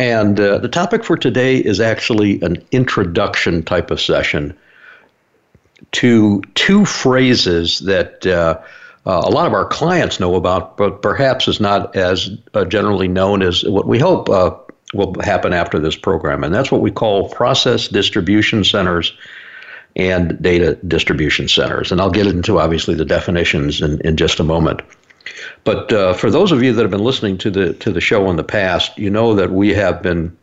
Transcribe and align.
And 0.00 0.40
uh, 0.40 0.56
the 0.56 0.68
topic 0.68 1.04
for 1.04 1.14
today 1.14 1.58
is 1.58 1.78
actually 1.78 2.40
an 2.40 2.64
introduction 2.72 3.62
type 3.62 3.90
of 3.90 4.00
session 4.00 4.56
to 5.92 6.40
two 6.54 6.86
phrases 6.86 7.80
that 7.80 8.24
uh, 8.24 8.58
uh, 9.04 9.22
a 9.22 9.28
lot 9.28 9.46
of 9.46 9.52
our 9.52 9.66
clients 9.66 10.18
know 10.18 10.36
about, 10.36 10.78
but 10.78 11.02
perhaps 11.02 11.48
is 11.48 11.60
not 11.60 11.94
as 11.94 12.30
uh, 12.54 12.64
generally 12.64 13.08
known 13.08 13.42
as 13.42 13.62
what 13.64 13.86
we 13.86 13.98
hope 13.98 14.30
uh, 14.30 14.56
will 14.94 15.14
happen 15.20 15.52
after 15.52 15.78
this 15.78 15.96
program. 15.96 16.44
And 16.44 16.54
that's 16.54 16.72
what 16.72 16.80
we 16.80 16.90
call 16.90 17.28
process 17.28 17.86
distribution 17.86 18.64
centers 18.64 19.12
and 19.96 20.40
data 20.40 20.78
distribution 20.88 21.46
centers. 21.46 21.92
And 21.92 22.00
I'll 22.00 22.10
get 22.10 22.26
into 22.26 22.58
obviously 22.58 22.94
the 22.94 23.04
definitions 23.04 23.82
in, 23.82 24.00
in 24.00 24.16
just 24.16 24.40
a 24.40 24.44
moment. 24.44 24.80
But 25.64 25.92
uh, 25.92 26.14
for 26.14 26.30
those 26.30 26.52
of 26.52 26.62
you 26.62 26.72
that 26.72 26.82
have 26.82 26.90
been 26.90 27.04
listening 27.04 27.38
to 27.38 27.50
the 27.50 27.74
to 27.74 27.92
the 27.92 28.00
show 28.00 28.30
in 28.30 28.36
the 28.36 28.44
past, 28.44 28.96
you 28.98 29.10
know 29.10 29.34
that 29.34 29.50
we 29.50 29.74
have 29.74 30.02
been 30.02 30.36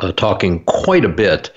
uh, 0.00 0.12
talking 0.12 0.64
quite 0.64 1.04
a 1.04 1.08
bit 1.08 1.50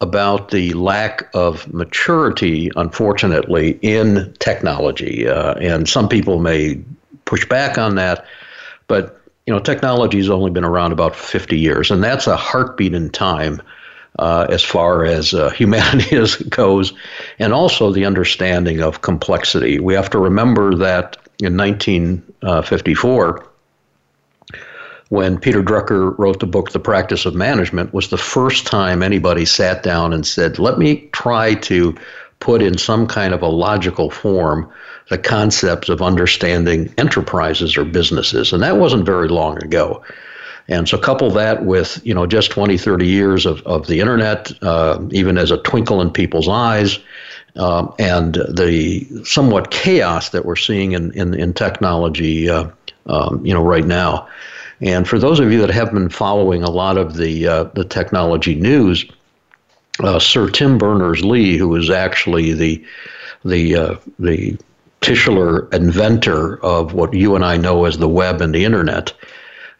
about 0.00 0.50
the 0.50 0.72
lack 0.74 1.28
of 1.34 1.72
maturity, 1.72 2.70
unfortunately, 2.76 3.78
in 3.82 4.34
technology. 4.38 5.26
Uh, 5.26 5.54
and 5.54 5.88
some 5.88 6.08
people 6.08 6.38
may 6.38 6.82
push 7.24 7.48
back 7.48 7.78
on 7.78 7.94
that, 7.94 8.26
but 8.88 9.20
you 9.46 9.54
know, 9.54 9.60
technology 9.60 10.18
has 10.18 10.28
only 10.28 10.50
been 10.50 10.64
around 10.64 10.92
about 10.92 11.14
50 11.14 11.58
years, 11.58 11.90
and 11.90 12.02
that's 12.02 12.26
a 12.26 12.36
heartbeat 12.36 12.94
in 12.94 13.10
time. 13.10 13.62
Uh, 14.18 14.46
as 14.48 14.62
far 14.62 15.04
as 15.04 15.34
uh, 15.34 15.50
humanity 15.50 16.16
goes, 16.48 16.94
and 17.38 17.52
also 17.52 17.92
the 17.92 18.06
understanding 18.06 18.80
of 18.80 19.02
complexity. 19.02 19.78
We 19.78 19.92
have 19.92 20.08
to 20.08 20.18
remember 20.18 20.74
that 20.76 21.18
in 21.40 21.56
1954 21.56 23.46
when 25.08 25.38
Peter 25.38 25.62
Drucker 25.62 26.18
wrote 26.18 26.40
the 26.40 26.46
book 26.46 26.72
The 26.72 26.80
Practice 26.80 27.26
of 27.26 27.34
Management 27.34 27.94
was 27.94 28.08
the 28.08 28.18
first 28.18 28.66
time 28.66 29.02
anybody 29.02 29.44
sat 29.44 29.82
down 29.82 30.12
and 30.12 30.26
said, 30.26 30.58
"Let 30.58 30.78
me 30.78 31.08
try 31.12 31.54
to 31.54 31.94
put 32.40 32.60
in 32.60 32.76
some 32.76 33.06
kind 33.06 33.32
of 33.32 33.42
a 33.42 33.48
logical 33.48 34.10
form 34.10 34.68
the 35.08 35.18
concepts 35.18 35.88
of 35.88 36.02
understanding 36.02 36.92
enterprises 36.98 37.76
or 37.76 37.84
businesses." 37.84 38.52
And 38.52 38.62
that 38.62 38.78
wasn't 38.78 39.06
very 39.06 39.28
long 39.28 39.62
ago. 39.62 40.02
And 40.68 40.88
so 40.88 40.98
couple 40.98 41.30
that 41.30 41.64
with, 41.64 42.00
you 42.04 42.12
know, 42.12 42.26
just 42.26 42.50
20, 42.50 42.76
30 42.76 43.06
years 43.06 43.46
of, 43.46 43.62
of 43.62 43.86
the 43.86 44.00
internet, 44.00 44.50
uh, 44.62 44.98
even 45.12 45.38
as 45.38 45.52
a 45.52 45.58
twinkle 45.58 46.00
in 46.00 46.10
people's 46.10 46.48
eyes, 46.48 46.98
um, 47.56 47.94
and 47.98 48.34
the 48.34 49.06
somewhat 49.24 49.70
chaos 49.70 50.30
that 50.30 50.44
we're 50.44 50.56
seeing 50.56 50.92
in, 50.92 51.12
in, 51.12 51.34
in 51.34 51.52
technology, 51.52 52.48
uh, 52.48 52.68
um, 53.06 53.44
you 53.44 53.54
know, 53.54 53.62
right 53.62 53.86
now. 53.86 54.28
And 54.80 55.08
for 55.08 55.18
those 55.18 55.40
of 55.40 55.50
you 55.50 55.60
that 55.60 55.70
have 55.70 55.92
been 55.92 56.10
following 56.10 56.62
a 56.62 56.70
lot 56.70 56.98
of 56.98 57.16
the 57.16 57.48
uh, 57.48 57.64
the 57.74 57.84
technology 57.84 58.54
news, 58.54 59.06
uh, 60.00 60.18
Sir 60.18 60.50
Tim 60.50 60.76
Berners-Lee, 60.76 61.56
who 61.56 61.74
is 61.76 61.88
actually 61.88 62.52
the 62.52 62.84
the 63.44 63.74
uh, 63.74 63.96
the 64.18 64.58
titular 65.00 65.68
inventor 65.70 66.62
of 66.62 66.92
what 66.92 67.14
you 67.14 67.36
and 67.36 67.44
I 67.44 67.56
know 67.56 67.84
as 67.84 67.96
the 67.96 68.08
web 68.08 68.42
and 68.42 68.54
the 68.54 68.64
internet, 68.64 69.14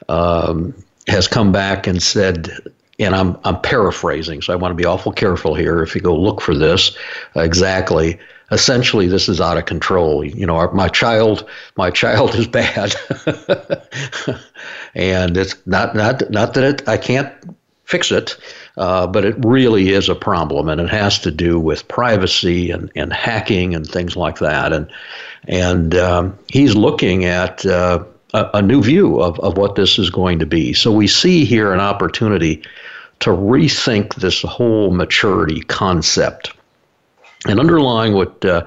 um, 0.08 0.74
has 1.08 1.28
come 1.28 1.52
back 1.52 1.86
and 1.86 2.02
said 2.02 2.50
and 2.98 3.14
I'm 3.14 3.38
I'm 3.44 3.60
paraphrasing, 3.60 4.42
so 4.42 4.52
I 4.52 4.56
want 4.56 4.72
to 4.72 4.76
be 4.76 4.84
awful 4.84 5.12
careful 5.12 5.54
here. 5.54 5.82
If 5.82 5.94
you 5.94 6.00
go 6.00 6.16
look 6.16 6.40
for 6.40 6.54
this 6.54 6.96
exactly, 7.34 8.18
essentially 8.50 9.06
this 9.06 9.28
is 9.28 9.40
out 9.40 9.58
of 9.58 9.66
control. 9.66 10.24
You 10.24 10.46
know, 10.46 10.56
our, 10.56 10.72
my 10.72 10.88
child 10.88 11.48
my 11.76 11.90
child 11.90 12.34
is 12.34 12.46
bad, 12.46 12.94
and 14.94 15.36
it's 15.36 15.54
not 15.66 15.94
not 15.94 16.30
not 16.30 16.54
that 16.54 16.64
it, 16.64 16.88
I 16.88 16.96
can't 16.96 17.32
fix 17.84 18.10
it, 18.10 18.36
uh, 18.76 19.06
but 19.06 19.24
it 19.24 19.36
really 19.44 19.90
is 19.90 20.08
a 20.08 20.14
problem, 20.14 20.68
and 20.68 20.80
it 20.80 20.90
has 20.90 21.18
to 21.20 21.30
do 21.30 21.60
with 21.60 21.86
privacy 21.88 22.70
and, 22.70 22.90
and 22.96 23.12
hacking 23.12 23.74
and 23.74 23.86
things 23.86 24.16
like 24.16 24.38
that. 24.38 24.72
And 24.72 24.90
and 25.46 25.94
um, 25.94 26.38
he's 26.48 26.74
looking 26.74 27.24
at. 27.24 27.64
Uh, 27.64 28.04
a, 28.34 28.50
a 28.54 28.62
new 28.62 28.82
view 28.82 29.20
of, 29.20 29.38
of 29.40 29.56
what 29.56 29.76
this 29.76 29.98
is 30.00 30.10
going 30.10 30.40
to 30.40 30.46
be. 30.46 30.72
So 30.72 30.92
we 30.92 31.06
see 31.06 31.44
here 31.44 31.72
an 31.72 31.80
opportunity 31.80 32.62
to 33.20 33.30
rethink 33.30 34.14
this 34.16 34.42
whole 34.42 34.90
maturity 34.90 35.60
concept. 35.62 36.52
And 37.48 37.60
underlying 37.60 38.14
what 38.14 38.44
uh, 38.44 38.64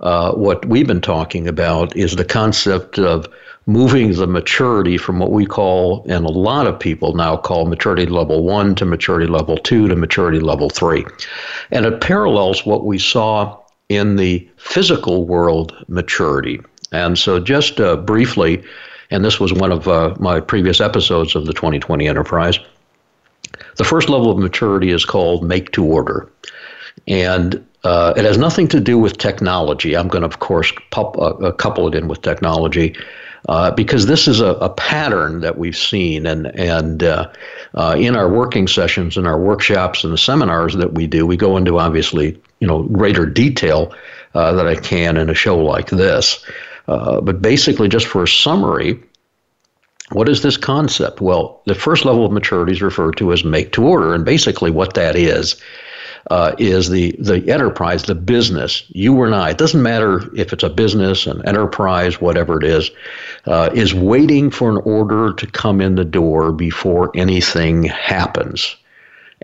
uh, 0.00 0.32
what 0.32 0.64
we've 0.66 0.86
been 0.86 1.00
talking 1.00 1.46
about 1.46 1.96
is 1.96 2.16
the 2.16 2.24
concept 2.24 2.98
of 2.98 3.28
moving 3.66 4.12
the 4.12 4.26
maturity 4.26 4.98
from 4.98 5.20
what 5.20 5.30
we 5.30 5.46
call, 5.46 6.04
and 6.08 6.26
a 6.26 6.32
lot 6.32 6.66
of 6.66 6.78
people 6.78 7.14
now 7.14 7.36
call 7.36 7.66
maturity 7.66 8.06
level 8.06 8.42
one 8.42 8.74
to 8.74 8.84
maturity 8.84 9.28
level 9.28 9.56
two 9.56 9.86
to 9.86 9.94
maturity 9.94 10.40
level 10.40 10.68
three. 10.68 11.04
And 11.70 11.86
it 11.86 12.00
parallels 12.00 12.66
what 12.66 12.84
we 12.84 12.98
saw 12.98 13.56
in 13.88 14.16
the 14.16 14.48
physical 14.56 15.24
world 15.24 15.76
maturity. 15.86 16.60
And 16.90 17.16
so, 17.16 17.38
just 17.38 17.80
uh, 17.80 17.96
briefly, 17.96 18.62
and 19.10 19.24
this 19.24 19.38
was 19.38 19.52
one 19.52 19.70
of 19.70 19.86
uh, 19.86 20.14
my 20.18 20.40
previous 20.40 20.80
episodes 20.80 21.36
of 21.36 21.46
the 21.46 21.52
2020 21.52 22.08
Enterprise. 22.08 22.58
The 23.76 23.84
first 23.84 24.08
level 24.08 24.30
of 24.30 24.38
maturity 24.38 24.90
is 24.90 25.04
called 25.04 25.44
make 25.44 25.72
to 25.72 25.84
order. 25.84 26.30
And 27.08 27.64
uh, 27.84 28.14
it 28.16 28.24
has 28.24 28.38
nothing 28.38 28.68
to 28.68 28.80
do 28.80 28.98
with 28.98 29.18
technology. 29.18 29.96
I'm 29.96 30.08
going 30.08 30.22
to, 30.22 30.28
of 30.28 30.38
course, 30.38 30.72
pop, 30.90 31.16
uh, 31.18 31.30
uh, 31.30 31.52
couple 31.52 31.88
it 31.88 31.94
in 31.94 32.06
with 32.06 32.22
technology 32.22 32.94
uh, 33.48 33.72
because 33.72 34.06
this 34.06 34.28
is 34.28 34.40
a, 34.40 34.52
a, 34.54 34.68
pattern 34.70 35.40
that 35.40 35.58
we've 35.58 35.76
seen. 35.76 36.26
And, 36.26 36.46
and 36.58 37.02
uh, 37.02 37.32
uh, 37.74 37.96
in 37.98 38.14
our 38.14 38.28
working 38.28 38.68
sessions, 38.68 39.16
in 39.16 39.26
our 39.26 39.38
workshops, 39.40 40.04
and 40.04 40.12
the 40.12 40.18
seminars 40.18 40.74
that 40.74 40.92
we 40.92 41.08
do, 41.08 41.26
we 41.26 41.36
go 41.36 41.56
into 41.56 41.78
obviously 41.78 42.40
you 42.60 42.68
know 42.68 42.84
greater 42.84 43.26
detail 43.26 43.92
that 44.34 44.66
I 44.66 44.76
can 44.76 45.16
in 45.16 45.28
a 45.28 45.34
show 45.34 45.58
like 45.58 45.90
this. 45.90 46.44
Uh, 46.88 47.20
but 47.20 47.40
basically, 47.40 47.88
just 47.88 48.06
for 48.06 48.22
a 48.24 48.28
summary, 48.28 49.00
what 50.12 50.28
is 50.28 50.42
this 50.42 50.56
concept? 50.56 51.20
Well, 51.20 51.60
the 51.66 51.74
first 51.74 52.04
level 52.04 52.24
of 52.24 52.32
maturity 52.32 52.72
is 52.72 52.82
referred 52.82 53.16
to 53.18 53.32
as 53.32 53.44
make 53.44 53.72
to 53.72 53.86
order, 53.86 54.14
and 54.14 54.24
basically 54.24 54.70
what 54.70 54.94
that 54.94 55.16
is 55.16 55.56
uh, 56.30 56.54
is 56.58 56.88
the 56.88 57.14
the 57.18 57.48
enterprise, 57.50 58.04
the 58.04 58.14
business. 58.14 58.84
You 58.88 59.16
or 59.16 59.32
I. 59.32 59.50
It 59.50 59.58
doesn't 59.58 59.82
matter 59.82 60.22
if 60.36 60.52
it's 60.52 60.62
a 60.62 60.70
business, 60.70 61.26
an 61.26 61.46
enterprise, 61.46 62.20
whatever 62.20 62.58
it 62.58 62.64
is, 62.64 62.90
uh, 63.46 63.70
is 63.74 63.94
waiting 63.94 64.50
for 64.50 64.70
an 64.70 64.78
order 64.78 65.32
to 65.32 65.46
come 65.46 65.80
in 65.80 65.96
the 65.96 66.04
door 66.04 66.52
before 66.52 67.10
anything 67.14 67.84
happens. 67.84 68.76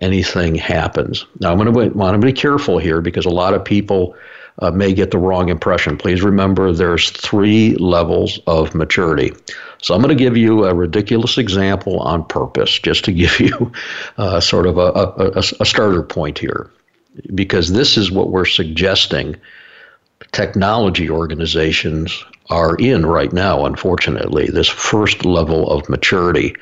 Anything 0.01 0.55
happens. 0.55 1.25
Now, 1.41 1.51
I'm 1.51 1.57
going 1.57 1.73
to 1.73 1.97
want 1.97 2.19
to 2.19 2.25
be 2.25 2.31
careful 2.31 2.77
here 2.77 3.01
because 3.01 3.25
a 3.25 3.29
lot 3.29 3.53
of 3.53 3.65
people 3.65 4.15
uh, 4.59 4.71
may 4.71 4.93
get 4.93 5.11
the 5.11 5.17
wrong 5.17 5.49
impression. 5.49 5.97
Please 5.97 6.21
remember 6.21 6.71
there's 6.71 7.09
three 7.11 7.75
levels 7.75 8.39
of 8.47 8.75
maturity. 8.75 9.33
So 9.81 9.93
I'm 9.93 10.01
going 10.01 10.15
to 10.15 10.21
give 10.21 10.35
you 10.35 10.65
a 10.65 10.73
ridiculous 10.73 11.37
example 11.37 11.99
on 11.99 12.25
purpose, 12.25 12.77
just 12.79 13.05
to 13.05 13.11
give 13.13 13.39
you 13.39 13.71
uh, 14.17 14.39
sort 14.39 14.67
of 14.67 14.77
a, 14.77 14.91
a, 15.37 15.43
a 15.59 15.65
starter 15.65 16.03
point 16.03 16.37
here, 16.37 16.69
because 17.33 17.71
this 17.71 17.97
is 17.97 18.11
what 18.11 18.29
we're 18.29 18.45
suggesting 18.45 19.35
technology 20.31 21.09
organizations 21.09 22.23
are 22.49 22.75
in 22.75 23.05
right 23.05 23.31
now, 23.31 23.65
unfortunately, 23.65 24.47
this 24.47 24.67
first 24.67 25.23
level 25.23 25.69
of 25.71 25.87
maturity. 25.87 26.55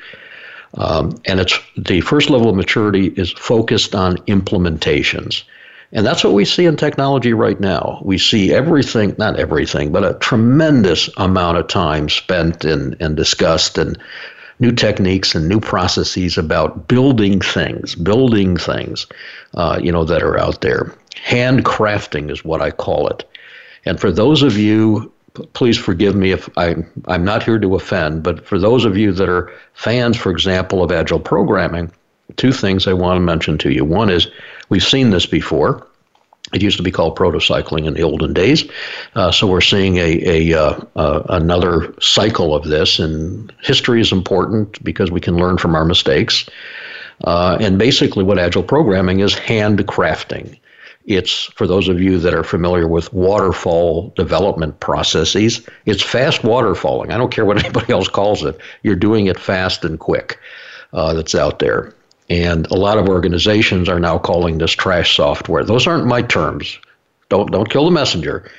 Um, 0.74 1.20
and 1.24 1.40
it's 1.40 1.58
the 1.76 2.02
first 2.02 2.30
level 2.30 2.50
of 2.50 2.54
maturity 2.56 3.08
is 3.16 3.32
focused 3.32 3.94
on 3.94 4.18
implementations. 4.18 5.44
And 5.92 6.06
that's 6.06 6.22
what 6.22 6.34
we 6.34 6.44
see 6.44 6.66
in 6.66 6.76
technology 6.76 7.32
right 7.32 7.58
now. 7.58 8.00
We 8.04 8.18
see 8.18 8.52
everything, 8.52 9.14
not 9.18 9.38
everything, 9.38 9.90
but 9.90 10.04
a 10.04 10.18
tremendous 10.18 11.08
amount 11.16 11.56
of 11.56 11.68
time 11.68 12.10
spent 12.10 12.64
and, 12.64 12.94
and 13.00 13.16
discussed 13.16 13.78
and 13.78 13.98
new 14.60 14.72
techniques 14.72 15.34
and 15.34 15.48
new 15.48 15.60
processes 15.60 16.36
about 16.36 16.88
building 16.88 17.40
things, 17.40 17.94
building 17.94 18.56
things, 18.56 19.06
uh, 19.54 19.78
you 19.82 19.90
know, 19.90 20.04
that 20.04 20.22
are 20.22 20.38
out 20.38 20.60
there. 20.60 20.94
Handcrafting 21.16 22.30
is 22.30 22.44
what 22.44 22.60
I 22.60 22.70
call 22.70 23.08
it. 23.08 23.24
And 23.86 23.98
for 23.98 24.10
those 24.10 24.42
of 24.42 24.58
you, 24.58 25.10
please 25.52 25.78
forgive 25.78 26.16
me 26.16 26.32
if 26.32 26.48
I'm, 26.58 26.90
I'm 27.06 27.24
not 27.24 27.42
here 27.42 27.58
to 27.58 27.76
offend, 27.76 28.22
but 28.22 28.44
for 28.44 28.58
those 28.58 28.84
of 28.84 28.96
you 28.96 29.12
that 29.12 29.28
are 29.28 29.50
fans, 29.72 30.16
for 30.16 30.30
example, 30.30 30.82
of 30.82 30.92
agile 30.92 31.20
programming, 31.20 31.90
two 32.36 32.52
things 32.52 32.86
I 32.86 32.92
want 32.92 33.16
to 33.16 33.20
mention 33.20 33.56
to 33.58 33.70
you. 33.70 33.84
One 33.84 34.10
is 34.10 34.26
we've 34.68 34.84
seen 34.84 35.10
this 35.10 35.26
before. 35.26 35.86
It 36.52 36.62
used 36.62 36.78
to 36.78 36.82
be 36.82 36.90
called 36.90 37.16
protocycling 37.16 37.86
in 37.86 37.94
the 37.94 38.02
olden 38.02 38.32
days. 38.32 38.64
Uh, 39.14 39.30
so 39.30 39.46
we're 39.46 39.60
seeing 39.60 39.98
a, 39.98 40.52
a 40.52 40.58
uh, 40.58 40.80
uh, 40.96 41.22
another 41.28 41.94
cycle 42.00 42.54
of 42.54 42.64
this, 42.64 42.98
and 42.98 43.52
history 43.62 44.00
is 44.00 44.12
important 44.12 44.82
because 44.82 45.10
we 45.10 45.20
can 45.20 45.36
learn 45.36 45.58
from 45.58 45.74
our 45.74 45.84
mistakes. 45.84 46.48
Uh, 47.24 47.58
and 47.60 47.78
basically, 47.78 48.24
what 48.24 48.38
agile 48.38 48.62
programming 48.62 49.20
is 49.20 49.34
handcrafting. 49.34 50.58
It's 51.04 51.44
for 51.54 51.66
those 51.66 51.88
of 51.88 52.00
you 52.00 52.18
that 52.18 52.34
are 52.34 52.44
familiar 52.44 52.86
with 52.86 53.12
waterfall 53.12 54.12
development 54.14 54.78
processes, 54.80 55.66
it's 55.86 56.02
fast 56.02 56.42
waterfalling. 56.42 57.10
I 57.10 57.18
don't 57.18 57.32
care 57.32 57.44
what 57.44 57.58
anybody 57.64 57.92
else 57.92 58.08
calls 58.08 58.44
it. 58.44 58.58
You're 58.82 58.96
doing 58.96 59.26
it 59.26 59.38
fast 59.38 59.84
and 59.84 59.98
quick. 59.98 60.38
Uh, 60.92 61.12
that's 61.12 61.34
out 61.34 61.58
there. 61.58 61.94
And 62.30 62.66
a 62.70 62.74
lot 62.74 62.98
of 62.98 63.08
organizations 63.08 63.88
are 63.88 64.00
now 64.00 64.18
calling 64.18 64.58
this 64.58 64.72
trash 64.72 65.16
software. 65.16 65.64
Those 65.64 65.86
aren't 65.86 66.06
my 66.06 66.22
terms. 66.22 66.78
Don't 67.28 67.50
don't 67.50 67.70
kill 67.70 67.84
the 67.84 67.90
messenger. 67.90 68.50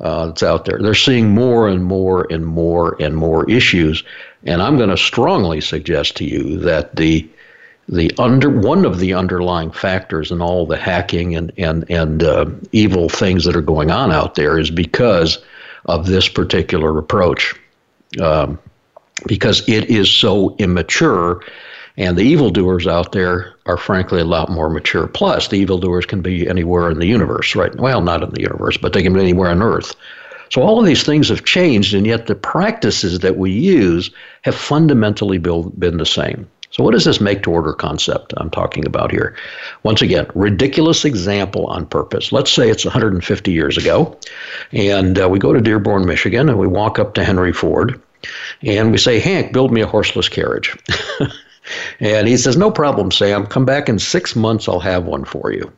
Uh, 0.00 0.26
that's 0.26 0.42
out 0.42 0.64
there. 0.64 0.78
They're 0.80 0.94
seeing 0.94 1.30
more 1.30 1.68
and 1.68 1.84
more 1.84 2.26
and 2.30 2.46
more 2.46 2.96
and 3.00 3.16
more 3.16 3.50
issues, 3.50 4.04
and 4.44 4.62
I'm 4.62 4.76
going 4.76 4.90
to 4.90 4.96
strongly 4.96 5.60
suggest 5.60 6.16
to 6.18 6.24
you 6.24 6.58
that 6.58 6.94
the 6.96 7.28
the 7.88 8.12
under 8.18 8.50
one 8.50 8.84
of 8.84 8.98
the 8.98 9.14
underlying 9.14 9.72
factors 9.72 10.30
in 10.30 10.40
all 10.42 10.66
the 10.66 10.76
hacking 10.76 11.34
and 11.34 11.52
and 11.56 11.90
and 11.90 12.22
uh, 12.22 12.46
evil 12.72 13.08
things 13.08 13.44
that 13.44 13.56
are 13.56 13.62
going 13.62 13.90
on 13.90 14.12
out 14.12 14.34
there 14.34 14.58
is 14.58 14.70
because 14.70 15.38
of 15.86 16.06
this 16.06 16.28
particular 16.28 16.96
approach, 16.98 17.54
um, 18.20 18.58
because 19.26 19.66
it 19.68 19.90
is 19.90 20.10
so 20.10 20.54
immature, 20.58 21.42
and 21.98 22.16
the 22.16 22.22
evildoers 22.22 22.86
out 22.86 23.10
there 23.10 23.54
are 23.66 23.76
frankly 23.76 24.20
a 24.20 24.24
lot 24.24 24.48
more 24.48 24.70
mature. 24.70 25.08
Plus, 25.08 25.48
the 25.48 25.56
evildoers 25.56 26.06
can 26.06 26.22
be 26.22 26.48
anywhere 26.48 26.90
in 26.90 27.00
the 27.00 27.06
universe, 27.06 27.56
right? 27.56 27.74
Well, 27.74 28.00
not 28.00 28.22
in 28.22 28.30
the 28.30 28.40
universe, 28.40 28.76
but 28.76 28.92
they 28.92 29.02
can 29.02 29.12
be 29.12 29.20
anywhere 29.20 29.50
on 29.50 29.60
Earth. 29.60 29.96
So 30.50 30.62
all 30.62 30.78
of 30.78 30.86
these 30.86 31.02
things 31.02 31.28
have 31.28 31.44
changed, 31.44 31.92
and 31.94 32.06
yet 32.06 32.26
the 32.26 32.36
practices 32.36 33.18
that 33.18 33.36
we 33.36 33.50
use 33.50 34.10
have 34.42 34.54
fundamentally 34.54 35.38
been 35.38 35.98
the 35.98 36.06
same. 36.06 36.48
So, 36.70 36.84
what 36.84 36.94
is 36.94 37.04
this 37.04 37.20
make 37.20 37.42
to 37.42 37.50
order 37.50 37.72
concept 37.72 38.32
I'm 38.36 38.50
talking 38.50 38.86
about 38.86 39.10
here? 39.10 39.34
Once 39.82 40.00
again, 40.00 40.26
ridiculous 40.34 41.04
example 41.04 41.66
on 41.66 41.86
purpose. 41.86 42.30
Let's 42.30 42.52
say 42.52 42.70
it's 42.70 42.84
150 42.84 43.50
years 43.50 43.76
ago, 43.76 44.16
and 44.72 45.18
uh, 45.18 45.28
we 45.28 45.38
go 45.38 45.52
to 45.52 45.60
Dearborn, 45.60 46.06
Michigan, 46.06 46.48
and 46.48 46.58
we 46.58 46.66
walk 46.66 46.98
up 46.98 47.14
to 47.14 47.24
Henry 47.24 47.52
Ford, 47.52 48.00
and 48.62 48.92
we 48.92 48.98
say, 48.98 49.18
Hank, 49.18 49.52
build 49.52 49.72
me 49.72 49.80
a 49.80 49.86
horseless 49.86 50.28
carriage. 50.28 50.76
and 52.00 52.28
he 52.28 52.36
says, 52.36 52.56
No 52.56 52.70
problem, 52.70 53.10
Sam. 53.10 53.46
Come 53.46 53.64
back 53.64 53.88
in 53.88 53.98
six 53.98 54.36
months, 54.36 54.68
I'll 54.68 54.80
have 54.80 55.04
one 55.04 55.24
for 55.24 55.52
you. 55.52 55.72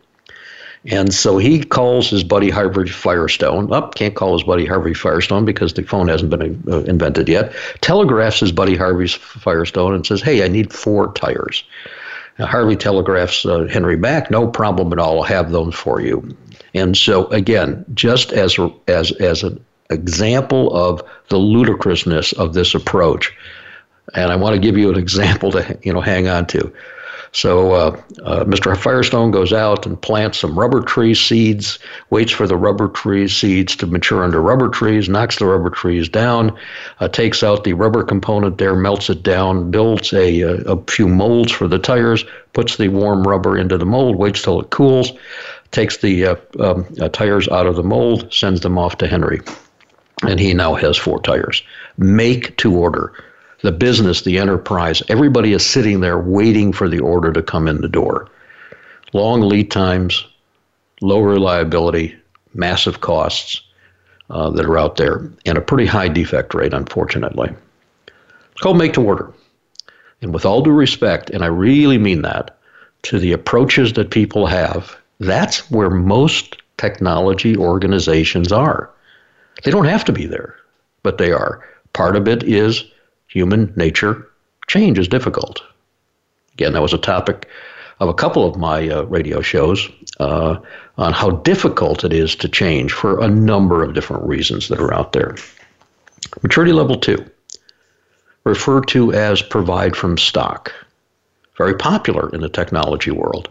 And 0.87 1.13
so 1.13 1.37
he 1.37 1.63
calls 1.63 2.09
his 2.09 2.25
buddy 2.25 2.49
Harvey 2.49 2.89
Firestone. 2.89 3.71
Up, 3.71 3.85
oh, 3.85 3.91
can't 3.91 4.15
call 4.15 4.33
his 4.33 4.45
buddy 4.45 4.65
Harvey 4.65 4.95
Firestone 4.95 5.45
because 5.45 5.75
the 5.75 5.83
phone 5.83 6.09
hasn't 6.09 6.31
been 6.31 6.63
uh, 6.69 6.79
invented 6.85 7.29
yet. 7.29 7.53
Telegraphs 7.83 8.41
his 8.41 8.53
buddy 8.53 8.77
Harvey 8.77 9.09
Firestone 9.09 9.95
and 9.95 10.07
says, 10.07 10.23
"Hey, 10.23 10.43
I 10.43 10.49
need 10.49 10.73
four 10.73 11.13
tires." 11.13 11.65
Now, 12.39 12.47
Harvey 12.47 12.77
telegraphs 12.77 13.45
uh, 13.45 13.67
Henry 13.71 13.97
back, 13.97 14.31
"No 14.31 14.47
problem 14.47 14.91
at 14.95 14.99
all. 14.99 15.19
I'll 15.19 15.25
have 15.25 15.53
those 15.53 15.75
for 15.75 16.01
you." 16.01 16.35
And 16.73 16.97
so 16.97 17.27
again, 17.27 17.85
just 17.93 18.33
as 18.33 18.59
as 18.89 19.13
as 19.13 19.43
an 19.43 19.63
example 19.91 20.75
of 20.75 21.03
the 21.29 21.39
ludicrousness 21.39 22.33
of 22.33 22.55
this 22.55 22.75
approach, 22.75 23.37
and 24.15 24.33
I 24.33 24.37
want 24.37 24.55
to 24.55 24.61
give 24.61 24.77
you 24.77 24.91
an 24.91 24.99
example 25.07 25.53
to 25.53 25.79
you 25.83 25.93
know 25.93 26.01
hang 26.01 26.29
on 26.29 26.47
to. 26.49 26.73
So 27.33 27.73
uh, 27.73 28.03
uh, 28.25 28.45
Mr. 28.45 28.77
Firestone 28.77 29.31
goes 29.31 29.53
out 29.53 29.87
and 29.87 30.01
plants 30.01 30.41
some 30.41 30.59
rubber 30.59 30.83
tree 30.83 31.15
seeds, 31.15 31.79
waits 32.11 32.33
for 32.33 32.47
the 32.47 32.57
rubber 32.57 32.89
tree 32.89 33.29
seeds 33.29 33.77
to 33.77 33.87
mature 33.87 34.25
under 34.25 34.43
rubber 34.43 34.69
trees, 34.69 35.09
knocks 35.09 35.39
the 35.39 35.47
rubber 35.47 35.71
trees 35.71 36.09
down, 36.09 36.57
uh, 36.99 37.07
takes 37.07 37.45
out 37.45 37.63
the 37.63 37.75
rubber 37.75 38.03
component 38.03 38.59
there, 38.59 38.75
melts 38.75 39.11
it 39.11 39.23
down, 39.23 39.71
builds 39.71 40.13
a, 40.13 40.41
a, 40.41 40.57
a 40.63 40.83
few 40.85 41.07
molds 41.07 41.53
for 41.53 41.69
the 41.69 41.79
tires, 41.79 42.25
puts 42.53 42.77
the 42.77 42.89
warm 42.89 43.23
rubber 43.23 43.57
into 43.57 43.79
the 43.79 43.87
mold, 43.87 44.17
waits 44.17 44.43
till 44.43 44.61
it 44.61 44.71
cools, 44.71 45.13
takes 45.71 45.99
the 45.99 46.27
uh, 46.27 46.37
um, 46.59 46.85
uh, 47.01 47.09
tires 47.11 47.49
out 47.49 47.67
of 47.67 47.77
the 47.77 47.85
mold, 47.85 48.33
sends 48.33 48.61
them 48.61 48.77
off 48.77 48.99
to 48.99 49.07
Henry. 49.07 49.41
And 50.23 50.41
he 50.41 50.53
now 50.53 50.75
has 50.75 50.97
four 50.97 51.23
tires. 51.23 51.63
Make 51.97 52.57
to 52.59 52.75
order 52.77 53.13
the 53.63 53.73
business, 53.73 54.23
the 54.23 54.39
enterprise, 54.39 55.03
everybody 55.09 55.53
is 55.53 55.65
sitting 55.65 56.01
there 56.01 56.19
waiting 56.19 56.73
for 56.73 56.89
the 56.89 57.01
order 57.01 57.33
to 57.33 57.43
come 57.43 57.69
in 57.69 57.81
the 57.81 57.89
door. 57.89 58.29
Long 59.13 59.43
lead 59.43 59.71
times, 59.71 60.25
low 61.01 61.21
reliability, 61.21 62.17
massive 62.55 63.01
costs 63.01 63.63
uh, 64.31 64.51
that 64.51 64.65
are 64.65 64.79
out 64.79 64.97
there, 64.97 65.31
and 65.45 65.59
a 65.59 65.63
pretty 65.63 65.87
high 65.87 66.09
defect 66.09 66.55
rate, 66.55 66.73
unfortunately. 66.73 67.51
It's 68.53 68.61
called 68.61 68.79
make 68.79 68.95
to 68.95 69.03
order. 69.03 69.33
And 70.23 70.33
with 70.33 70.45
all 70.45 70.63
due 70.63 70.71
respect, 70.71 71.31
and 71.31 71.43
I 71.43 71.49
really 71.49 71.99
mean 71.99 72.23
that, 72.23 72.59
to 73.03 73.19
the 73.19 73.33
approaches 73.33 73.95
that 73.95 74.11
people 74.11 74.47
have, 74.47 74.97
that's 75.19 75.71
where 75.71 75.91
most 75.91 76.57
technology 76.77 77.57
organizations 77.57 78.53
are. 78.53 78.91
They 79.65 79.71
don't 79.71 79.87
have 79.87 80.05
to 80.07 80.13
be 80.13 80.27
there, 80.27 80.57
but 81.03 81.19
they 81.19 81.33
are. 81.33 81.65
Part 81.93 82.17
of 82.17 82.29
it 82.29 82.43
is 82.43 82.85
human 83.31 83.73
nature, 83.77 84.29
change 84.69 84.99
is 84.99 85.09
difficult. 85.09 85.63
Again, 86.55 86.73
that 86.75 86.83
was 86.83 86.93
a 86.93 86.99
topic 86.99 87.49
of 88.01 88.09
a 88.09 88.15
couple 88.15 88.47
of 88.47 88.57
my 88.57 88.89
uh, 88.89 89.03
radio 89.05 89.41
shows 89.41 89.89
uh, 90.19 90.57
on 90.99 91.13
how 91.13 91.31
difficult 91.31 92.05
it 92.05 92.13
is 92.13 92.35
to 92.37 92.49
change 92.49 92.93
for 92.93 93.21
a 93.21 93.29
number 93.29 93.83
of 93.83 93.95
different 93.95 94.25
reasons 94.25 94.69
that 94.69 94.81
are 94.81 94.93
out 94.93 95.13
there. 95.13 95.37
Maturity 96.43 96.73
level 96.73 96.99
two, 96.99 97.25
referred 98.45 98.89
to 98.89 99.13
as 99.13 99.43
provide 99.43 99.97
from 99.97 100.19
stock, 100.19 100.73
very 101.57 101.75
popular 101.75 102.31
in 102.35 102.41
the 102.41 102.49
technology 102.49 103.11
world, 103.11 103.49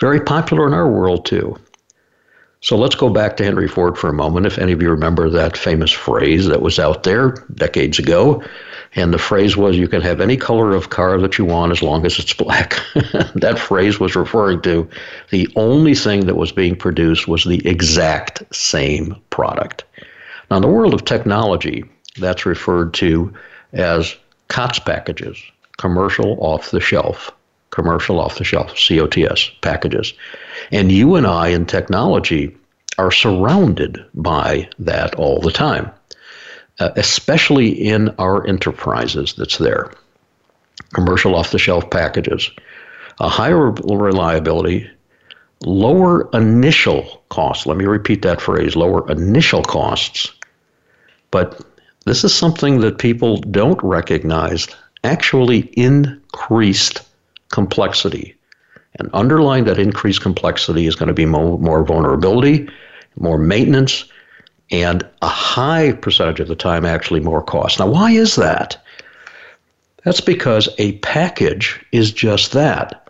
very 0.00 0.20
popular 0.20 0.66
in 0.66 0.74
our 0.74 0.88
world 0.88 1.24
too. 1.26 1.56
So 2.60 2.76
let's 2.76 2.96
go 2.96 3.08
back 3.08 3.36
to 3.36 3.44
Henry 3.44 3.68
Ford 3.68 3.96
for 3.96 4.10
a 4.10 4.12
moment. 4.12 4.46
If 4.46 4.58
any 4.58 4.72
of 4.72 4.82
you 4.82 4.90
remember 4.90 5.30
that 5.30 5.56
famous 5.56 5.92
phrase 5.92 6.46
that 6.46 6.60
was 6.60 6.78
out 6.78 7.04
there 7.04 7.46
decades 7.54 7.98
ago, 7.98 8.42
and 8.94 9.12
the 9.12 9.18
phrase 9.18 9.56
was, 9.56 9.76
you 9.76 9.88
can 9.88 10.00
have 10.00 10.20
any 10.20 10.36
color 10.36 10.74
of 10.74 10.90
car 10.90 11.20
that 11.20 11.38
you 11.38 11.44
want 11.44 11.72
as 11.72 11.82
long 11.82 12.06
as 12.06 12.18
it's 12.18 12.32
black. 12.32 12.78
that 13.34 13.58
phrase 13.58 14.00
was 14.00 14.16
referring 14.16 14.62
to 14.62 14.88
the 15.30 15.48
only 15.56 15.94
thing 15.94 16.26
that 16.26 16.36
was 16.36 16.52
being 16.52 16.74
produced 16.74 17.28
was 17.28 17.44
the 17.44 17.66
exact 17.66 18.42
same 18.54 19.14
product. 19.30 19.84
Now, 20.50 20.56
in 20.56 20.62
the 20.62 20.68
world 20.68 20.94
of 20.94 21.04
technology, 21.04 21.84
that's 22.18 22.46
referred 22.46 22.94
to 22.94 23.32
as 23.74 24.16
COTS 24.48 24.78
packages, 24.80 25.38
commercial 25.76 26.38
off 26.40 26.70
the 26.70 26.80
shelf, 26.80 27.30
commercial 27.70 28.18
off 28.18 28.38
the 28.38 28.44
shelf, 28.44 28.74
COTS 28.74 29.50
packages. 29.60 30.14
And 30.72 30.90
you 30.90 31.16
and 31.16 31.26
I 31.26 31.48
in 31.48 31.66
technology 31.66 32.56
are 32.96 33.12
surrounded 33.12 34.04
by 34.14 34.68
that 34.78 35.14
all 35.16 35.40
the 35.40 35.52
time 35.52 35.92
uh, 36.78 36.90
especially 36.96 37.68
in 37.68 38.08
our 38.18 38.46
enterprises 38.46 39.34
that's 39.34 39.58
there. 39.58 39.90
Commercial 40.94 41.34
off 41.34 41.50
the 41.50 41.58
shelf 41.58 41.90
packages, 41.90 42.50
a 43.20 43.28
higher 43.28 43.70
reliability, 43.70 44.88
lower 45.62 46.28
initial 46.32 47.22
costs. 47.30 47.66
Let 47.66 47.76
me 47.76 47.84
repeat 47.84 48.22
that 48.22 48.40
phrase 48.40 48.76
lower 48.76 49.10
initial 49.10 49.62
costs. 49.62 50.32
But 51.30 51.60
this 52.06 52.24
is 52.24 52.34
something 52.34 52.80
that 52.80 52.98
people 52.98 53.38
don't 53.38 53.82
recognize 53.82 54.68
actually 55.04 55.60
increased 55.72 57.02
complexity. 57.50 58.34
And 58.98 59.10
underlying 59.12 59.64
that 59.64 59.78
increased 59.78 60.22
complexity 60.22 60.86
is 60.86 60.96
going 60.96 61.08
to 61.08 61.14
be 61.14 61.26
more, 61.26 61.58
more 61.58 61.84
vulnerability, 61.84 62.68
more 63.18 63.38
maintenance, 63.38 64.04
and 64.70 65.06
a 65.22 65.28
high 65.28 65.92
percentage 65.92 66.40
of 66.40 66.48
the 66.48 66.56
time 66.56 66.84
actually 66.84 67.20
more 67.20 67.42
cost. 67.42 67.78
Now, 67.78 67.88
why 67.88 68.10
is 68.10 68.36
that? 68.36 68.82
That's 70.04 70.20
because 70.20 70.68
a 70.78 70.92
package 70.98 71.84
is 71.92 72.12
just 72.12 72.52
that. 72.52 73.08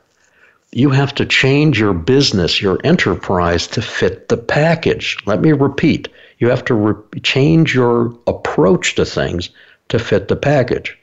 You 0.73 0.91
have 0.91 1.15
to 1.15 1.27
change 1.27 1.81
your 1.81 1.95
business, 1.95 2.61
your 2.61 2.79
enterprise 2.85 3.67
to 3.69 3.83
fit 3.83 4.29
the 4.29 4.37
package. 4.37 5.17
Let 5.27 5.41
me 5.41 5.53
repeat 5.53 6.09
you 6.39 6.49
have 6.49 6.65
to 6.67 6.75
re- 6.75 7.21
change 7.21 7.75
your 7.75 8.15
approach 8.27 8.95
to 8.95 9.05
things 9.05 9.51
to 9.89 9.99
fit 9.99 10.29
the 10.29 10.37
package. 10.37 10.97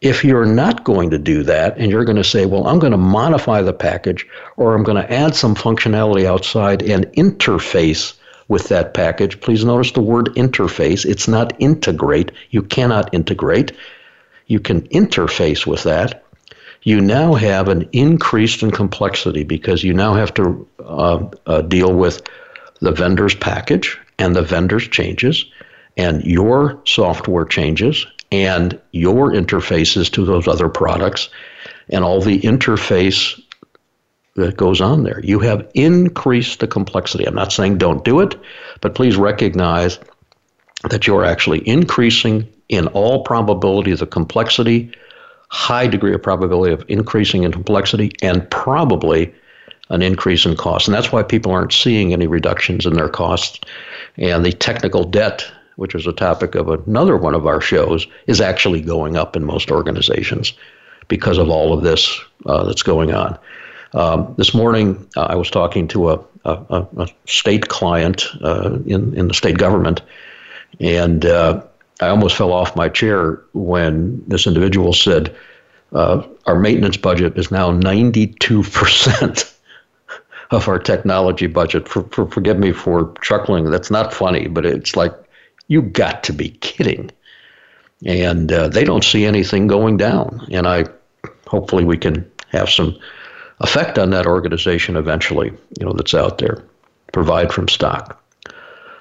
If 0.00 0.24
you're 0.24 0.46
not 0.46 0.84
going 0.84 1.10
to 1.10 1.18
do 1.18 1.42
that 1.44 1.78
and 1.78 1.90
you're 1.90 2.04
going 2.04 2.16
to 2.16 2.24
say, 2.24 2.46
well, 2.46 2.66
I'm 2.66 2.78
going 2.78 2.92
to 2.92 2.98
modify 2.98 3.62
the 3.62 3.72
package 3.72 4.26
or 4.56 4.74
I'm 4.74 4.82
going 4.82 5.02
to 5.02 5.12
add 5.12 5.34
some 5.34 5.54
functionality 5.54 6.24
outside 6.24 6.82
and 6.82 7.06
interface 7.12 8.14
with 8.48 8.68
that 8.68 8.94
package. 8.94 9.40
Please 9.40 9.64
notice 9.64 9.92
the 9.92 10.02
word 10.02 10.26
interface. 10.36 11.04
It's 11.04 11.28
not 11.28 11.54
integrate. 11.58 12.32
You 12.50 12.62
cannot 12.62 13.12
integrate. 13.14 13.72
You 14.46 14.60
can 14.60 14.82
interface 14.88 15.66
with 15.66 15.84
that. 15.84 16.22
you 16.84 17.00
now 17.00 17.32
have 17.32 17.68
an 17.68 17.88
increase 17.92 18.62
in 18.62 18.70
complexity 18.70 19.42
because 19.42 19.82
you 19.82 19.94
now 19.94 20.14
have 20.14 20.34
to 20.34 20.68
uh, 20.80 21.26
uh, 21.46 21.62
deal 21.62 21.92
with 21.92 22.22
the 22.80 22.92
vendor's 22.92 23.34
package 23.34 23.98
and 24.18 24.36
the 24.36 24.42
vendor's 24.42 24.86
changes 24.86 25.46
and 25.96 26.22
your 26.24 26.80
software 26.84 27.46
changes 27.46 28.06
and 28.30 28.78
your 28.92 29.32
interfaces 29.32 30.10
to 30.12 30.24
those 30.24 30.46
other 30.46 30.68
products 30.68 31.30
and 31.88 32.04
all 32.04 32.20
the 32.20 32.40
interface 32.40 33.40
that 34.36 34.56
goes 34.56 34.80
on 34.80 35.04
there. 35.04 35.20
You 35.22 35.38
have 35.40 35.68
increased 35.74 36.60
the 36.60 36.66
complexity. 36.66 37.24
I'm 37.24 37.34
not 37.34 37.52
saying 37.52 37.78
don't 37.78 38.04
do 38.04 38.20
it, 38.20 38.34
but 38.80 38.94
please 38.94 39.16
recognize 39.16 39.98
that 40.90 41.06
you're 41.06 41.24
actually 41.24 41.66
increasing, 41.66 42.48
in 42.68 42.88
all 42.88 43.22
probability, 43.22 43.94
the 43.94 44.06
complexity, 44.06 44.92
high 45.48 45.86
degree 45.86 46.14
of 46.14 46.22
probability 46.22 46.72
of 46.72 46.84
increasing 46.88 47.44
in 47.44 47.52
complexity, 47.52 48.10
and 48.22 48.48
probably 48.50 49.32
an 49.90 50.02
increase 50.02 50.44
in 50.46 50.56
cost. 50.56 50.88
And 50.88 50.94
that's 50.94 51.12
why 51.12 51.22
people 51.22 51.52
aren't 51.52 51.72
seeing 51.72 52.12
any 52.12 52.26
reductions 52.26 52.86
in 52.86 52.94
their 52.94 53.08
costs. 53.08 53.60
And 54.16 54.44
the 54.44 54.52
technical 54.52 55.04
debt, 55.04 55.44
which 55.76 55.94
is 55.94 56.06
a 56.06 56.12
topic 56.12 56.54
of 56.54 56.68
another 56.68 57.16
one 57.16 57.34
of 57.34 57.46
our 57.46 57.60
shows, 57.60 58.06
is 58.26 58.40
actually 58.40 58.80
going 58.80 59.16
up 59.16 59.36
in 59.36 59.44
most 59.44 59.70
organizations 59.70 60.54
because 61.08 61.38
of 61.38 61.50
all 61.50 61.72
of 61.72 61.84
this 61.84 62.20
uh, 62.46 62.64
that's 62.64 62.82
going 62.82 63.12
on. 63.12 63.38
Um, 63.94 64.34
this 64.36 64.52
morning, 64.52 65.08
uh, 65.16 65.22
I 65.22 65.36
was 65.36 65.50
talking 65.50 65.86
to 65.88 66.10
a, 66.10 66.20
a, 66.44 66.86
a 66.96 67.08
state 67.26 67.68
client 67.68 68.26
uh, 68.42 68.78
in, 68.86 69.16
in 69.16 69.28
the 69.28 69.34
state 69.34 69.56
government, 69.56 70.02
and 70.80 71.24
uh, 71.24 71.62
I 72.00 72.08
almost 72.08 72.36
fell 72.36 72.52
off 72.52 72.74
my 72.74 72.88
chair 72.88 73.40
when 73.52 74.22
this 74.26 74.48
individual 74.48 74.92
said, 74.92 75.34
uh, 75.92 76.26
Our 76.46 76.58
maintenance 76.58 76.96
budget 76.96 77.38
is 77.38 77.52
now 77.52 77.70
92% 77.70 79.54
of 80.50 80.68
our 80.68 80.78
technology 80.80 81.46
budget. 81.46 81.88
For, 81.88 82.02
for, 82.04 82.26
forgive 82.26 82.58
me 82.58 82.72
for 82.72 83.14
chuckling. 83.22 83.70
That's 83.70 83.92
not 83.92 84.12
funny, 84.12 84.48
but 84.48 84.66
it's 84.66 84.96
like, 84.96 85.14
you 85.68 85.82
got 85.82 86.24
to 86.24 86.32
be 86.32 86.50
kidding. 86.50 87.12
And 88.04 88.52
uh, 88.52 88.68
they 88.68 88.84
don't 88.84 89.04
see 89.04 89.24
anything 89.24 89.68
going 89.68 89.96
down. 89.96 90.46
And 90.50 90.66
I 90.66 90.84
hopefully 91.46 91.84
we 91.84 91.96
can 91.96 92.28
have 92.48 92.68
some 92.68 92.98
effect 93.60 93.98
on 93.98 94.10
that 94.10 94.26
organization 94.26 94.96
eventually, 94.96 95.52
you 95.78 95.86
know, 95.86 95.92
that's 95.92 96.14
out 96.14 96.38
there. 96.38 96.62
Provide 97.12 97.52
from 97.52 97.68
stock. 97.68 98.20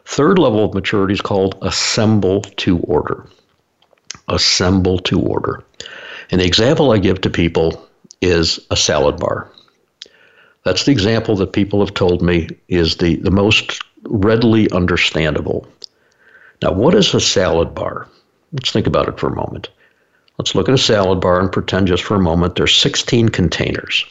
Third 0.06 0.38
level 0.38 0.66
of 0.66 0.74
maturity 0.74 1.14
is 1.14 1.22
called 1.22 1.58
assemble 1.62 2.42
to 2.42 2.80
order. 2.80 3.26
Assemble 4.28 5.00
to 5.00 5.20
order. 5.20 5.64
And 6.32 6.42
the 6.42 6.46
example 6.46 6.92
I 6.92 6.98
give 6.98 7.22
to 7.22 7.30
people 7.30 7.88
is 8.22 8.60
a 8.70 8.76
salad 8.76 9.18
bar. 9.18 9.50
That's 10.64 10.86
the 10.86 10.92
example 10.92 11.36
that 11.38 11.54
people 11.54 11.80
have 11.80 11.94
told 11.94 12.22
me 12.22 12.50
is 12.68 12.98
the, 12.98 13.16
the 13.18 13.32
most 13.32 13.82
readily 14.04 14.70
understandable. 14.72 15.68
Now, 16.62 16.72
what 16.72 16.96
is 16.96 17.14
a 17.14 17.20
salad 17.20 17.76
bar? 17.76 18.08
Let's 18.54 18.72
think 18.72 18.88
about 18.88 19.10
it 19.10 19.20
for 19.20 19.28
a 19.28 19.36
moment. 19.36 19.70
Let's 20.38 20.56
look 20.56 20.70
at 20.70 20.76
a 20.76 20.80
salad 20.80 21.20
bar 21.20 21.40
and 21.40 21.52
pretend 21.52 21.88
just 21.88 22.04
for 22.04 22.16
a 22.16 22.20
moment 22.20 22.56
there's 22.56 22.76
16 22.76 23.30
containers. 23.30 24.06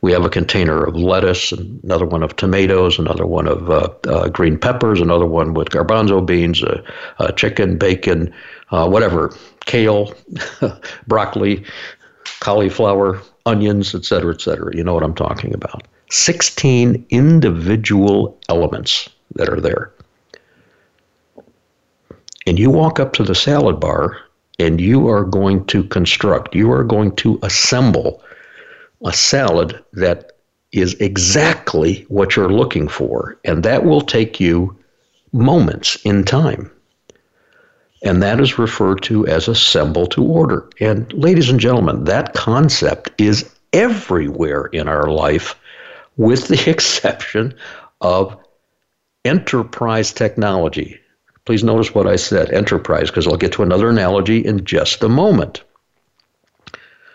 We 0.00 0.12
have 0.12 0.24
a 0.24 0.30
container 0.30 0.84
of 0.84 0.94
lettuce, 0.94 1.52
another 1.52 2.06
one 2.06 2.22
of 2.22 2.36
tomatoes, 2.36 2.98
another 2.98 3.26
one 3.26 3.48
of 3.48 3.70
uh, 3.70 3.88
uh, 4.06 4.28
green 4.28 4.58
peppers, 4.58 5.00
another 5.00 5.26
one 5.26 5.54
with 5.54 5.70
garbanzo 5.70 6.24
beans, 6.24 6.62
uh, 6.62 6.82
uh 7.18 7.32
chicken, 7.32 7.78
bacon, 7.78 8.32
uh, 8.70 8.88
whatever, 8.88 9.34
kale, 9.66 10.14
broccoli, 11.06 11.64
cauliflower, 12.40 13.20
onions, 13.46 13.94
etc., 13.94 14.34
etc. 14.34 14.76
You 14.76 14.84
know 14.84 14.94
what 14.94 15.02
I'm 15.02 15.14
talking 15.14 15.52
about. 15.52 15.86
16 16.10 17.04
individual 17.10 18.38
elements 18.48 19.08
that 19.34 19.48
are 19.48 19.60
there. 19.60 19.92
And 22.46 22.58
you 22.58 22.70
walk 22.70 22.98
up 22.98 23.12
to 23.14 23.22
the 23.22 23.34
salad 23.34 23.78
bar 23.78 24.16
and 24.58 24.80
you 24.80 25.08
are 25.08 25.24
going 25.24 25.66
to 25.66 25.84
construct, 25.84 26.54
you 26.54 26.72
are 26.72 26.82
going 26.82 27.14
to 27.16 27.38
assemble 27.42 28.22
a 29.04 29.12
salad 29.12 29.84
that 29.92 30.32
is 30.72 30.94
exactly 30.94 32.04
what 32.08 32.36
you're 32.36 32.52
looking 32.52 32.88
for. 32.88 33.38
And 33.44 33.62
that 33.62 33.84
will 33.84 34.02
take 34.02 34.38
you 34.40 34.76
moments 35.32 35.96
in 36.04 36.24
time. 36.24 36.70
And 38.02 38.22
that 38.22 38.40
is 38.40 38.58
referred 38.58 39.02
to 39.04 39.26
as 39.26 39.48
assemble 39.48 40.06
to 40.08 40.22
order. 40.22 40.68
And 40.80 41.12
ladies 41.12 41.50
and 41.50 41.58
gentlemen, 41.58 42.04
that 42.04 42.34
concept 42.34 43.10
is 43.20 43.50
everywhere 43.72 44.66
in 44.66 44.88
our 44.88 45.10
life, 45.10 45.56
with 46.16 46.48
the 46.48 46.70
exception 46.70 47.54
of 48.00 48.36
enterprise 49.24 50.12
technology. 50.12 51.00
Please 51.44 51.64
notice 51.64 51.94
what 51.94 52.06
I 52.06 52.16
said 52.16 52.52
enterprise, 52.52 53.08
because 53.08 53.26
I'll 53.26 53.36
get 53.36 53.52
to 53.52 53.62
another 53.62 53.88
analogy 53.88 54.44
in 54.44 54.64
just 54.64 55.02
a 55.02 55.08
moment. 55.08 55.62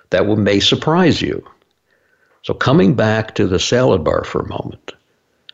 That 0.10 0.26
may 0.28 0.60
surprise 0.60 1.22
you. 1.22 1.48
So, 2.44 2.54
coming 2.54 2.94
back 2.94 3.36
to 3.36 3.48
the 3.48 3.60
salad 3.60 4.04
bar 4.04 4.26
for 4.26 4.42
a 4.42 4.48
moment, 4.50 4.92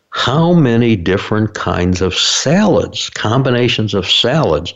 how 0.09 0.53
many 0.53 0.95
different 0.95 1.53
kinds 1.53 2.01
of 2.01 2.15
salads, 2.15 3.11
combinations 3.11 3.93
of 3.93 4.09
salads, 4.09 4.73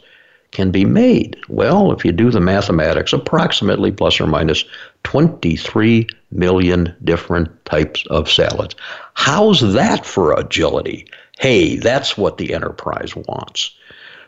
can 0.52 0.70
be 0.70 0.86
made? 0.86 1.36
Well, 1.50 1.92
if 1.92 2.06
you 2.06 2.12
do 2.12 2.30
the 2.30 2.40
mathematics, 2.40 3.14
approximately 3.14 3.92
plus 3.92 4.22
or 4.22 4.28
minus 4.28 4.64
23 5.06 6.08
million 6.32 6.96
different 7.04 7.50
types 7.66 8.06
of 8.12 8.30
salads. 8.30 8.76
How's 9.16 9.74
that 9.74 10.06
for 10.06 10.40
agility? 10.40 11.08
Hey, 11.40 11.78
that's 11.78 12.16
what 12.16 12.38
the 12.38 12.54
enterprise 12.54 13.16
wants 13.16 13.76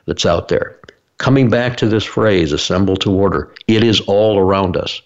that's 0.07 0.25
out 0.25 0.47
there. 0.47 0.79
Coming 1.19 1.49
back 1.49 1.77
to 1.77 1.87
this 1.87 2.03
phrase, 2.03 2.51
assemble 2.51 2.95
to 2.97 3.11
order, 3.11 3.53
it 3.67 3.83
is 3.83 4.01
all 4.01 4.39
around 4.39 4.75
us 4.75 5.03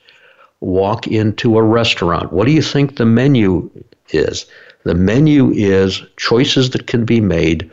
walk 0.61 1.07
into 1.07 1.57
a 1.57 1.63
restaurant. 1.63 2.33
What 2.33 2.45
do 2.45 2.51
you 2.51 2.61
think 2.61 2.97
the 2.97 3.05
menu 3.05 3.69
is? 4.09 4.45
The 4.83 4.95
menu 4.95 5.51
is 5.51 6.01
choices 6.17 6.69
that 6.71 6.87
can 6.87 7.05
be 7.05 7.19
made, 7.19 7.69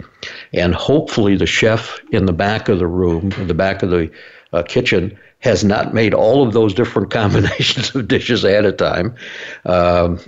and 0.53 0.75
hopefully 0.75 1.37
the 1.37 1.47
chef 1.47 2.01
in 2.11 2.27
the 2.27 2.33
back 2.33 2.69
of 2.69 2.79
the 2.79 2.87
room, 2.87 3.33
in 3.39 3.47
the 3.47 3.55
back 3.55 3.83
of 3.83 3.91
the 3.91 4.11
uh, 4.53 4.63
kitchen, 4.65 5.17
has 5.41 5.65
not 5.65 5.95
made 5.95 6.15
all 6.15 6.47
of 6.47 6.53
those 6.53 6.75
different 6.75 7.11
combinations 7.13 7.95
of 7.95 8.09
dishes 8.09 8.45
ahead 8.45 8.65
of 8.65 8.77
time. 8.77 9.15
Um, 9.65 10.19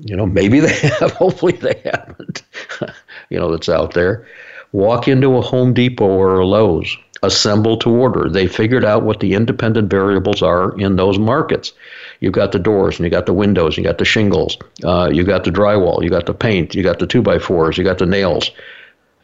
you 0.00 0.16
know, 0.16 0.26
maybe 0.26 0.60
they 0.60 0.74
have, 0.88 1.12
hopefully 1.16 1.52
they 1.52 1.80
haven't. 1.84 2.42
you 3.30 3.38
know, 3.38 3.50
that's 3.50 3.68
out 3.68 3.92
there. 3.92 4.26
Walk 4.72 5.06
into 5.06 5.36
a 5.36 5.42
Home 5.42 5.74
Depot 5.74 6.06
or 6.06 6.38
a 6.38 6.46
Lowe's 6.46 6.96
assemble 7.22 7.76
to 7.78 7.90
order. 7.90 8.28
They 8.28 8.46
figured 8.46 8.84
out 8.84 9.04
what 9.04 9.20
the 9.20 9.34
independent 9.34 9.90
variables 9.90 10.42
are 10.42 10.76
in 10.78 10.96
those 10.96 11.18
markets. 11.18 11.72
You've 12.20 12.32
got 12.32 12.52
the 12.52 12.58
doors, 12.58 12.98
and 12.98 13.04
you 13.04 13.10
got 13.10 13.26
the 13.26 13.32
windows, 13.32 13.76
you 13.76 13.84
got 13.84 13.98
the 13.98 14.04
shingles, 14.04 14.56
uh, 14.84 15.08
you 15.12 15.24
got 15.24 15.44
the 15.44 15.50
drywall, 15.50 16.02
you 16.02 16.10
got 16.10 16.26
the 16.26 16.34
paint, 16.34 16.74
you 16.74 16.82
got 16.82 16.98
the 16.98 17.06
two 17.06 17.22
by 17.22 17.38
fours, 17.38 17.78
you 17.78 17.84
got 17.84 17.98
the 17.98 18.06
nails, 18.06 18.50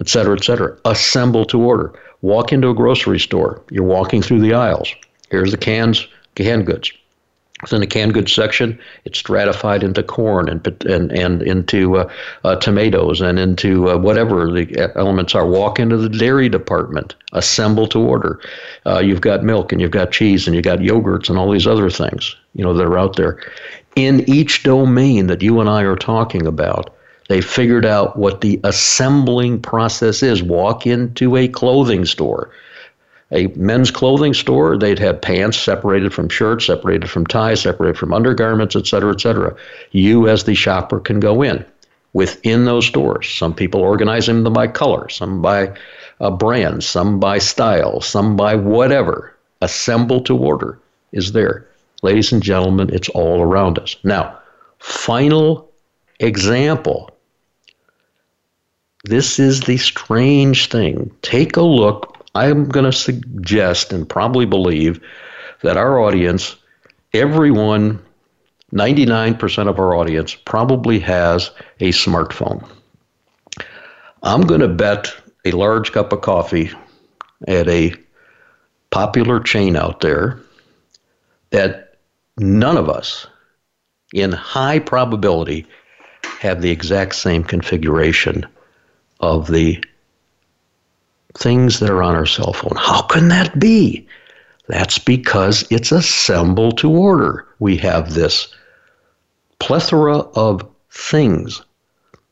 et 0.00 0.08
cetera, 0.08 0.36
et 0.36 0.44
cetera. 0.44 0.76
Assemble 0.84 1.44
to 1.46 1.60
order. 1.60 1.92
Walk 2.22 2.52
into 2.52 2.68
a 2.68 2.74
grocery 2.74 3.20
store. 3.20 3.62
You're 3.70 3.84
walking 3.84 4.22
through 4.22 4.40
the 4.40 4.54
aisles. 4.54 4.92
Here's 5.30 5.50
the 5.50 5.58
cans, 5.58 6.06
canned 6.34 6.66
goods. 6.66 6.92
Within 7.62 7.80
the 7.80 7.88
canned 7.88 8.14
goods 8.14 8.32
section, 8.32 8.78
it's 9.04 9.18
stratified 9.18 9.82
into 9.82 10.02
corn 10.02 10.48
and 10.48 10.64
and 10.84 11.10
and 11.10 11.42
into 11.42 11.96
uh, 11.96 12.12
uh, 12.44 12.54
tomatoes 12.56 13.20
and 13.20 13.36
into 13.36 13.90
uh, 13.90 13.98
whatever 13.98 14.50
the 14.50 14.92
elements 14.94 15.34
are. 15.34 15.44
Walk 15.44 15.80
into 15.80 15.96
the 15.96 16.08
dairy 16.08 16.48
department, 16.48 17.16
assemble 17.32 17.88
to 17.88 17.98
order. 17.98 18.40
Uh, 18.86 19.00
you've 19.00 19.22
got 19.22 19.42
milk 19.42 19.72
and 19.72 19.80
you've 19.80 19.90
got 19.90 20.12
cheese 20.12 20.46
and 20.46 20.54
you've 20.54 20.64
got 20.64 20.78
yogurts 20.78 21.28
and 21.28 21.36
all 21.36 21.50
these 21.50 21.66
other 21.66 21.90
things 21.90 22.36
you 22.54 22.62
know 22.62 22.72
that 22.74 22.86
are 22.86 22.98
out 22.98 23.16
there. 23.16 23.40
In 23.96 24.28
each 24.28 24.62
domain 24.62 25.26
that 25.26 25.42
you 25.42 25.58
and 25.58 25.68
I 25.68 25.82
are 25.82 25.96
talking 25.96 26.46
about, 26.46 26.94
they 27.28 27.40
figured 27.40 27.84
out 27.84 28.16
what 28.16 28.40
the 28.40 28.60
assembling 28.62 29.60
process 29.60 30.22
is. 30.22 30.44
Walk 30.44 30.86
into 30.86 31.34
a 31.34 31.48
clothing 31.48 32.04
store 32.04 32.50
a 33.30 33.49
men's 33.49 33.90
clothing 33.90 34.32
store, 34.32 34.78
they'd 34.78 34.99
have 34.99 35.20
pants 35.20 35.58
separated 35.58 36.14
from 36.14 36.28
shirts, 36.28 36.66
separated 36.66 37.11
from 37.11 37.26
ties, 37.26 37.61
separated 37.61 37.99
from 37.99 38.14
undergarments, 38.14 38.75
et 38.75 38.87
cetera, 38.87 39.12
et 39.12 39.20
cetera. 39.20 39.54
You, 39.90 40.28
as 40.28 40.44
the 40.44 40.54
shopper, 40.54 40.99
can 40.99 41.20
go 41.20 41.42
in 41.42 41.64
within 42.14 42.64
those 42.64 42.87
stores. 42.87 43.28
Some 43.28 43.54
people 43.54 43.82
organize 43.82 44.26
them 44.26 44.44
by 44.44 44.68
color, 44.68 45.08
some 45.11 45.42
by 45.42 45.76
uh, 46.20 46.30
brand, 46.30 46.82
some 46.82 47.20
by 47.20 47.38
style, 47.38 48.00
some 48.00 48.35
by 48.37 48.54
whatever. 48.54 49.35
Assemble 49.61 50.23
to 50.23 50.37
order 50.37 50.78
is 51.12 51.32
there. 51.32 51.66
Ladies 52.02 52.32
and 52.32 52.42
gentlemen, 52.42 52.90
it's 52.92 53.08
all 53.11 53.42
around 53.42 53.78
us. 53.78 53.97
Now, 54.04 54.38
final 54.78 55.68
example. 56.20 57.11
This 59.04 59.38
is 59.38 59.61
the 59.61 59.76
strange 59.76 60.68
thing. 60.68 61.11
Take 61.23 61.56
a 61.56 61.62
look 61.62 62.17
I'm 62.35 62.68
going 62.68 62.85
to 62.85 62.92
suggest 62.92 63.92
and 63.92 64.08
probably 64.08 64.47
believe 64.47 65.00
that 65.62 65.76
our 65.76 65.99
audience, 65.99 66.56
everyone 67.12 68.02
99% 68.73 69.68
of 69.68 69.78
our 69.78 69.94
audience 69.94 70.35
probably 70.35 70.99
has 71.00 71.50
a 71.80 71.90
smartphone. 71.90 72.68
I'm 74.23 74.42
going 74.42 74.61
to 74.61 74.68
bet 74.68 75.14
a 75.44 75.52
large 75.52 75.92
cup 75.92 76.12
of 76.12 76.20
coffee 76.20 76.70
at 77.47 77.68
a 77.68 77.94
popular 78.90 79.40
chain 79.40 79.76
out 79.76 80.00
there 80.00 80.40
that 81.50 81.97
none 82.38 82.76
of 82.76 82.90
us, 82.90 83.26
in 84.12 84.32
high 84.32 84.78
probability, 84.78 85.66
have 86.40 86.61
the 86.61 86.70
exact 86.70 87.14
same 87.14 87.42
configuration 87.42 88.47
of 89.20 89.47
the 89.47 89.82
things 91.37 91.80
that 91.80 91.90
are 91.90 92.02
on 92.02 92.14
our 92.14 92.26
cell 92.26 92.52
phone. 92.52 92.76
How 92.76 93.02
can 93.02 93.28
that 93.28 93.58
be? 93.58 94.06
That's 94.68 94.99
because 94.99 95.66
it's 95.70 95.92
assembled 95.92 96.78
to 96.78 96.90
order. 96.90 97.47
We 97.58 97.76
have 97.78 98.14
this 98.14 98.54
plethora 99.58 100.18
of 100.18 100.66
things. 100.90 101.62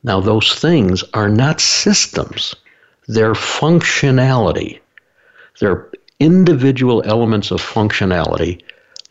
Now, 0.03 0.21
those 0.21 0.55
things 0.55 1.03
are 1.15 1.29
not 1.29 1.61
systems, 1.61 2.55
they're 3.09 3.35
functionality. 3.35 4.81
They're 5.61 5.91
individual 6.21 7.03
elements 7.05 7.51
of 7.51 7.63
functionality 7.63 8.63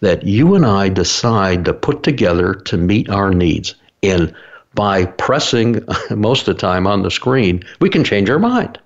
that 0.01 0.23
you 0.23 0.55
and 0.55 0.65
I 0.65 0.89
decide 0.89 1.65
to 1.65 1.73
put 1.73 2.03
together 2.03 2.53
to 2.53 2.77
meet 2.77 3.09
our 3.09 3.31
needs. 3.31 3.75
And 4.03 4.33
by 4.73 5.05
pressing 5.05 5.83
most 6.11 6.47
of 6.47 6.55
the 6.55 6.61
time 6.61 6.85
on 6.85 7.01
the 7.01 7.11
screen, 7.11 7.63
we 7.79 7.89
can 7.89 8.03
change 8.03 8.29
our 8.29 8.39
mind. 8.39 8.79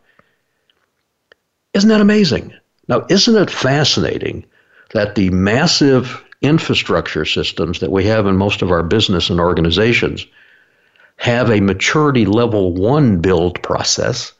Isn't 1.73 1.89
that 1.89 2.01
amazing? 2.01 2.53
Now, 2.88 3.05
isn't 3.09 3.35
it 3.35 3.51
fascinating 3.51 4.45
that 4.93 5.15
the 5.15 5.29
massive 5.29 6.23
infrastructure 6.41 7.25
systems 7.25 7.79
that 7.79 7.91
we 7.91 8.05
have 8.05 8.25
in 8.25 8.38
most 8.38 8.61
of 8.61 8.71
our 8.71 8.83
business 8.83 9.29
and 9.29 9.39
organizations 9.39 10.25
have 11.17 11.51
a 11.51 11.59
maturity 11.59 12.25
level 12.25 12.73
one 12.73 13.19
build 13.19 13.61
process, 13.61 14.31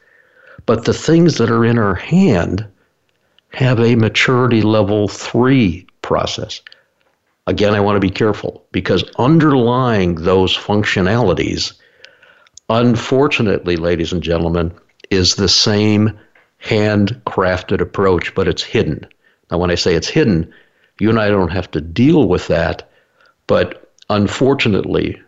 but 0.66 0.86
the 0.86 0.94
things 0.94 1.38
that 1.38 1.52
are 1.52 1.66
in 1.66 1.78
our 1.78 1.96
hand 1.96 2.66
have 3.50 3.80
a 3.80 3.96
maturity 3.96 4.62
level 4.62 5.08
three 5.08 5.86
process. 6.02 6.62
Again, 7.48 7.74
I 7.74 7.80
want 7.80 7.96
to 7.98 8.00
be 8.00 8.10
careful 8.10 8.66
because 8.72 9.04
underlying 9.18 10.16
those 10.16 10.56
functionalities, 10.56 11.74
unfortunately, 12.70 13.76
ladies 13.76 14.14
and 14.14 14.24
gentlemen, 14.24 14.72
is 15.10 15.36
the 15.36 15.50
same 15.50 16.18
handcrafted 16.64 17.82
approach, 17.82 18.34
but 18.36 18.48
it's 18.48 18.64
hidden. 18.64 19.08
Now, 19.50 19.58
when 19.58 19.72
I 19.72 19.76
say 19.76 19.96
it's 19.96 20.10
hidden, 20.10 20.54
you 21.00 21.10
and 21.10 21.20
I 21.20 21.30
don't 21.30 21.52
have 21.52 21.72
to 21.72 21.82
deal 21.82 22.28
with 22.28 22.48
that, 22.48 22.90
but 23.48 23.92
unfortunately, 24.10 25.22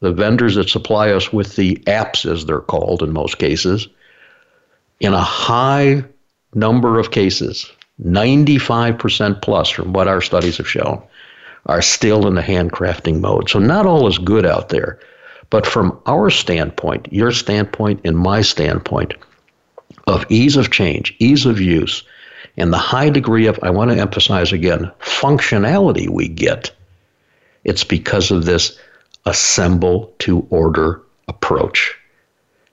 the 0.00 0.12
vendors 0.12 0.56
that 0.56 0.68
supply 0.68 1.10
us 1.10 1.32
with 1.32 1.56
the 1.56 1.76
apps, 1.86 2.30
as 2.30 2.44
they're 2.44 2.60
called 2.60 3.02
in 3.02 3.12
most 3.12 3.38
cases, 3.38 3.88
in 5.00 5.14
a 5.14 5.20
high 5.20 6.04
number 6.54 6.98
of 6.98 7.12
cases, 7.12 7.70
95% 8.02 9.42
plus 9.42 9.68
from 9.68 9.92
what 9.92 10.08
our 10.08 10.20
studies 10.20 10.56
have 10.56 10.68
shown, 10.68 11.02
are 11.66 11.82
still 11.82 12.26
in 12.26 12.34
the 12.34 12.42
handcrafting 12.42 13.20
mode. 13.20 13.48
So 13.48 13.58
not 13.58 13.86
all 13.86 14.08
is 14.08 14.18
good 14.18 14.44
out 14.44 14.70
there. 14.70 14.98
But 15.50 15.66
from 15.66 16.00
our 16.06 16.30
standpoint, 16.30 17.12
your 17.12 17.30
standpoint, 17.30 18.00
and 18.04 18.16
my 18.16 18.40
standpoint, 18.40 19.14
of 20.06 20.26
ease 20.28 20.56
of 20.56 20.70
change, 20.70 21.14
ease 21.18 21.46
of 21.46 21.60
use, 21.60 22.02
and 22.56 22.72
the 22.72 22.78
high 22.78 23.08
degree 23.08 23.46
of, 23.46 23.58
I 23.62 23.70
want 23.70 23.90
to 23.90 23.98
emphasize 23.98 24.52
again, 24.52 24.90
functionality 25.00 26.08
we 26.08 26.28
get, 26.28 26.70
it's 27.64 27.84
because 27.84 28.30
of 28.30 28.44
this 28.44 28.78
assemble 29.24 30.12
to 30.18 30.46
order 30.50 31.00
approach 31.28 31.96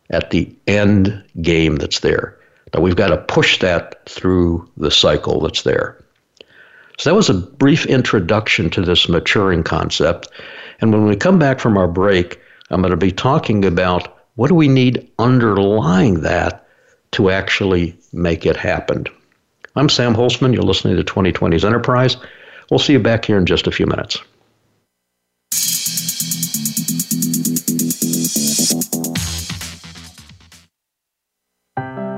at 0.10 0.32
the 0.32 0.54
end 0.68 1.24
game 1.42 1.76
that's 1.76 2.00
there. 2.00 2.38
Now 2.74 2.82
we've 2.82 2.96
got 2.96 3.10
to 3.10 3.18
push 3.18 3.60
that 3.60 4.08
through 4.08 4.70
the 4.78 4.92
cycle 4.92 5.42
that's 5.42 5.64
there. 5.64 6.04
So 6.98 7.10
that 7.10 7.16
was 7.16 7.30
a 7.30 7.36
brief 7.36 7.86
introduction 7.86 8.70
to 8.72 8.82
this 8.82 9.08
maturing 9.08 9.64
concept. 9.64 10.28
And 10.82 10.92
when 10.92 11.06
we 11.06 11.16
come 11.16 11.40
back 11.40 11.60
from 11.60 11.78
our 11.78 11.88
break, 11.88 12.40
I'm 12.70 12.82
going 12.82 12.92
to 12.92 12.98
be 12.98 13.12
talking 13.12 13.64
about 13.64 14.18
what 14.36 14.50
do 14.50 14.56
we 14.56 14.68
need 14.68 15.10
underlying 15.20 16.22
that 16.22 16.66
to 17.12 17.30
actually 17.30 17.98
make 18.14 18.46
it 18.46 18.56
happen. 18.56 19.06
I'm 19.76 19.90
Sam 19.90 20.14
Holzman. 20.14 20.54
You're 20.54 20.64
listening 20.64 20.98
to 20.98 21.04
2020's 21.04 21.66
Enterprise. 21.66 22.18
We'll 22.70 22.80
see 22.80 22.94
you 22.94 23.00
back 23.00 23.26
here 23.26 23.38
in 23.38 23.46
just 23.46 23.68
a 23.68 23.72
few 23.72 23.86
minutes. 23.86 24.20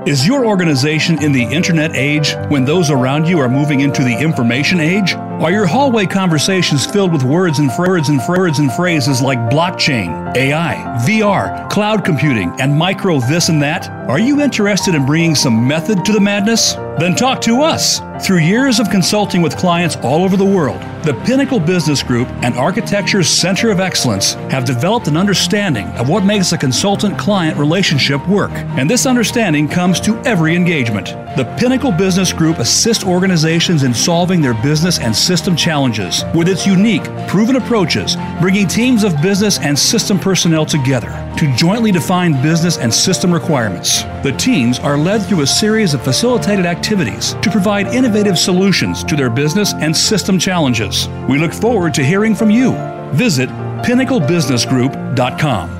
Is 0.04 0.26
your 0.26 0.44
organization 0.44 1.22
in 1.22 1.30
the 1.30 1.44
internet 1.44 1.94
age 1.94 2.34
when 2.48 2.64
those 2.64 2.90
around 2.90 3.28
you 3.28 3.38
are 3.38 3.48
moving 3.48 3.80
into 3.80 4.02
the 4.02 4.12
information 4.12 4.80
age? 4.80 5.14
Are 5.14 5.52
your 5.52 5.64
hallway 5.64 6.06
conversations 6.06 6.84
filled 6.84 7.12
with 7.12 7.22
words 7.22 7.60
and 7.60 7.70
words 7.78 8.08
and 8.08 8.20
words 8.28 8.58
and 8.58 8.72
phrases 8.72 9.22
like 9.22 9.38
blockchain, 9.48 10.36
AI, 10.36 10.74
VR, 11.06 11.70
cloud 11.70 12.04
computing, 12.04 12.52
and 12.60 12.76
micro 12.76 13.20
this 13.20 13.48
and 13.48 13.62
that? 13.62 14.01
Are 14.08 14.18
you 14.18 14.40
interested 14.40 14.96
in 14.96 15.06
bringing 15.06 15.36
some 15.36 15.68
method 15.68 16.04
to 16.06 16.12
the 16.12 16.20
madness? 16.20 16.72
Then 16.98 17.14
talk 17.14 17.40
to 17.42 17.62
us. 17.62 18.00
Through 18.26 18.38
years 18.38 18.80
of 18.80 18.90
consulting 18.90 19.42
with 19.42 19.56
clients 19.56 19.96
all 19.96 20.24
over 20.24 20.36
the 20.36 20.44
world, 20.44 20.80
the 21.04 21.20
Pinnacle 21.24 21.58
Business 21.58 22.02
Group 22.02 22.28
and 22.44 22.54
Architecture's 22.56 23.28
Center 23.28 23.70
of 23.70 23.80
Excellence 23.80 24.34
have 24.50 24.64
developed 24.64 25.08
an 25.08 25.16
understanding 25.16 25.86
of 25.98 26.08
what 26.08 26.24
makes 26.24 26.52
a 26.52 26.58
consultant 26.58 27.18
client 27.18 27.56
relationship 27.58 28.26
work. 28.28 28.50
And 28.52 28.88
this 28.88 29.06
understanding 29.06 29.68
comes 29.68 30.00
to 30.00 30.16
every 30.22 30.54
engagement. 30.54 31.06
The 31.36 31.52
Pinnacle 31.58 31.90
Business 31.90 32.32
Group 32.32 32.58
assists 32.58 33.04
organizations 33.04 33.82
in 33.82 33.94
solving 33.94 34.40
their 34.40 34.54
business 34.62 35.00
and 35.00 35.14
system 35.14 35.56
challenges 35.56 36.24
with 36.34 36.48
its 36.48 36.66
unique, 36.66 37.04
proven 37.26 37.56
approaches, 37.56 38.16
bringing 38.40 38.68
teams 38.68 39.02
of 39.02 39.20
business 39.22 39.58
and 39.58 39.76
system 39.76 40.18
personnel 40.18 40.66
together 40.66 41.10
to 41.38 41.52
jointly 41.56 41.90
define 41.90 42.40
business 42.42 42.78
and 42.78 42.92
system 42.92 43.32
requirements. 43.32 43.91
The 44.22 44.34
teams 44.38 44.78
are 44.78 44.96
led 44.96 45.22
through 45.22 45.42
a 45.42 45.46
series 45.46 45.94
of 45.94 46.02
facilitated 46.02 46.66
activities 46.66 47.34
to 47.42 47.50
provide 47.50 47.86
innovative 47.88 48.38
solutions 48.38 49.04
to 49.04 49.14
their 49.16 49.30
business 49.30 49.74
and 49.74 49.96
system 49.96 50.38
challenges. 50.38 51.08
We 51.28 51.38
look 51.38 51.52
forward 51.52 51.94
to 51.94 52.04
hearing 52.04 52.34
from 52.34 52.50
you. 52.50 52.72
Visit 53.12 53.48
pinnaclebusinessgroup.com. 53.84 55.78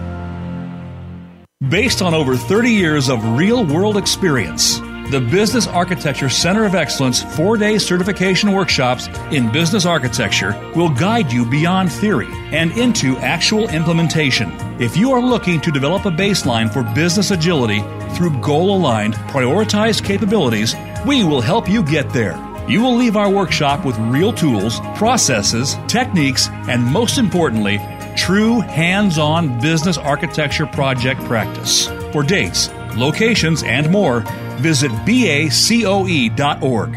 Based 1.69 2.03
on 2.03 2.13
over 2.13 2.37
30 2.37 2.71
years 2.71 3.09
of 3.09 3.25
real 3.39 3.65
world 3.65 3.97
experience, 3.97 4.81
the 5.13 5.21
Business 5.21 5.67
Architecture 5.67 6.31
Center 6.31 6.65
of 6.65 6.75
Excellence 6.75 7.23
four 7.37 7.59
day 7.59 7.77
certification 7.77 8.51
workshops 8.51 9.09
in 9.31 9.53
business 9.53 9.85
architecture 9.85 10.59
will 10.75 10.89
guide 10.89 11.31
you 11.31 11.45
beyond 11.45 11.93
theory 11.93 12.31
and 12.51 12.73
into 12.79 13.19
actual 13.19 13.69
implementation. 13.69 14.51
If 14.81 14.97
you 14.97 15.13
are 15.13 15.21
looking 15.21 15.61
to 15.61 15.71
develop 15.71 16.07
a 16.07 16.11
baseline 16.11 16.73
for 16.73 16.83
business 16.95 17.31
agility 17.31 17.81
through 18.17 18.41
goal 18.41 18.75
aligned, 18.75 19.13
prioritized 19.29 20.03
capabilities, 20.03 20.75
we 21.07 21.25
will 21.25 21.43
help 21.43 21.69
you 21.69 21.83
get 21.83 22.09
there. 22.15 22.39
You 22.67 22.81
will 22.81 22.97
leave 22.97 23.15
our 23.15 23.29
workshop 23.29 23.85
with 23.85 23.99
real 23.99 24.33
tools, 24.33 24.81
processes, 24.97 25.77
techniques, 25.89 26.49
and 26.71 26.83
most 26.83 27.19
importantly, 27.19 27.79
true 28.17 28.61
hands 28.61 29.19
on 29.19 29.61
business 29.61 29.99
architecture 29.99 30.65
project 30.65 31.21
practice. 31.25 31.89
For 32.13 32.23
dates, 32.23 32.71
locations, 32.97 33.63
and 33.63 33.91
more, 33.91 34.25
visit 34.63 34.91
bacoe.org. 35.05 36.97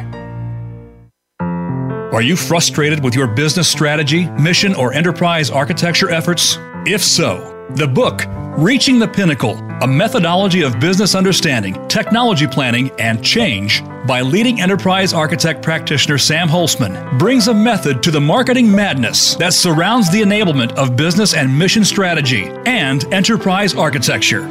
Are 2.14 2.22
you 2.22 2.38
frustrated 2.38 3.04
with 3.04 3.14
your 3.14 3.28
business 3.28 3.68
strategy, 3.68 4.26
mission, 4.40 4.74
or 4.74 4.94
enterprise 4.94 5.50
architecture 5.50 6.10
efforts? 6.10 6.58
If 6.86 7.04
so, 7.04 7.68
the 7.72 7.88
book, 7.88 8.24
Reaching 8.58 9.00
the 9.00 9.08
Pinnacle 9.08 9.56
A 9.82 9.88
Methodology 9.88 10.62
of 10.62 10.80
Business 10.80 11.14
Understanding, 11.14 11.74
Technology 11.90 12.48
Planning, 12.48 12.90
and 13.00 13.22
Change 13.22 13.84
by 14.08 14.22
leading 14.22 14.62
enterprise 14.62 15.14
architect 15.14 15.62
practitioner 15.62 16.18
Sam 16.18 16.48
Holzman 16.48 17.20
brings 17.20 17.50
a 17.50 17.54
method 17.54 18.02
to 18.04 18.12
the 18.12 18.22
marketing 18.22 18.72
madness 18.74 19.36
that 19.36 19.54
surrounds 19.54 20.10
the 20.10 20.22
enablement 20.22 20.72
of 20.76 20.96
business 20.96 21.34
and 21.34 21.60
mission 21.60 21.84
strategy 21.84 22.46
and 22.66 23.04
enterprise 23.14 23.76
architecture. 23.76 24.48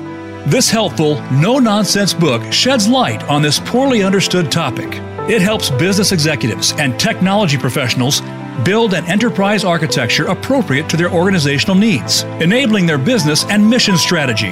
This 0.47 0.69
helpful, 0.69 1.23
no 1.33 1.59
nonsense 1.59 2.13
book 2.13 2.53
sheds 2.53 2.87
light 2.87 3.23
on 3.31 3.41
this 3.41 3.59
poorly 3.61 4.03
understood 4.03 4.53
topic. 4.53 4.89
It 5.27 5.41
helps 5.41 5.71
business 5.71 6.13
executives 6.13 6.75
and 6.77 7.01
technology 7.01 7.57
professionals 7.57 8.21
build 8.63 8.93
an 8.93 9.07
enterprise 9.07 9.65
architecture 9.65 10.27
appropriate 10.27 10.87
to 10.91 10.99
their 10.99 11.11
organizational 11.11 11.77
needs, 11.77 12.25
enabling 12.43 12.85
their 12.85 12.99
business 12.99 13.45
and 13.47 13.69
mission 13.69 13.97
strategy. 13.97 14.51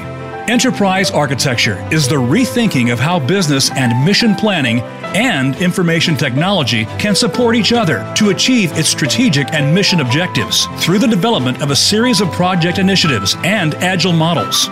Enterprise 0.49 1.11
architecture 1.11 1.87
is 1.93 2.09
the 2.09 2.17
rethinking 2.17 2.91
of 2.91 2.99
how 2.99 3.19
business 3.21 3.71
and 3.73 4.03
mission 4.03 4.35
planning 4.35 4.81
and 5.15 5.57
information 5.57 6.17
technology 6.17 6.87
can 6.99 7.15
support 7.15 7.55
each 7.55 7.75
other 7.75 8.11
to 8.17 8.31
achieve 8.31 8.73
its 8.79 8.89
strategic 8.89 9.53
and 9.53 9.75
mission 9.75 10.01
objectives 10.01 10.67
through 10.79 10.99
the 10.99 11.07
development 11.07 11.61
of 11.63 11.71
a 11.71 11.77
series 11.77 12.23
of 12.23 12.33
project 12.33 12.79
initiatives 12.79 13.37
and 13.45 13.75
agile 13.75 14.15
models. 14.15 14.71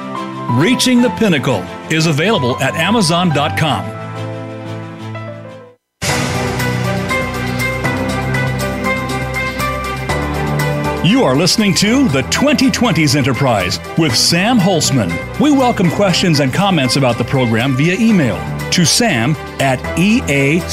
Reaching 0.59 1.01
the 1.01 1.11
Pinnacle 1.11 1.63
is 1.93 2.07
available 2.07 2.57
at 2.61 2.75
Amazon.com. 2.75 4.01
You 11.07 11.23
are 11.23 11.37
listening 11.37 11.73
to 11.75 12.09
the 12.09 12.23
2020s 12.23 13.15
Enterprise 13.15 13.79
with 13.97 14.13
Sam 14.17 14.59
Holzman. 14.59 15.11
We 15.39 15.53
welcome 15.53 15.89
questions 15.89 16.41
and 16.41 16.53
comments 16.53 16.97
about 16.97 17.17
the 17.17 17.25
program 17.25 17.77
via 17.77 17.95
email 17.95 18.37
to 18.73 18.85
sam 18.85 19.37
at 19.61 19.79
eacoe.org. 19.97 20.69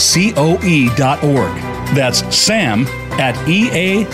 That's 1.96 2.36
sam 2.36 2.88
at 3.20 3.36
eacoe.org. 3.46 4.08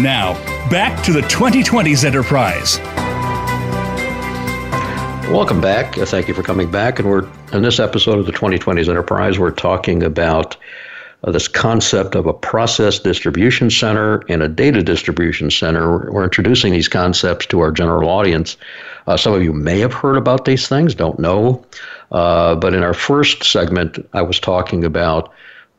Now, 0.00 0.34
back 0.70 1.02
to 1.04 1.12
the 1.12 1.22
2020s 1.22 2.04
Enterprise. 2.04 2.78
Welcome 5.30 5.60
back. 5.60 5.94
Thank 5.94 6.26
you 6.26 6.32
for 6.32 6.42
coming 6.42 6.70
back. 6.70 6.98
And 6.98 7.10
we're 7.10 7.28
in 7.52 7.60
this 7.60 7.78
episode 7.78 8.18
of 8.18 8.24
the 8.24 8.32
2020s 8.32 8.88
Enterprise, 8.88 9.38
we're 9.38 9.50
talking 9.50 10.02
about 10.02 10.56
uh, 11.22 11.30
this 11.30 11.48
concept 11.48 12.14
of 12.14 12.26
a 12.26 12.32
process 12.32 12.98
distribution 12.98 13.68
center 13.68 14.24
and 14.30 14.42
a 14.42 14.48
data 14.48 14.82
distribution 14.82 15.50
center. 15.50 16.10
We're 16.10 16.24
introducing 16.24 16.72
these 16.72 16.88
concepts 16.88 17.44
to 17.46 17.60
our 17.60 17.70
general 17.70 18.08
audience. 18.08 18.56
Uh, 19.06 19.18
some 19.18 19.34
of 19.34 19.42
you 19.42 19.52
may 19.52 19.78
have 19.80 19.92
heard 19.92 20.16
about 20.16 20.46
these 20.46 20.66
things, 20.66 20.94
don't 20.94 21.18
know. 21.18 21.62
Uh, 22.10 22.54
but 22.54 22.72
in 22.72 22.82
our 22.82 22.94
first 22.94 23.44
segment, 23.44 23.98
I 24.14 24.22
was 24.22 24.40
talking 24.40 24.82
about 24.82 25.30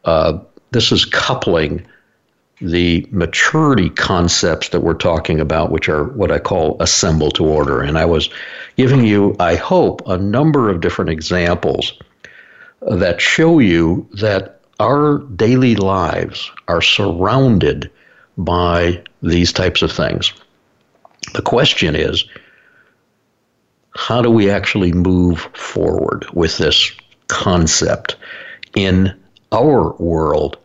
uh, 0.05 0.37
this 0.71 0.91
is 0.91 1.05
coupling 1.05 1.87
the 2.61 3.07
maturity 3.11 3.89
concepts 3.89 4.69
that 4.69 4.81
we're 4.81 4.93
talking 4.93 5.39
about, 5.39 5.71
which 5.71 5.87
are 5.87 6.05
what 6.05 6.31
I 6.31 6.39
call 6.39 6.77
assemble 6.81 7.31
to 7.31 7.45
order. 7.45 7.81
And 7.81 7.97
I 7.97 8.05
was 8.05 8.29
giving 8.75 9.05
you, 9.05 9.35
I 9.39 9.55
hope, 9.55 10.01
a 10.07 10.17
number 10.17 10.69
of 10.69 10.81
different 10.81 11.09
examples 11.09 11.93
that 12.81 13.21
show 13.21 13.59
you 13.59 14.07
that 14.13 14.59
our 14.79 15.19
daily 15.35 15.75
lives 15.75 16.49
are 16.67 16.81
surrounded 16.81 17.89
by 18.37 19.03
these 19.21 19.51
types 19.51 19.81
of 19.81 19.91
things. 19.91 20.33
The 21.33 21.41
question 21.41 21.95
is 21.95 22.25
how 23.95 24.21
do 24.21 24.31
we 24.31 24.49
actually 24.49 24.93
move 24.93 25.41
forward 25.53 26.25
with 26.33 26.57
this 26.57 26.91
concept 27.27 28.15
in 28.75 29.13
our 29.51 29.93
world 29.93 30.57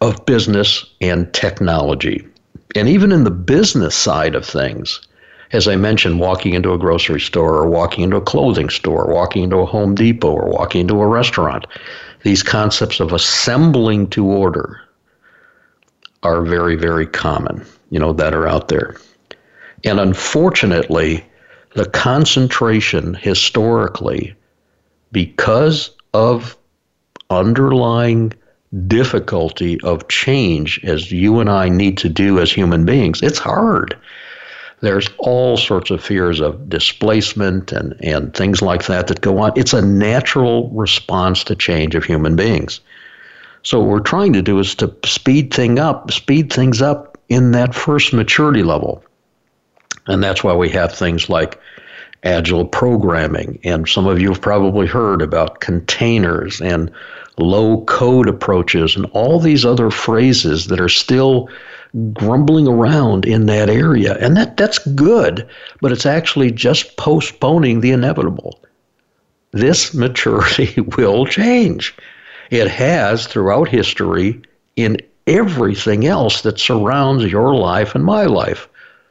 of 0.00 0.24
business 0.26 0.84
and 1.00 1.32
technology? 1.32 2.26
And 2.74 2.88
even 2.88 3.12
in 3.12 3.24
the 3.24 3.30
business 3.30 3.94
side 3.94 4.34
of 4.34 4.46
things, 4.46 5.00
as 5.52 5.66
I 5.66 5.76
mentioned, 5.76 6.20
walking 6.20 6.54
into 6.54 6.72
a 6.72 6.78
grocery 6.78 7.20
store 7.20 7.56
or 7.56 7.68
walking 7.68 8.04
into 8.04 8.16
a 8.16 8.20
clothing 8.20 8.70
store, 8.70 9.06
walking 9.08 9.42
into 9.42 9.56
a 9.56 9.66
Home 9.66 9.94
Depot 9.94 10.30
or 10.30 10.48
walking 10.48 10.82
into 10.82 11.00
a 11.00 11.08
restaurant, 11.08 11.66
these 12.22 12.42
concepts 12.42 13.00
of 13.00 13.12
assembling 13.12 14.08
to 14.10 14.24
order 14.24 14.80
are 16.22 16.42
very, 16.42 16.76
very 16.76 17.06
common, 17.06 17.64
you 17.90 17.98
know, 17.98 18.12
that 18.12 18.34
are 18.34 18.46
out 18.46 18.68
there. 18.68 18.96
And 19.84 19.98
unfortunately, 19.98 21.24
the 21.74 21.86
concentration 21.86 23.14
historically, 23.14 24.34
because 25.10 25.90
of 26.14 26.56
underlying 27.30 28.32
difficulty 28.86 29.80
of 29.82 30.06
change 30.08 30.80
as 30.84 31.10
you 31.10 31.40
and 31.40 31.50
I 31.50 31.68
need 31.68 31.98
to 31.98 32.08
do 32.08 32.38
as 32.38 32.52
human 32.52 32.84
beings, 32.84 33.22
it's 33.22 33.38
hard 33.38 33.96
there's 34.80 35.08
all 35.18 35.56
sorts 35.56 35.90
of 35.90 36.02
fears 36.02 36.40
of 36.40 36.68
displacement 36.68 37.72
and, 37.72 37.94
and 38.02 38.34
things 38.34 38.62
like 38.62 38.86
that 38.86 39.06
that 39.08 39.20
go 39.20 39.38
on. 39.38 39.52
It's 39.56 39.74
a 39.74 39.82
natural 39.82 40.70
response 40.70 41.44
to 41.44 41.54
change 41.54 41.94
of 41.94 42.04
human 42.04 42.34
beings. 42.34 42.80
So 43.62 43.78
what 43.78 43.88
we're 43.88 44.00
trying 44.00 44.32
to 44.32 44.42
do 44.42 44.58
is 44.58 44.74
to 44.76 44.94
speed 45.04 45.52
thing 45.52 45.78
up, 45.78 46.10
speed 46.10 46.50
things 46.50 46.80
up 46.80 47.18
in 47.28 47.52
that 47.52 47.74
first 47.74 48.14
maturity 48.14 48.62
level. 48.62 49.04
And 50.06 50.24
that's 50.24 50.42
why 50.42 50.54
we 50.54 50.70
have 50.70 50.94
things 50.94 51.28
like 51.28 51.60
agile 52.22 52.64
programming. 52.64 53.58
And 53.64 53.88
some 53.88 54.06
of 54.06 54.20
you 54.20 54.28
have 54.28 54.40
probably 54.40 54.86
heard 54.86 55.22
about 55.22 55.60
containers 55.60 56.60
and 56.60 56.90
low 57.38 57.84
code 57.84 58.28
approaches 58.28 58.96
and 58.96 59.06
all 59.06 59.40
these 59.40 59.64
other 59.64 59.90
phrases 59.90 60.66
that 60.66 60.80
are 60.80 60.88
still 60.88 61.48
grumbling 62.12 62.68
around 62.68 63.24
in 63.24 63.46
that 63.46 63.68
area. 63.68 64.16
And 64.18 64.36
that, 64.36 64.56
that's 64.56 64.78
good, 64.78 65.48
but 65.80 65.92
it's 65.92 66.06
actually 66.06 66.50
just 66.50 66.96
postponing 66.96 67.80
the 67.80 67.90
inevitable. 67.90 68.60
This 69.52 69.94
maturity 69.94 70.80
will 70.96 71.26
change. 71.26 71.94
It 72.50 72.68
has 72.68 73.26
throughout 73.26 73.68
history 73.68 74.40
in 74.76 74.98
everything 75.26 76.06
else 76.06 76.42
that 76.42 76.58
surrounds 76.58 77.24
your 77.24 77.54
life 77.54 77.94
and 77.94 78.04
my 78.04 78.24
life. 78.24 78.68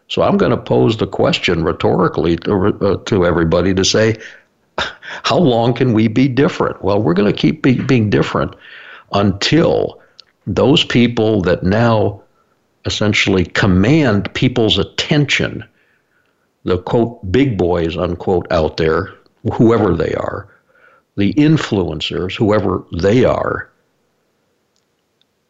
So 0.09 0.23
I'm 0.23 0.37
going 0.37 0.51
to 0.51 0.57
pose 0.57 0.97
the 0.97 1.07
question 1.07 1.63
rhetorically 1.63 2.35
to, 2.37 2.77
uh, 2.81 2.97
to 3.05 3.25
everybody 3.25 3.73
to 3.75 3.85
say, 3.85 4.17
how 5.23 5.37
long 5.37 5.73
can 5.73 5.93
we 5.93 6.07
be 6.07 6.27
different? 6.27 6.83
Well, 6.83 7.01
we're 7.01 7.13
going 7.13 7.31
to 7.31 7.37
keep 7.37 7.61
be, 7.61 7.79
being 7.79 8.09
different 8.09 8.55
until 9.13 10.01
those 10.47 10.83
people 10.83 11.41
that 11.43 11.63
now 11.63 12.23
essentially 12.85 13.45
command 13.45 14.33
people's 14.33 14.79
attention, 14.79 15.63
the 16.63 16.79
quote 16.79 17.31
big 17.31 17.57
boys 17.57 17.95
unquote 17.95 18.51
out 18.51 18.77
there, 18.77 19.13
whoever 19.53 19.95
they 19.95 20.13
are, 20.15 20.49
the 21.17 21.33
influencers, 21.33 22.35
whoever 22.35 22.83
they 22.99 23.25
are, 23.25 23.69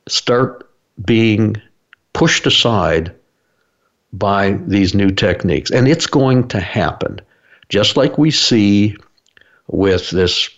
start 0.07 0.69
being 1.05 1.55
pushed 2.13 2.45
aside 2.45 3.15
by 4.13 4.51
these 4.67 4.95
new 4.95 5.11
techniques. 5.11 5.71
And 5.71 5.87
it's 5.87 6.07
going 6.07 6.47
to 6.49 6.59
happen. 6.59 7.19
Just 7.69 7.97
like 7.97 8.17
we 8.17 8.31
see 8.31 8.95
with 9.67 10.09
this 10.09 10.49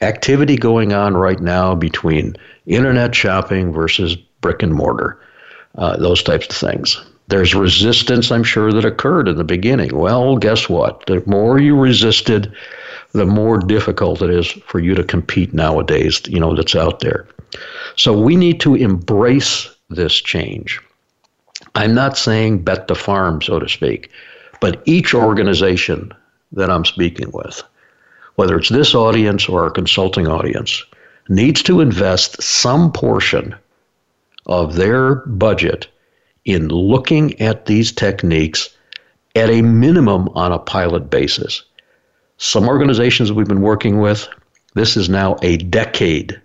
activity 0.00 0.56
going 0.56 0.92
on 0.92 1.16
right 1.16 1.40
now 1.40 1.74
between 1.74 2.36
internet 2.66 3.14
shopping 3.14 3.72
versus 3.72 4.16
brick 4.40 4.62
and 4.62 4.74
mortar 4.74 5.20
uh, 5.76 5.96
those 5.96 6.22
types 6.22 6.46
of 6.48 6.56
things. 6.56 7.00
There's 7.28 7.54
resistance, 7.54 8.30
I'm 8.30 8.44
sure, 8.44 8.72
that 8.72 8.84
occurred 8.84 9.28
in 9.28 9.36
the 9.36 9.44
beginning. 9.44 9.96
Well, 9.96 10.36
guess 10.36 10.68
what? 10.68 11.06
The 11.06 11.22
more 11.26 11.58
you 11.58 11.76
resisted, 11.76 12.52
the 13.12 13.26
more 13.26 13.58
difficult 13.58 14.22
it 14.22 14.30
is 14.30 14.46
for 14.66 14.78
you 14.78 14.94
to 14.94 15.02
compete 15.02 15.54
nowadays, 15.54 16.20
you 16.28 16.38
know, 16.38 16.54
that's 16.54 16.76
out 16.76 17.00
there. 17.00 17.26
So 17.96 18.18
we 18.18 18.36
need 18.36 18.60
to 18.60 18.74
embrace 18.74 19.70
this 19.88 20.14
change. 20.14 20.80
I'm 21.74 21.94
not 21.94 22.16
saying 22.16 22.62
bet 22.62 22.88
the 22.88 22.94
farm, 22.94 23.42
so 23.42 23.58
to 23.58 23.68
speak, 23.68 24.10
but 24.60 24.82
each 24.84 25.14
organization 25.14 26.12
that 26.52 26.70
I'm 26.70 26.84
speaking 26.84 27.30
with, 27.32 27.62
whether 28.36 28.56
it's 28.56 28.68
this 28.68 28.94
audience 28.94 29.48
or 29.48 29.64
our 29.64 29.70
consulting 29.70 30.28
audience, 30.28 30.84
needs 31.28 31.62
to 31.64 31.80
invest 31.80 32.42
some 32.42 32.92
portion 32.92 33.54
of 34.46 34.76
their 34.76 35.16
budget 35.26 35.88
in 36.44 36.68
looking 36.68 37.40
at 37.40 37.66
these 37.66 37.90
techniques 37.90 38.76
at 39.34 39.50
a 39.50 39.62
minimum 39.62 40.28
on 40.34 40.52
a 40.52 40.58
pilot 40.58 41.10
basis. 41.10 41.62
Some 42.36 42.68
organizations 42.68 43.32
we've 43.32 43.48
been 43.48 43.62
working 43.62 44.00
with, 44.00 44.28
this 44.74 44.96
is 44.96 45.08
now 45.08 45.36
a 45.42 45.56
decade 45.56 46.40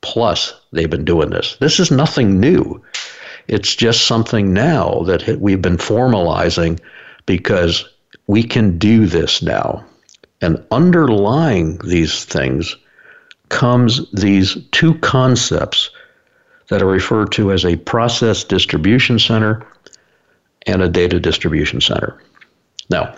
plus 0.00 0.54
they've 0.72 0.90
been 0.90 1.04
doing 1.04 1.30
this. 1.30 1.56
This 1.60 1.80
is 1.80 1.90
nothing 1.90 2.40
new. 2.40 2.82
It's 3.50 3.74
just 3.74 4.06
something 4.06 4.52
now 4.52 5.02
that 5.06 5.40
we've 5.40 5.60
been 5.60 5.76
formalizing 5.76 6.78
because 7.26 7.84
we 8.28 8.44
can 8.44 8.78
do 8.78 9.06
this 9.06 9.42
now. 9.42 9.84
And 10.40 10.64
underlying 10.70 11.78
these 11.78 12.24
things 12.24 12.76
comes 13.48 14.08
these 14.12 14.56
two 14.70 14.94
concepts 15.00 15.90
that 16.68 16.80
are 16.80 16.86
referred 16.86 17.32
to 17.32 17.50
as 17.50 17.64
a 17.64 17.74
process 17.74 18.44
distribution 18.44 19.18
center 19.18 19.66
and 20.68 20.80
a 20.80 20.88
data 20.88 21.18
distribution 21.18 21.80
center. 21.80 22.22
Now, 22.88 23.16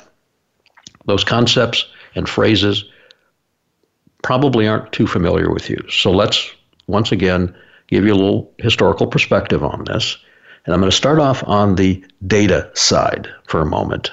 those 1.04 1.24
concepts 1.24 1.84
and 2.14 2.26
phrases 2.26 2.86
probably 4.22 4.66
aren't 4.66 4.92
too 4.92 5.06
familiar 5.06 5.52
with 5.52 5.68
you. 5.68 5.84
So 5.90 6.10
let's 6.10 6.50
once 6.86 7.12
again 7.12 7.54
give 7.92 8.07
you 8.07 8.14
a 8.14 8.16
little 8.16 8.50
historical 8.59 9.07
perspective 9.07 9.62
on 9.62 9.85
this. 9.85 10.16
And 10.64 10.74
I'm 10.74 10.81
going 10.81 10.90
to 10.90 10.96
start 10.96 11.18
off 11.18 11.46
on 11.46 11.74
the 11.74 12.02
data 12.26 12.70
side 12.74 13.28
for 13.46 13.61
a 13.61 13.66
moment. 13.66 14.11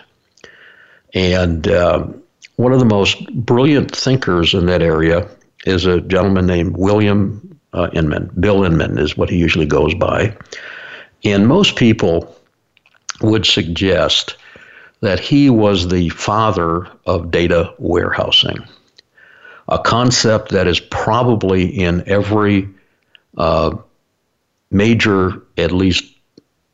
And 1.13 1.68
um, 1.70 2.22
one 2.58 2.74
of 2.74 2.80
the 2.80 2.86
most 2.86 3.26
brilliant 3.34 3.96
thinkers 3.96 4.54
in 4.54 4.65
that 4.65 4.82
area 4.82 5.28
is 5.65 5.86
a 5.86 6.02
gentleman 6.02 6.46
named 6.46 6.76
William 6.76 7.58
uh, 7.72 7.88
Inmon. 7.94 8.38
Bill 8.42 8.62
Inmon 8.62 9.00
is 9.00 9.15
what 9.15 9.30
he 9.30 9.38
usually 9.38 9.65
goes 9.65 9.96
by. 9.96 10.36
And 11.24 11.48
most 11.48 11.78
people 11.78 12.36
would 13.22 13.46
suggest 13.46 14.36
that 15.02 15.22
he 15.22 15.50
was 15.50 15.88
the 15.88 16.10
father 16.10 16.86
of 17.06 17.32
data 17.32 17.74
warehousing, 17.78 18.58
a 19.70 19.80
concept 19.80 20.50
that 20.50 20.68
is 20.68 20.82
probably 20.82 21.65
in 21.65 22.04
every 22.08 22.68
uh, 23.38 23.76
major, 24.72 25.42
at 25.58 25.72
least, 25.72 26.15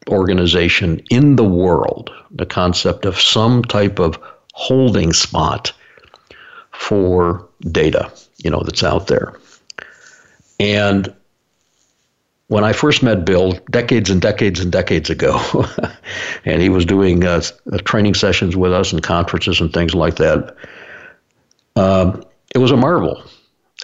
organization 0.08 1.02
in 1.10 1.36
the 1.36 1.44
world, 1.44 2.12
the 2.32 2.46
concept 2.46 3.06
of 3.06 3.20
some 3.20 3.64
type 3.64 4.00
of 4.00 4.20
holding 4.54 5.14
spot 5.14 5.72
for 6.72 7.48
data, 7.72 8.12
you 8.38 8.50
know, 8.50 8.62
that's 8.64 8.84
out 8.84 9.08
there. 9.08 9.40
And 10.60 11.14
when 12.48 12.64
I 12.64 12.74
first 12.74 13.02
met 13.02 13.26
Bill, 13.26 13.54
decades 13.72 14.10
and 14.10 14.22
decades 14.22 14.60
and 14.60 14.72
decades 14.72 15.10
ago, 15.10 15.66
and 16.46 16.62
he 16.62 16.70
was 16.70 16.86
doing 16.86 17.26
uh, 17.26 17.42
uh, 17.72 17.78
training 17.80 18.14
sessions 18.14 18.56
with 18.56 18.72
us 18.72 18.94
and 18.94 19.02
conferences 19.02 19.60
and 19.60 19.74
things 19.74 19.96
like 19.96 20.16
that, 20.18 20.56
um, 21.76 22.24
it 22.54 22.60
was 22.60 22.72
a 22.72 22.78
marvel. 22.78 23.24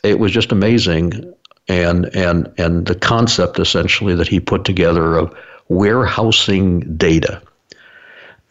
It 0.04 0.20
was 0.20 0.32
just 0.32 0.52
amazing, 0.52 1.34
and 1.68 2.06
and 2.16 2.52
and 2.58 2.86
the 2.86 2.96
concept 2.96 3.60
essentially 3.60 4.16
that 4.16 4.28
he 4.28 4.40
put 4.40 4.66
together 4.66 5.16
of 5.16 5.36
warehousing 5.70 6.82
data, 6.98 7.42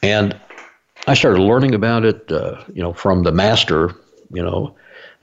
and 0.02 0.36
I 1.06 1.14
started 1.14 1.40
learning 1.40 1.74
about 1.74 2.04
it, 2.04 2.30
uh, 2.30 2.62
you 2.72 2.82
know, 2.82 2.92
from 2.92 3.22
the 3.22 3.32
master, 3.32 3.94
you 4.32 4.42
know, 4.42 4.74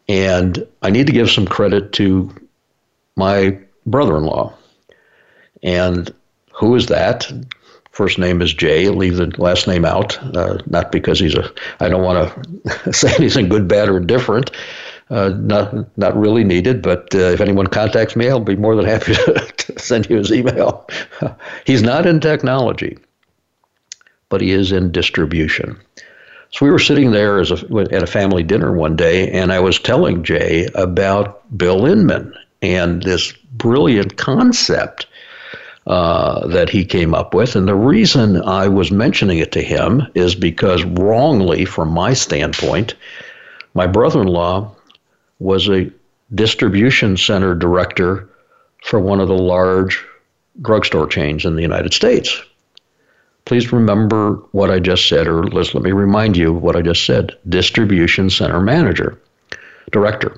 and 0.07 0.67
I 0.81 0.89
need 0.89 1.07
to 1.07 1.13
give 1.13 1.29
some 1.29 1.47
credit 1.47 1.93
to 1.93 2.33
my 3.15 3.57
brother-in-law 3.85 4.53
and 5.63 6.13
who 6.53 6.75
is 6.75 6.87
that? 6.87 7.31
First 7.91 8.19
name 8.19 8.41
is 8.41 8.53
Jay. 8.53 8.89
Leave 8.89 9.17
the 9.17 9.33
last 9.37 9.67
name 9.67 9.85
out, 9.85 10.21
uh, 10.35 10.59
not 10.67 10.91
because 10.91 11.19
he's 11.19 11.35
a. 11.35 11.51
I 11.79 11.89
don't 11.89 12.03
want 12.03 12.63
to 12.63 12.93
say 12.93 13.13
anything 13.15 13.49
good, 13.49 13.67
bad, 13.67 13.89
or 13.89 13.99
different. 13.99 14.51
Uh, 15.09 15.29
not 15.37 15.97
not 15.97 16.17
really 16.17 16.43
needed. 16.43 16.81
But 16.81 17.15
uh, 17.15 17.19
if 17.19 17.39
anyone 17.39 17.67
contacts 17.67 18.15
me, 18.15 18.27
I'll 18.27 18.41
be 18.41 18.57
more 18.57 18.75
than 18.75 18.85
happy 18.85 19.13
to, 19.25 19.33
to 19.33 19.79
send 19.79 20.09
you 20.09 20.17
his 20.17 20.31
email. 20.31 20.87
he's 21.65 21.81
not 21.81 22.05
in 22.05 22.19
technology, 22.19 22.97
but 24.29 24.41
he 24.41 24.51
is 24.51 24.71
in 24.71 24.91
distribution. 24.91 25.79
So 26.51 26.65
we 26.65 26.71
were 26.71 26.79
sitting 26.79 27.11
there 27.11 27.39
as 27.39 27.51
a, 27.51 27.87
at 27.91 28.03
a 28.03 28.07
family 28.07 28.43
dinner 28.43 28.71
one 28.71 28.95
day, 28.95 29.29
and 29.31 29.51
I 29.51 29.59
was 29.59 29.79
telling 29.79 30.23
Jay 30.23 30.67
about 30.75 31.57
Bill 31.57 31.81
Inmon 31.81 32.33
and 32.61 33.03
this 33.03 33.33
brilliant 33.53 34.17
concept 34.17 35.07
uh, 35.87 36.45
that 36.47 36.69
he 36.69 36.83
came 36.85 37.13
up 37.13 37.33
with. 37.33 37.55
And 37.55 37.67
the 37.67 37.75
reason 37.75 38.41
I 38.41 38.67
was 38.67 38.91
mentioning 38.91 39.39
it 39.39 39.51
to 39.53 39.61
him 39.61 40.03
is 40.15 40.35
because, 40.35 40.83
wrongly, 40.83 41.65
from 41.65 41.89
my 41.89 42.13
standpoint, 42.13 42.95
my 43.73 43.87
brother 43.87 44.21
in 44.21 44.27
law 44.27 44.73
was 45.39 45.69
a 45.69 45.91
distribution 46.33 47.17
center 47.17 47.53
director 47.53 48.29
for 48.83 48.99
one 48.99 49.19
of 49.19 49.27
the 49.27 49.37
large 49.37 50.03
drugstore 50.61 51.07
chains 51.07 51.45
in 51.45 51.55
the 51.55 51.61
United 51.61 51.93
States. 51.93 52.41
Please 53.45 53.71
remember 53.71 54.35
what 54.51 54.69
I 54.69 54.79
just 54.79 55.07
said, 55.07 55.27
or 55.27 55.43
let's 55.45 55.73
let 55.73 55.83
me 55.83 55.91
remind 55.91 56.35
you 56.35 56.51
what 56.51 56.75
I 56.75 56.81
just 56.81 57.05
said 57.05 57.31
distribution 57.47 58.29
center 58.29 58.59
manager, 58.59 59.17
director, 59.91 60.37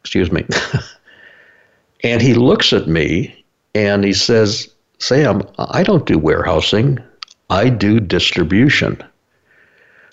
excuse 0.00 0.30
me. 0.30 0.44
and 2.02 2.20
he 2.20 2.34
looks 2.34 2.72
at 2.72 2.88
me 2.88 3.44
and 3.74 4.04
he 4.04 4.12
says, 4.12 4.68
Sam, 4.98 5.42
I 5.58 5.82
don't 5.82 6.06
do 6.06 6.18
warehousing, 6.18 6.98
I 7.48 7.68
do 7.68 8.00
distribution. 8.00 9.02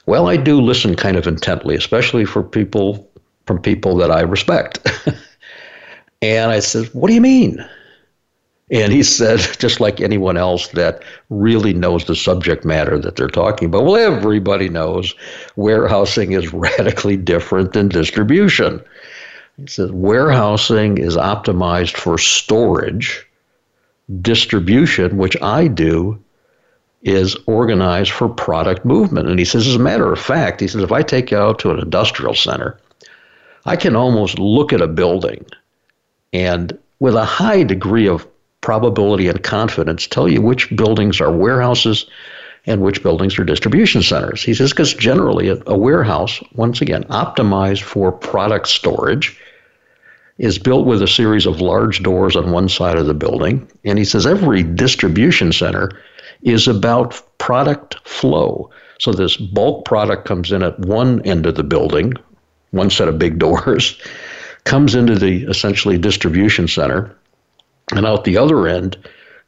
Well, 0.06 0.28
I 0.28 0.38
do 0.38 0.62
listen 0.62 0.96
kind 0.96 1.18
of 1.18 1.28
intently, 1.28 1.76
especially 1.76 2.26
for 2.26 2.44
people 2.44 3.10
from 3.46 3.62
people 3.62 3.96
that 3.98 4.12
I 4.12 4.22
respect. 4.22 4.88
and 6.22 6.52
I 6.52 6.60
said, 6.60 6.88
What 6.94 7.08
do 7.08 7.14
you 7.14 7.22
mean? 7.22 7.64
And 8.72 8.92
he 8.92 9.04
said, 9.04 9.40
just 9.60 9.80
like 9.80 10.02
anyone 10.02 10.38
else 10.38 10.70
that 10.70 11.04
really 11.30 11.74
knows 11.74 12.06
the 12.06 12.16
subject 12.16 12.66
matter 12.66 12.98
that 13.00 13.16
they're 13.16 13.28
talking 13.28 13.68
about, 13.68 13.86
well, 13.86 13.96
everybody 13.96 14.70
knows 14.70 15.14
warehousing 15.56 16.32
is 16.32 16.52
radically 16.54 17.18
different 17.18 17.74
than 17.74 17.90
distribution. 17.90 18.84
He 19.58 19.68
says, 19.68 19.92
warehousing 19.92 20.98
is 20.98 21.16
optimized 21.16 21.96
for 21.96 22.18
storage 22.18 23.26
distribution, 24.22 25.18
which 25.18 25.40
I 25.42 25.68
do, 25.68 26.20
is 27.04 27.38
organized 27.46 28.12
for 28.12 28.30
product 28.30 28.86
movement. 28.86 29.30
And 29.30 29.38
he 29.38 29.46
says, 29.46 29.68
as 29.68 29.76
a 29.76 29.80
matter 29.80 30.12
of 30.12 30.20
fact, 30.20 30.62
he 30.62 30.68
says, 30.68 30.82
if 30.82 30.92
I 30.92 31.04
take 31.04 31.32
you 31.32 31.38
out 31.38 31.60
to 31.60 31.72
an 31.72 31.80
industrial 31.80 32.34
center, 32.34 32.80
I 33.66 33.76
can 33.76 33.96
almost 33.96 34.40
look 34.40 34.74
at 34.74 34.82
a 34.82 34.88
building 34.88 35.46
and 36.34 36.78
with 37.00 37.16
a 37.16 37.26
high 37.26 37.64
degree 37.64 38.08
of 38.08 38.28
probability 38.62 39.28
and 39.28 39.44
confidence 39.44 40.08
tell 40.08 40.28
you 40.28 40.42
which 40.42 40.76
buildings 40.76 41.20
are 41.22 41.32
warehouses 41.32 42.06
and 42.66 42.82
which 42.82 43.04
buildings 43.04 43.38
are 43.38 43.44
distribution 43.44 44.02
centers. 44.02 44.42
He 44.42 44.54
says, 44.54 44.72
because 44.72 44.94
generally 44.94 45.50
a, 45.50 45.62
a 45.68 45.78
warehouse, 45.78 46.42
once 46.56 46.82
again, 46.82 47.04
optimized 47.06 47.82
for 47.82 48.12
product 48.12 48.68
storage, 48.70 49.38
is 50.38 50.58
built 50.58 50.88
with 50.88 51.02
a 51.02 51.08
series 51.08 51.46
of 51.46 51.62
large 51.62 52.02
doors 52.02 52.36
on 52.36 52.52
one 52.52 52.70
side 52.70 52.98
of 52.98 53.06
the 53.06 53.14
building. 53.14 53.70
And 53.84 54.00
he 54.00 54.06
says 54.06 54.26
every 54.26 54.64
distribution 54.64 55.52
center 55.52 55.92
is 56.42 56.68
about 56.68 57.22
product 57.38 57.96
flow. 58.08 58.70
So 59.00 59.12
this 59.12 59.38
bulk 59.38 59.86
product 59.86 60.26
comes 60.26 60.52
in 60.52 60.64
at 60.64 60.80
one 60.80 61.22
end 61.22 61.46
of 61.46 61.56
the 61.56 61.64
building, 61.64 62.14
one 62.74 62.90
set 62.90 63.08
of 63.08 63.18
big 63.18 63.40
doors, 63.46 64.00
comes 64.66 64.96
into 64.96 65.16
the 65.16 65.44
essentially 65.46 65.98
distribution 65.98 66.68
center, 66.68 67.16
and 67.96 68.06
out 68.06 68.24
the 68.24 68.38
other 68.38 68.68
end 68.68 68.98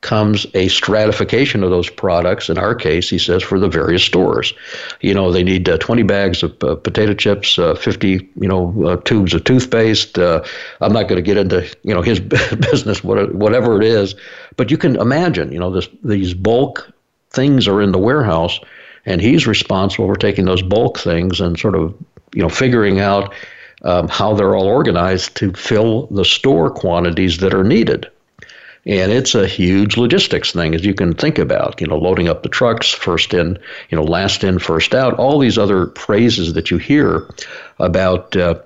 comes 0.06 0.46
a 0.54 0.68
stratification 0.68 1.64
of 1.64 1.72
those 1.72 1.90
products. 1.90 2.48
In 2.48 2.60
our 2.60 2.76
case, 2.76 3.10
he 3.10 3.18
says 3.18 3.42
for 3.42 3.60
the 3.60 3.68
various 3.68 4.04
stores, 4.04 4.54
you 5.02 5.16
know, 5.16 5.32
they 5.32 5.44
need 5.44 5.68
uh, 5.68 5.80
20 5.80 6.04
bags 6.04 6.44
of 6.44 6.52
uh, 6.64 6.76
potato 6.76 7.16
chips, 7.16 7.58
uh, 7.58 7.74
50, 7.74 8.30
you 8.40 8.48
know, 8.48 8.86
uh, 8.86 8.98
tubes 8.98 9.34
of 9.34 9.44
toothpaste. 9.46 10.20
Uh, 10.20 10.44
I'm 10.80 10.94
not 10.94 11.08
going 11.08 11.16
to 11.16 11.24
get 11.24 11.38
into, 11.38 11.68
you 11.82 11.94
know, 11.94 12.04
his 12.04 12.20
business, 12.70 13.04
whatever 13.04 13.82
it 13.82 13.88
is, 13.88 14.14
but 14.58 14.70
you 14.70 14.78
can 14.78 14.96
imagine, 14.98 15.52
you 15.52 15.60
know, 15.60 15.72
this 15.72 15.90
these 16.04 16.36
bulk 16.36 16.88
things 17.32 17.68
are 17.68 17.82
in 17.82 17.92
the 17.92 17.98
warehouse, 17.98 18.60
and 19.08 19.22
he's 19.22 19.48
responsible 19.48 20.08
for 20.08 20.16
taking 20.16 20.46
those 20.46 20.62
bulk 20.62 21.00
things 21.00 21.42
and 21.42 21.58
sort 21.58 21.74
of, 21.74 21.96
you 22.36 22.42
know, 22.44 22.50
figuring 22.50 23.00
out. 23.00 23.34
Um, 23.84 24.08
how 24.08 24.34
they're 24.34 24.56
all 24.56 24.66
organized 24.66 25.36
to 25.36 25.54
fill 25.54 26.08
the 26.08 26.26
store 26.26 26.72
quantities 26.72 27.38
that 27.40 27.54
are 27.54 27.64
needed. 27.64 28.10
And 28.88 29.12
it's 29.12 29.36
a 29.36 29.48
huge 29.48 29.98
logistics 29.98 30.54
thing, 30.54 30.74
as 30.74 30.86
you 30.86 30.94
can 30.94 31.14
think 31.14 31.38
about, 31.38 31.82
you 31.82 31.88
know, 31.88 31.98
loading 31.98 32.28
up 32.28 32.42
the 32.42 32.50
trucks, 32.50 32.92
first 32.92 33.34
in, 33.34 33.60
you 33.90 33.98
know, 33.98 34.04
last 34.04 34.44
in, 34.44 34.60
first 34.60 34.96
out, 34.96 35.20
all 35.20 35.38
these 35.38 35.58
other 35.58 35.88
phrases 35.98 36.54
that 36.54 36.72
you 36.72 36.78
hear 36.78 37.28
about, 37.78 38.36
uh, 38.36 38.60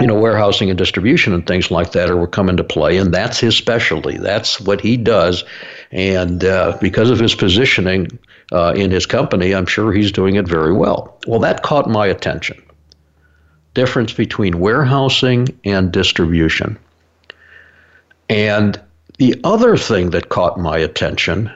you 0.00 0.06
know, 0.06 0.18
warehousing 0.18 0.70
and 0.70 0.78
distribution 0.78 1.32
and 1.32 1.46
things 1.46 1.70
like 1.70 1.92
that 1.92 2.10
are 2.10 2.26
come 2.26 2.48
into 2.48 2.64
play. 2.64 2.96
And 2.96 3.12
that's 3.12 3.38
his 3.38 3.56
specialty. 3.56 4.18
That's 4.18 4.60
what 4.60 4.80
he 4.80 4.96
does. 4.96 5.44
And 5.92 6.44
uh, 6.44 6.78
because 6.80 7.10
of 7.10 7.20
his 7.20 7.34
positioning 7.34 8.18
uh, 8.52 8.72
in 8.76 8.90
his 8.90 9.06
company, 9.06 9.54
I'm 9.54 9.66
sure 9.66 9.92
he's 9.92 10.12
doing 10.12 10.36
it 10.36 10.48
very 10.48 10.72
well. 10.72 11.18
Well, 11.26 11.40
that 11.40 11.62
caught 11.62 11.88
my 11.88 12.06
attention. 12.06 12.60
Difference 13.74 14.12
between 14.12 14.60
warehousing 14.60 15.48
and 15.64 15.92
distribution. 15.92 16.78
And 18.28 18.80
the 19.18 19.38
other 19.44 19.76
thing 19.76 20.10
that 20.10 20.28
caught 20.28 20.58
my 20.58 20.78
attention, 20.78 21.52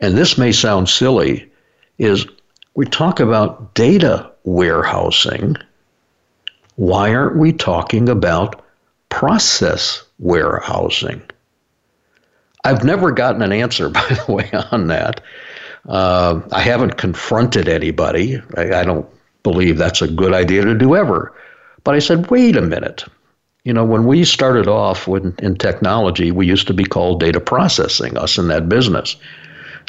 and 0.00 0.16
this 0.16 0.38
may 0.38 0.52
sound 0.52 0.88
silly, 0.88 1.50
is 1.98 2.26
we 2.74 2.86
talk 2.86 3.20
about 3.20 3.74
data 3.74 4.30
warehousing. 4.44 5.56
Why 6.76 7.14
aren't 7.14 7.36
we 7.36 7.52
talking 7.52 8.08
about 8.08 8.64
process 9.08 10.02
warehousing? 10.18 11.22
I've 12.64 12.82
never 12.82 13.12
gotten 13.12 13.42
an 13.42 13.52
answer, 13.52 13.88
by 13.90 14.06
the 14.08 14.32
way, 14.32 14.50
on 14.70 14.88
that. 14.88 15.20
Uh, 15.88 16.40
I 16.50 16.60
haven't 16.60 16.96
confronted 16.96 17.68
anybody. 17.68 18.40
I, 18.56 18.80
I 18.80 18.84
don't 18.84 19.06
believe 19.44 19.78
that's 19.78 20.02
a 20.02 20.08
good 20.08 20.32
idea 20.32 20.64
to 20.64 20.74
do 20.74 20.96
ever. 20.96 21.32
But 21.84 21.94
I 21.94 22.00
said, 22.00 22.30
wait 22.30 22.56
a 22.56 22.62
minute. 22.62 23.04
You 23.62 23.72
know, 23.72 23.84
when 23.84 24.06
we 24.06 24.24
started 24.24 24.66
off 24.66 25.06
with, 25.06 25.38
in 25.38 25.56
technology, 25.56 26.32
we 26.32 26.46
used 26.46 26.66
to 26.66 26.74
be 26.74 26.84
called 26.84 27.20
data 27.20 27.40
processing, 27.40 28.18
us 28.18 28.36
in 28.36 28.48
that 28.48 28.68
business. 28.68 29.16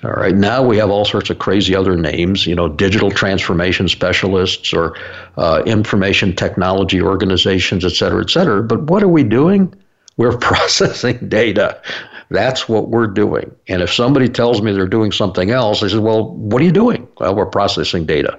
All 0.04 0.12
right. 0.12 0.36
Now 0.36 0.62
we 0.62 0.78
have 0.78 0.90
all 0.90 1.06
sorts 1.06 1.30
of 1.30 1.40
crazy 1.40 1.76
other 1.76 1.96
names, 1.96 2.46
you 2.46 2.54
know, 2.54 2.68
digital 2.68 3.10
transformation 3.10 3.88
specialists 3.88 4.74
or 4.74 4.96
uh, 5.38 5.64
information 5.66 6.36
technology 6.36 7.02
organizations, 7.02 7.84
et 7.84 7.94
cetera, 7.94 8.22
et 8.22 8.30
cetera. 8.30 8.62
But 8.62 8.84
what 8.84 9.02
are 9.04 9.08
we 9.10 9.24
doing? 9.24 9.74
We're 10.18 10.38
processing 10.38 11.28
data. 11.30 11.82
That's 12.30 12.68
what 12.68 12.90
we're 12.90 13.08
doing. 13.08 13.56
And 13.68 13.82
if 13.82 13.94
somebody 13.94 14.28
tells 14.28 14.62
me 14.62 14.74
they're 14.74 14.88
doing 14.88 15.12
something 15.12 15.52
else, 15.52 15.82
I 15.82 15.88
say, 15.88 15.98
well, 15.98 16.34
what 16.34 16.62
are 16.62 16.66
you 16.66 16.72
doing? 16.72 17.08
Well, 17.20 17.36
we're 17.36 17.46
processing 17.46 18.06
data. 18.06 18.38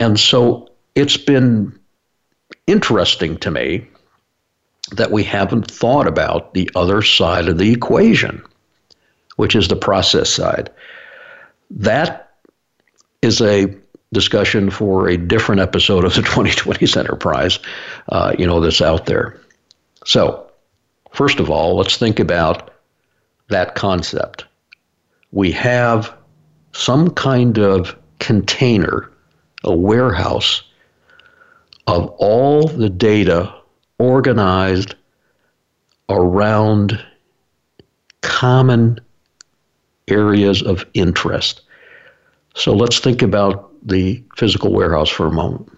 And 0.00 0.18
so 0.18 0.68
it's 0.94 1.16
been 1.16 1.78
interesting 2.66 3.36
to 3.38 3.50
me 3.50 3.86
that 4.92 5.12
we 5.12 5.22
haven't 5.22 5.70
thought 5.70 6.06
about 6.06 6.54
the 6.54 6.68
other 6.74 7.02
side 7.02 7.48
of 7.48 7.58
the 7.58 7.72
equation, 7.72 8.42
which 9.36 9.54
is 9.54 9.68
the 9.68 9.76
process 9.76 10.30
side. 10.30 10.70
That 11.70 12.34
is 13.22 13.40
a 13.40 13.72
discussion 14.12 14.70
for 14.70 15.08
a 15.08 15.16
different 15.16 15.60
episode 15.60 16.04
of 16.04 16.14
the 16.14 16.22
2020s 16.22 16.96
Enterprise, 16.96 17.58
uh, 18.08 18.34
you 18.38 18.46
know, 18.46 18.60
that's 18.60 18.82
out 18.82 19.06
there. 19.06 19.38
So, 20.04 20.50
first 21.12 21.38
of 21.38 21.50
all, 21.50 21.76
let's 21.76 21.96
think 21.96 22.18
about 22.18 22.72
that 23.48 23.74
concept. 23.74 24.46
We 25.32 25.52
have 25.52 26.12
some 26.72 27.10
kind 27.10 27.58
of 27.58 27.96
container, 28.18 29.09
a 29.64 29.74
warehouse 29.74 30.62
of 31.86 32.08
all 32.18 32.66
the 32.66 32.88
data 32.88 33.52
organized 33.98 34.94
around 36.08 37.04
common 38.22 38.98
areas 40.08 40.62
of 40.62 40.84
interest. 40.94 41.62
So 42.54 42.72
let's 42.74 42.98
think 42.98 43.22
about 43.22 43.70
the 43.86 44.22
physical 44.36 44.72
warehouse 44.72 45.08
for 45.08 45.26
a 45.26 45.32
moment. 45.32 45.70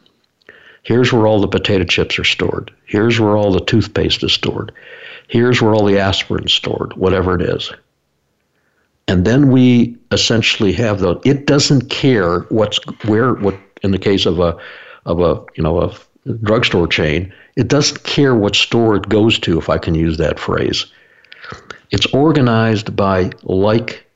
Here's 0.82 1.12
where 1.12 1.26
all 1.26 1.40
the 1.40 1.48
potato 1.48 1.84
chips 1.84 2.18
are 2.18 2.24
stored. 2.24 2.72
Here's 2.86 3.20
where 3.20 3.36
all 3.36 3.52
the 3.52 3.64
toothpaste 3.64 4.24
is 4.24 4.32
stored. 4.32 4.72
Here's 5.28 5.62
where 5.62 5.74
all 5.74 5.84
the 5.84 5.98
aspirin 5.98 6.44
is 6.44 6.52
stored, 6.52 6.94
whatever 6.94 7.34
it 7.34 7.42
is. 7.42 7.72
And 9.06 9.24
then 9.24 9.50
we 9.50 9.96
essentially 10.10 10.72
have 10.72 11.00
the 11.00 11.20
it 11.24 11.46
doesn't 11.46 11.90
care 11.90 12.40
what's 12.50 12.78
where 13.04 13.34
what 13.34 13.56
in 13.82 13.90
the 13.90 13.98
case 13.98 14.26
of 14.26 14.38
a 14.38 14.56
of 15.06 15.20
a 15.20 15.44
you 15.56 15.62
know 15.62 15.80
a 15.80 15.94
drugstore 16.42 16.86
chain, 16.86 17.32
it 17.56 17.68
doesn't 17.68 18.04
care 18.04 18.34
what 18.34 18.54
store 18.54 18.96
it 18.96 19.08
goes 19.08 19.38
to, 19.40 19.58
if 19.58 19.68
I 19.68 19.78
can 19.78 19.94
use 19.94 20.18
that 20.18 20.38
phrase. 20.38 20.86
It's 21.90 22.06
organized 22.06 22.94
by 22.96 23.30
like 23.42 24.06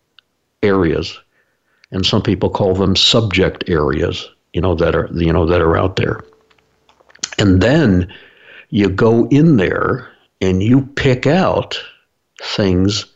areas, 0.62 1.18
and 1.90 2.06
some 2.06 2.22
people 2.22 2.50
call 2.50 2.74
them 2.74 2.96
subject 2.96 3.68
areas, 3.68 4.28
you 4.52 4.60
know, 4.60 4.74
that 4.76 4.94
are 4.94 5.08
you 5.12 5.32
know 5.32 5.46
that 5.46 5.60
are 5.60 5.76
out 5.76 5.96
there. 5.96 6.20
And 7.38 7.60
then 7.60 8.12
you 8.70 8.88
go 8.88 9.26
in 9.28 9.56
there 9.56 10.08
and 10.40 10.62
you 10.62 10.82
pick 10.96 11.26
out 11.26 11.78
things 12.42 13.06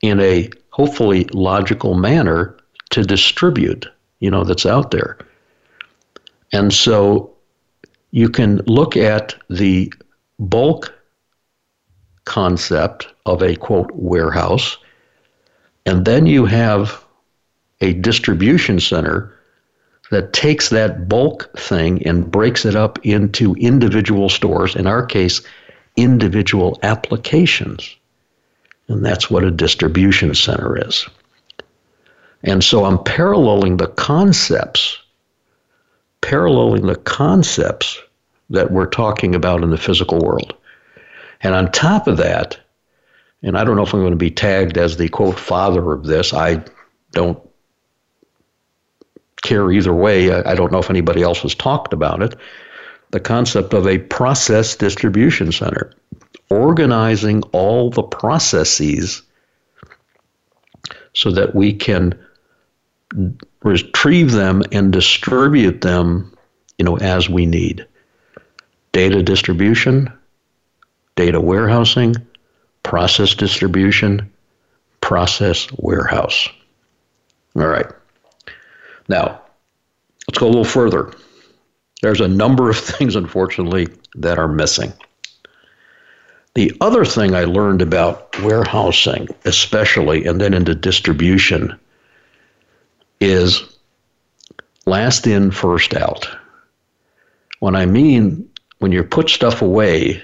in 0.00 0.20
a 0.20 0.50
hopefully 0.70 1.24
logical 1.32 1.94
manner 1.94 2.56
to 2.90 3.02
distribute, 3.02 3.86
you 4.20 4.30
know, 4.30 4.44
that's 4.44 4.66
out 4.66 4.90
there. 4.90 5.18
And 6.52 6.72
so 6.72 7.34
you 8.10 8.28
can 8.28 8.58
look 8.66 8.96
at 8.96 9.34
the 9.50 9.92
bulk 10.38 10.94
concept 12.24 13.08
of 13.26 13.42
a 13.42 13.56
quote 13.56 13.90
warehouse, 13.94 14.76
and 15.86 16.04
then 16.04 16.26
you 16.26 16.44
have 16.46 17.04
a 17.80 17.94
distribution 17.94 18.80
center 18.80 19.34
that 20.10 20.32
takes 20.32 20.70
that 20.70 21.08
bulk 21.08 21.50
thing 21.58 22.06
and 22.06 22.30
breaks 22.30 22.64
it 22.64 22.74
up 22.74 22.98
into 23.04 23.54
individual 23.54 24.28
stores, 24.28 24.74
in 24.74 24.86
our 24.86 25.04
case, 25.04 25.42
individual 25.96 26.78
applications. 26.82 27.96
And 28.88 29.04
that's 29.04 29.30
what 29.30 29.44
a 29.44 29.50
distribution 29.50 30.34
center 30.34 30.88
is. 30.88 31.06
And 32.42 32.64
so 32.64 32.84
I'm 32.84 33.02
paralleling 33.04 33.76
the 33.76 33.88
concepts 33.88 34.98
paralleling 36.20 36.86
the 36.86 36.96
concepts 36.96 38.00
that 38.50 38.70
we're 38.70 38.86
talking 38.86 39.34
about 39.34 39.62
in 39.62 39.70
the 39.70 39.78
physical 39.78 40.18
world. 40.18 40.54
And 41.42 41.54
on 41.54 41.70
top 41.70 42.06
of 42.06 42.16
that, 42.16 42.58
and 43.42 43.56
I 43.56 43.64
don't 43.64 43.76
know 43.76 43.82
if 43.82 43.94
I'm 43.94 44.00
going 44.00 44.10
to 44.10 44.16
be 44.16 44.30
tagged 44.30 44.76
as 44.76 44.96
the 44.96 45.08
quote 45.08 45.38
father 45.38 45.92
of 45.92 46.04
this, 46.04 46.34
I 46.34 46.62
don't 47.12 47.40
care 49.42 49.70
either 49.70 49.94
way. 49.94 50.32
I 50.32 50.54
don't 50.54 50.72
know 50.72 50.78
if 50.78 50.90
anybody 50.90 51.22
else 51.22 51.42
has 51.42 51.54
talked 51.54 51.92
about 51.92 52.22
it. 52.22 52.34
The 53.10 53.20
concept 53.20 53.72
of 53.72 53.86
a 53.86 53.98
process 53.98 54.74
distribution 54.74 55.52
center, 55.52 55.92
organizing 56.50 57.42
all 57.52 57.90
the 57.90 58.02
processes 58.02 59.22
so 61.14 61.30
that 61.30 61.54
we 61.54 61.72
can 61.72 62.18
retrieve 63.62 64.32
them 64.32 64.62
and 64.72 64.92
distribute 64.92 65.80
them, 65.80 66.32
you 66.78 66.84
know, 66.84 66.96
as 66.98 67.28
we 67.28 67.46
need. 67.46 67.86
Data 68.92 69.22
distribution, 69.22 70.12
data 71.16 71.40
warehousing, 71.40 72.14
process 72.82 73.34
distribution, 73.34 74.30
process 75.00 75.68
warehouse. 75.78 76.48
All 77.56 77.66
right. 77.66 77.86
Now, 79.08 79.40
let's 80.28 80.38
go 80.38 80.46
a 80.46 80.48
little 80.48 80.64
further. 80.64 81.12
There's 82.02 82.20
a 82.20 82.28
number 82.28 82.70
of 82.70 82.78
things, 82.78 83.16
unfortunately, 83.16 83.88
that 84.14 84.38
are 84.38 84.48
missing. 84.48 84.92
The 86.54 86.72
other 86.80 87.04
thing 87.04 87.34
I 87.34 87.44
learned 87.44 87.82
about 87.82 88.36
warehousing, 88.42 89.28
especially, 89.44 90.26
and 90.26 90.40
then 90.40 90.54
into 90.54 90.74
distribution, 90.74 91.78
is 93.20 93.78
last 94.86 95.26
in, 95.26 95.50
first 95.50 95.94
out. 95.94 96.28
When 97.60 97.74
I 97.74 97.86
mean 97.86 98.48
when 98.78 98.92
you 98.92 99.02
put 99.02 99.28
stuff 99.28 99.62
away 99.62 100.22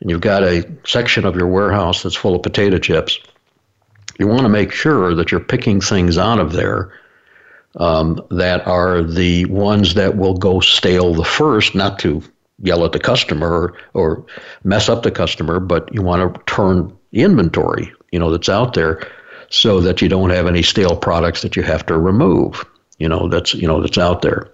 and 0.00 0.10
you've 0.10 0.20
got 0.20 0.44
a 0.44 0.68
section 0.84 1.24
of 1.24 1.36
your 1.36 1.48
warehouse 1.48 2.02
that's 2.02 2.14
full 2.14 2.36
of 2.36 2.42
potato 2.42 2.78
chips, 2.78 3.18
you 4.18 4.26
want 4.26 4.42
to 4.42 4.48
make 4.48 4.72
sure 4.72 5.14
that 5.14 5.30
you're 5.30 5.40
picking 5.40 5.80
things 5.80 6.18
out 6.18 6.38
of 6.38 6.52
there 6.52 6.92
um, 7.76 8.20
that 8.30 8.66
are 8.66 9.02
the 9.02 9.44
ones 9.46 9.94
that 9.94 10.16
will 10.16 10.34
go 10.34 10.60
stale 10.60 11.14
the 11.14 11.24
first, 11.24 11.74
not 11.74 11.98
to 12.00 12.22
yell 12.60 12.84
at 12.84 12.92
the 12.92 12.98
customer 12.98 13.48
or, 13.48 13.76
or 13.94 14.26
mess 14.64 14.88
up 14.88 15.02
the 15.02 15.10
customer, 15.10 15.60
but 15.60 15.92
you 15.92 16.02
want 16.02 16.34
to 16.34 16.40
turn 16.52 16.96
inventory, 17.12 17.92
you 18.10 18.18
know, 18.18 18.30
that's 18.30 18.48
out 18.48 18.74
there 18.74 19.00
so 19.50 19.80
that 19.80 20.02
you 20.02 20.08
don't 20.08 20.30
have 20.30 20.46
any 20.46 20.62
stale 20.62 20.96
products 20.96 21.42
that 21.42 21.56
you 21.56 21.62
have 21.62 21.86
to 21.86 21.98
remove. 21.98 22.64
You 22.98 23.08
know, 23.08 23.28
that's 23.28 23.54
you 23.54 23.66
know 23.66 23.80
that's 23.80 23.98
out 23.98 24.22
there. 24.22 24.50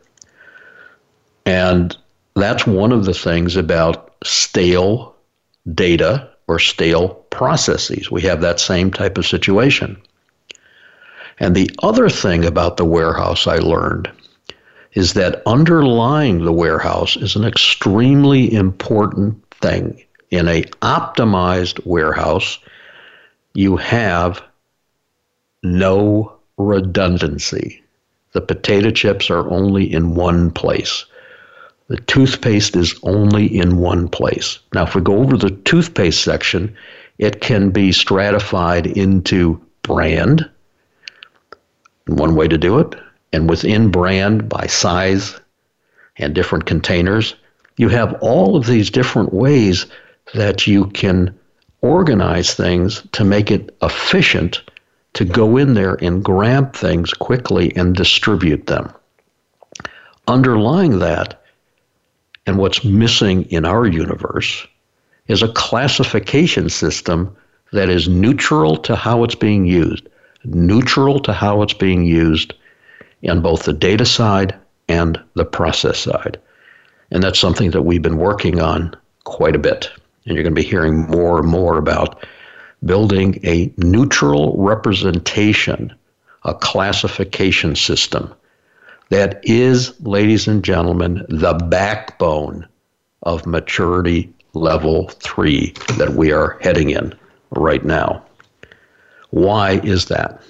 And 1.47 1.97
that's 2.35 2.67
one 2.67 2.93
of 2.93 3.05
the 3.05 3.15
things 3.15 3.57
about 3.57 4.15
stale 4.25 5.15
data 5.75 6.31
or 6.47 6.59
stale 6.59 7.09
processes. 7.31 8.11
We 8.11 8.23
have 8.23 8.41
that 8.41 8.61
same 8.61 8.91
type 8.91 9.19
of 9.19 9.27
situation. 9.27 10.01
And 11.39 11.55
the 11.55 11.71
other 11.83 12.09
thing 12.09 12.45
about 12.45 12.77
the 12.77 12.85
warehouse 12.85 13.47
I 13.47 13.59
learned 13.59 14.11
is 14.93 15.15
that 15.15 15.43
underlying 15.47 16.45
the 16.45 16.53
warehouse 16.53 17.17
is 17.17 17.35
an 17.35 17.45
extremely 17.45 18.53
important 18.53 19.43
thing. 19.61 20.03
In 20.31 20.49
a 20.49 20.63
optimized 20.83 21.85
warehouse, 21.85 22.59
you 23.55 23.77
have 23.77 24.43
no 25.65 26.33
redundancy. 26.59 27.83
The 28.33 28.41
potato 28.41 28.91
chips 28.91 29.31
are 29.31 29.49
only 29.51 29.93
in 29.93 30.15
one 30.15 30.51
place. 30.51 31.05
The 31.89 31.97
toothpaste 31.97 32.77
is 32.77 32.99
only 33.03 33.47
in 33.47 33.79
one 33.79 34.09
place. 34.09 34.59
Now, 34.73 34.85
if 34.85 34.95
we 34.95 35.01
go 35.01 35.19
over 35.19 35.37
the 35.37 35.51
toothpaste 35.51 36.23
section, 36.23 36.75
it 37.19 37.41
can 37.41 37.71
be 37.71 37.93
stratified 37.93 38.87
into 38.87 39.61
brand, 39.83 40.49
one 42.07 42.35
way 42.35 42.49
to 42.49 42.59
do 42.59 42.79
it, 42.79 42.95
and 43.33 43.49
within 43.49 43.91
brand 43.91 44.49
by 44.49 44.67
size 44.67 45.39
and 46.17 46.35
different 46.35 46.67
containers. 46.67 47.35
You 47.77 47.89
have 47.89 48.15
all 48.21 48.57
of 48.57 48.67
these 48.67 48.91
different 48.91 49.33
ways 49.33 49.87
that 50.35 50.67
you 50.67 50.87
can 50.87 51.37
organize 51.81 52.55
things 52.55 53.03
to 53.13 53.25
make 53.25 53.51
it 53.51 53.77
efficient 53.83 54.63
to 55.15 55.25
go 55.25 55.57
in 55.57 55.75
there 55.75 55.95
and 56.03 56.25
grab 56.25 56.75
things 56.75 57.15
quickly 57.15 57.75
and 57.77 57.95
distribute 57.95 58.67
them. 58.67 58.93
Underlying 60.27 60.99
that, 60.99 61.43
and 62.47 62.59
what's 62.59 62.85
missing 62.85 63.45
in 63.45 63.65
our 63.65 63.87
universe, 63.87 64.67
is 65.29 65.43
a 65.43 65.53
classification 65.53 66.69
system 66.69 67.35
that 67.73 67.89
is 67.89 68.09
neutral 68.09 68.77
to 68.77 68.97
how 68.97 69.25
it's 69.25 69.35
being 69.35 69.65
used. 69.67 70.09
neutral 70.45 71.19
to 71.21 71.33
how 71.33 71.63
it's 71.63 71.73
being 71.73 72.05
used 72.05 72.55
on 73.29 73.41
both 73.41 73.65
the 73.65 73.73
data 73.73 74.05
side 74.05 74.55
and 74.89 75.19
the 75.35 75.45
process 75.45 75.99
side. 75.99 76.39
And 77.11 77.23
that's 77.23 77.39
something 77.39 77.71
that 77.71 77.83
we've 77.83 78.03
been 78.03 78.19
working 78.19 78.61
on 78.61 78.95
quite 79.25 79.57
a 79.57 79.59
bit. 79.59 79.91
And 80.27 80.35
you're 80.35 80.43
going 80.43 80.55
to 80.55 80.61
be 80.61 80.67
hearing 80.67 81.07
more 81.07 81.39
and 81.39 81.49
more 81.49 81.79
about 81.79 82.25
building 82.85 83.41
a 83.45 83.73
neutral 83.77 84.55
representation, 84.57 85.95
a 86.45 86.55
classification 86.55 87.75
system 87.77 88.33
that 89.11 89.41
is, 89.45 89.99
ladies 90.01 90.49
and 90.49 90.65
gentlemen, 90.65 91.25
the 91.29 91.55
backbone 91.55 92.67
of 93.23 93.47
maturity 93.47 94.33
level 94.55 95.09
three 95.21 95.75
that 95.99 96.15
we 96.15 96.33
are 96.33 96.59
heading 96.61 96.91
in 96.91 97.15
right 97.51 97.85
now. 97.85 98.25
Why 99.31 99.81
is 99.83 100.07
that? 100.07 100.41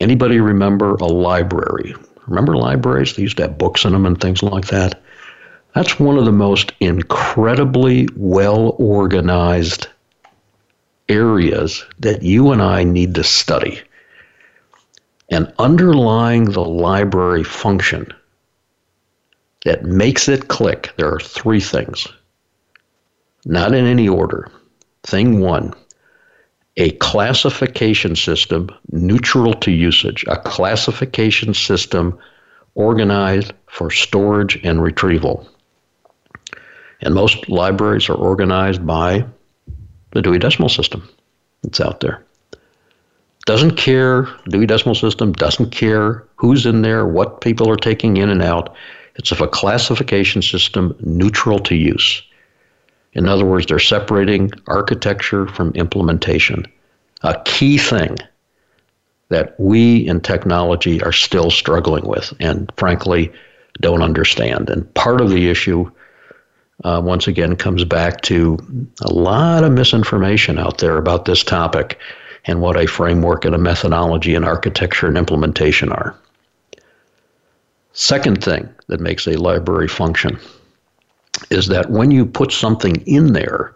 Anybody 0.00 0.40
remember 0.40 0.94
a 0.94 1.06
library? 1.06 1.94
Remember 2.26 2.56
libraries? 2.56 3.14
They 3.14 3.22
used 3.22 3.36
to 3.38 3.44
have 3.44 3.58
books 3.58 3.84
in 3.84 3.92
them 3.92 4.06
and 4.06 4.20
things 4.20 4.42
like 4.42 4.66
that. 4.66 5.00
That's 5.74 5.98
one 5.98 6.18
of 6.18 6.24
the 6.24 6.32
most 6.32 6.72
incredibly 6.80 8.08
well 8.16 8.76
organized 8.78 9.88
areas 11.08 11.84
that 11.98 12.22
you 12.22 12.52
and 12.52 12.62
I 12.62 12.84
need 12.84 13.14
to 13.16 13.24
study. 13.24 13.80
And 15.30 15.52
underlying 15.58 16.46
the 16.46 16.64
library 16.64 17.44
function 17.44 18.12
that 19.64 19.84
makes 19.84 20.28
it 20.28 20.48
click, 20.48 20.92
there 20.96 21.12
are 21.12 21.20
three 21.20 21.60
things. 21.60 22.06
Not 23.44 23.74
in 23.74 23.86
any 23.86 24.08
order. 24.08 24.50
Thing 25.02 25.40
one, 25.40 25.74
a 26.76 26.90
classification 26.92 28.16
system 28.16 28.70
neutral 28.90 29.54
to 29.54 29.70
usage, 29.70 30.24
a 30.28 30.36
classification 30.36 31.54
system 31.54 32.18
organized 32.74 33.52
for 33.66 33.90
storage 33.90 34.58
and 34.64 34.82
retrieval. 34.82 35.48
And 37.00 37.14
most 37.14 37.48
libraries 37.48 38.08
are 38.08 38.14
organized 38.14 38.84
by 38.86 39.26
the 40.14 40.22
Dewey 40.22 40.38
Decimal 40.38 40.68
System 40.68 41.06
that's 41.62 41.80
out 41.80 42.00
there. 42.00 42.24
Doesn't 43.46 43.76
care, 43.76 44.26
Dewey 44.48 44.66
Decimal 44.66 44.94
System 44.94 45.32
doesn't 45.32 45.70
care 45.70 46.24
who's 46.36 46.64
in 46.64 46.80
there, 46.80 47.06
what 47.06 47.42
people 47.42 47.68
are 47.68 47.76
taking 47.76 48.16
in 48.16 48.30
and 48.30 48.42
out. 48.42 48.74
It's 49.16 49.32
a 49.32 49.46
classification 49.46 50.40
system 50.40 50.96
neutral 51.00 51.58
to 51.60 51.74
use. 51.74 52.22
In 53.12 53.28
other 53.28 53.44
words, 53.44 53.66
they're 53.66 53.78
separating 53.78 54.50
architecture 54.66 55.46
from 55.46 55.70
implementation. 55.72 56.66
A 57.22 57.40
key 57.44 57.78
thing 57.78 58.16
that 59.28 59.58
we 59.58 60.06
in 60.06 60.20
technology 60.20 61.02
are 61.02 61.12
still 61.12 61.50
struggling 61.50 62.06
with 62.06 62.32
and 62.40 62.72
frankly 62.76 63.32
don't 63.80 64.02
understand. 64.02 64.70
And 64.70 64.92
part 64.94 65.20
of 65.20 65.30
the 65.30 65.48
issue, 65.48 65.90
uh, 66.82 67.00
once 67.04 67.28
again, 67.28 67.54
comes 67.56 67.84
back 67.84 68.22
to 68.22 68.58
a 69.02 69.12
lot 69.12 69.62
of 69.62 69.72
misinformation 69.72 70.58
out 70.58 70.78
there 70.78 70.96
about 70.96 71.24
this 71.24 71.44
topic 71.44 71.98
and 72.46 72.60
what 72.60 72.76
a 72.76 72.86
framework 72.86 73.44
and 73.44 73.54
a 73.54 73.58
methodology 73.58 74.34
and 74.34 74.44
architecture 74.44 75.06
and 75.06 75.16
implementation 75.16 75.92
are. 75.92 76.16
Second 77.92 78.42
thing 78.42 78.68
that 78.88 79.00
makes 79.00 79.26
a 79.26 79.38
library 79.38 79.86
function 79.86 80.38
is 81.50 81.68
that 81.68 81.90
when 81.90 82.10
you 82.10 82.26
put 82.26 82.50
something 82.50 82.96
in 83.06 83.32
there 83.32 83.74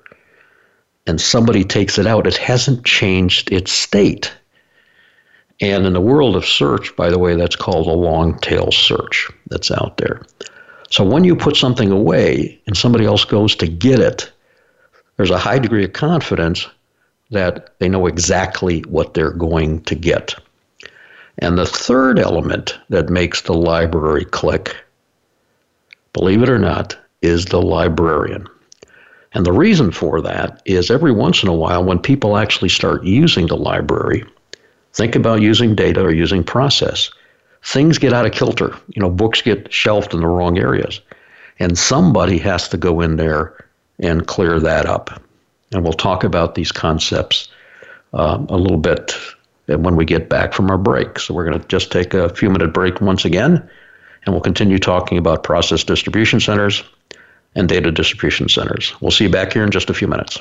and 1.06 1.20
somebody 1.20 1.64
takes 1.64 1.98
it 1.98 2.06
out, 2.06 2.26
it 2.26 2.36
hasn't 2.36 2.84
changed 2.84 3.52
its 3.52 3.72
state. 3.72 4.32
And 5.60 5.86
in 5.86 5.92
the 5.92 6.00
world 6.00 6.36
of 6.36 6.44
search, 6.44 6.94
by 6.96 7.10
the 7.10 7.18
way, 7.18 7.36
that's 7.36 7.56
called 7.56 7.86
a 7.86 7.92
long 7.92 8.38
tail 8.40 8.70
search 8.70 9.28
that's 9.48 9.70
out 9.70 9.96
there. 9.96 10.22
So 10.90 11.04
when 11.04 11.24
you 11.24 11.36
put 11.36 11.56
something 11.56 11.90
away 11.90 12.60
and 12.66 12.76
somebody 12.76 13.04
else 13.04 13.24
goes 13.24 13.54
to 13.56 13.66
get 13.66 13.98
it, 13.98 14.30
there's 15.16 15.30
a 15.30 15.38
high 15.38 15.58
degree 15.58 15.84
of 15.84 15.92
confidence 15.92 16.66
that 17.30 17.78
they 17.78 17.88
know 17.88 18.06
exactly 18.06 18.80
what 18.82 19.14
they're 19.14 19.32
going 19.32 19.82
to 19.82 19.94
get. 19.94 20.34
And 21.38 21.58
the 21.58 21.66
third 21.66 22.18
element 22.18 22.78
that 22.88 23.10
makes 23.10 23.42
the 23.42 23.54
library 23.54 24.24
click, 24.24 24.74
believe 26.12 26.42
it 26.42 26.48
or 26.48 26.58
not, 26.58 26.96
is 27.20 27.46
the 27.46 27.60
librarian. 27.60 28.46
And 29.32 29.44
the 29.44 29.52
reason 29.52 29.92
for 29.92 30.22
that 30.22 30.62
is 30.64 30.90
every 30.90 31.12
once 31.12 31.42
in 31.42 31.48
a 31.48 31.54
while, 31.54 31.84
when 31.84 31.98
people 31.98 32.38
actually 32.38 32.70
start 32.70 33.04
using 33.04 33.46
the 33.46 33.56
library, 33.56 34.24
think 34.94 35.14
about 35.14 35.42
using 35.42 35.74
data 35.74 36.00
or 36.02 36.12
using 36.12 36.42
process, 36.42 37.10
things 37.62 37.98
get 37.98 38.12
out 38.12 38.26
of 38.26 38.32
kilter. 38.32 38.74
You 38.88 39.02
know, 39.02 39.10
books 39.10 39.42
get 39.42 39.72
shelved 39.72 40.14
in 40.14 40.20
the 40.20 40.26
wrong 40.26 40.58
areas. 40.58 41.00
And 41.58 41.76
somebody 41.76 42.38
has 42.38 42.68
to 42.68 42.76
go 42.76 43.00
in 43.00 43.16
there 43.16 43.64
and 43.98 44.26
clear 44.26 44.60
that 44.60 44.86
up. 44.86 45.22
And 45.72 45.82
we'll 45.82 45.92
talk 45.92 46.24
about 46.24 46.54
these 46.54 46.72
concepts 46.72 47.48
uh, 48.14 48.38
a 48.48 48.56
little 48.56 48.78
bit 48.78 49.14
when 49.66 49.96
we 49.96 50.04
get 50.04 50.28
back 50.28 50.54
from 50.54 50.70
our 50.70 50.78
break. 50.78 51.18
So 51.18 51.34
we're 51.34 51.44
going 51.44 51.60
to 51.60 51.68
just 51.68 51.92
take 51.92 52.14
a 52.14 52.28
few 52.30 52.48
minute 52.48 52.72
break 52.72 53.00
once 53.00 53.24
again, 53.24 53.68
and 54.24 54.34
we'll 54.34 54.40
continue 54.40 54.78
talking 54.78 55.18
about 55.18 55.42
process 55.42 55.84
distribution 55.84 56.40
centers 56.40 56.82
and 57.54 57.68
data 57.68 57.90
distribution 57.90 58.48
centers. 58.48 58.98
We'll 59.00 59.10
see 59.10 59.24
you 59.24 59.30
back 59.30 59.52
here 59.52 59.64
in 59.64 59.70
just 59.70 59.90
a 59.90 59.94
few 59.94 60.08
minutes. 60.08 60.40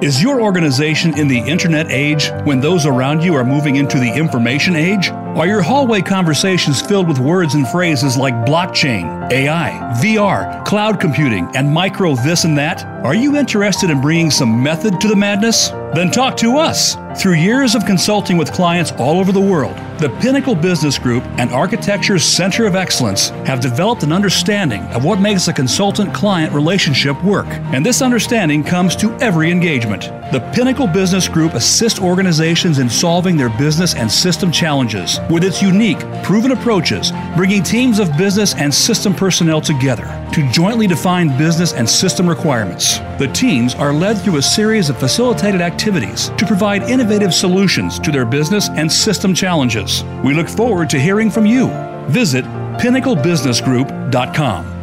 Is 0.00 0.22
your 0.22 0.40
organization 0.40 1.18
in 1.18 1.26
the 1.26 1.40
internet 1.40 1.90
age 1.90 2.30
when 2.44 2.60
those 2.60 2.86
around 2.86 3.20
you 3.20 3.34
are 3.34 3.42
moving 3.42 3.74
into 3.74 3.98
the 3.98 4.08
information 4.08 4.76
age? 4.76 5.08
Are 5.10 5.48
your 5.48 5.60
hallway 5.60 6.02
conversations 6.02 6.80
filled 6.80 7.08
with 7.08 7.18
words 7.18 7.54
and 7.54 7.66
phrases 7.66 8.16
like 8.16 8.32
blockchain, 8.46 9.28
AI, 9.32 9.70
VR, 10.00 10.64
cloud 10.64 11.00
computing, 11.00 11.50
and 11.56 11.68
micro 11.68 12.14
this 12.14 12.44
and 12.44 12.56
that? 12.56 12.84
Are 13.04 13.14
you 13.14 13.36
interested 13.36 13.90
in 13.90 14.00
bringing 14.00 14.30
some 14.30 14.62
method 14.62 15.00
to 15.00 15.08
the 15.08 15.16
madness? 15.16 15.70
Then 15.94 16.12
talk 16.12 16.36
to 16.36 16.58
us. 16.58 16.96
Through 17.20 17.34
years 17.34 17.74
of 17.74 17.84
consulting 17.84 18.36
with 18.36 18.52
clients 18.52 18.92
all 18.92 19.18
over 19.18 19.32
the 19.32 19.40
world, 19.40 19.76
the 19.98 20.10
Pinnacle 20.20 20.54
Business 20.54 20.96
Group 20.96 21.24
and 21.38 21.50
Architecture's 21.50 22.22
Center 22.22 22.66
of 22.66 22.76
Excellence 22.76 23.30
have 23.46 23.58
developed 23.58 24.04
an 24.04 24.12
understanding 24.12 24.82
of 24.94 25.04
what 25.04 25.20
makes 25.20 25.48
a 25.48 25.52
consultant 25.52 26.14
client 26.14 26.52
relationship 26.52 27.20
work. 27.24 27.48
And 27.74 27.84
this 27.84 28.00
understanding 28.00 28.62
comes 28.62 28.94
to 28.96 29.12
every 29.14 29.50
engagement. 29.50 30.02
The 30.30 30.48
Pinnacle 30.54 30.86
Business 30.86 31.26
Group 31.26 31.54
assists 31.54 31.98
organizations 31.98 32.78
in 32.78 32.88
solving 32.88 33.36
their 33.36 33.48
business 33.48 33.96
and 33.96 34.10
system 34.10 34.52
challenges 34.52 35.18
with 35.30 35.42
its 35.42 35.62
unique, 35.62 35.98
proven 36.22 36.52
approaches, 36.52 37.10
bringing 37.34 37.64
teams 37.64 37.98
of 37.98 38.16
business 38.16 38.54
and 38.54 38.72
system 38.72 39.14
personnel 39.14 39.60
together 39.60 40.04
to 40.32 40.48
jointly 40.52 40.86
define 40.86 41.36
business 41.38 41.72
and 41.72 41.88
system 41.88 42.28
requirements. 42.28 42.98
The 43.18 43.30
teams 43.34 43.74
are 43.74 43.92
led 43.92 44.18
through 44.18 44.36
a 44.36 44.42
series 44.42 44.90
of 44.90 44.98
facilitated 44.98 45.60
activities 45.60 46.28
to 46.36 46.46
provide 46.46 46.82
innovative 46.84 47.34
solutions 47.34 47.98
to 48.00 48.12
their 48.12 48.26
business 48.26 48.68
and 48.68 48.92
system 48.92 49.34
challenges. 49.34 49.87
We 50.24 50.34
look 50.34 50.48
forward 50.48 50.90
to 50.90 50.98
hearing 50.98 51.30
from 51.30 51.46
you. 51.46 51.68
Visit 52.08 52.44
pinnaclebusinessgroup.com. 52.78 54.78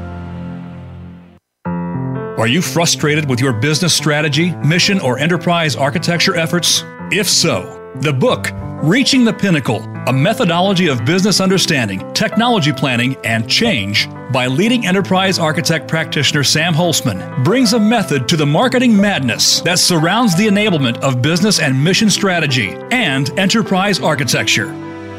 Are 2.38 2.48
you 2.48 2.62
frustrated 2.62 3.30
with 3.30 3.40
your 3.40 3.54
business 3.54 3.94
strategy, 3.94 4.52
mission, 4.58 5.00
or 5.00 5.18
enterprise 5.18 5.78
architecture 5.78 6.36
efforts? 6.36 6.84
If 7.12 7.30
so, 7.30 7.94
the 8.02 8.12
book, 8.12 8.50
Reaching 8.84 9.24
the 9.24 9.34
Pinnacle 9.34 9.82
A 10.06 10.14
Methodology 10.14 10.88
of 10.88 11.06
Business 11.06 11.40
Understanding, 11.40 12.14
Technology 12.14 12.74
Planning, 12.74 13.16
and 13.24 13.50
Change, 13.50 14.10
by 14.34 14.48
leading 14.48 14.86
enterprise 14.86 15.40
architect 15.40 15.88
practitioner 15.88 16.44
Sam 16.44 16.74
Holcman, 16.74 17.44
brings 17.46 17.72
a 17.72 17.80
method 17.80 18.28
to 18.28 18.36
the 18.36 18.46
marketing 18.46 18.96
madness 18.96 19.62
that 19.62 19.80
surrounds 19.80 20.36
the 20.36 20.48
enablement 20.48 20.98
of 20.98 21.22
business 21.22 21.62
and 21.62 21.82
mission 21.82 22.10
strategy 22.10 22.76
and 22.92 23.30
enterprise 23.40 24.02
architecture. 24.02 24.74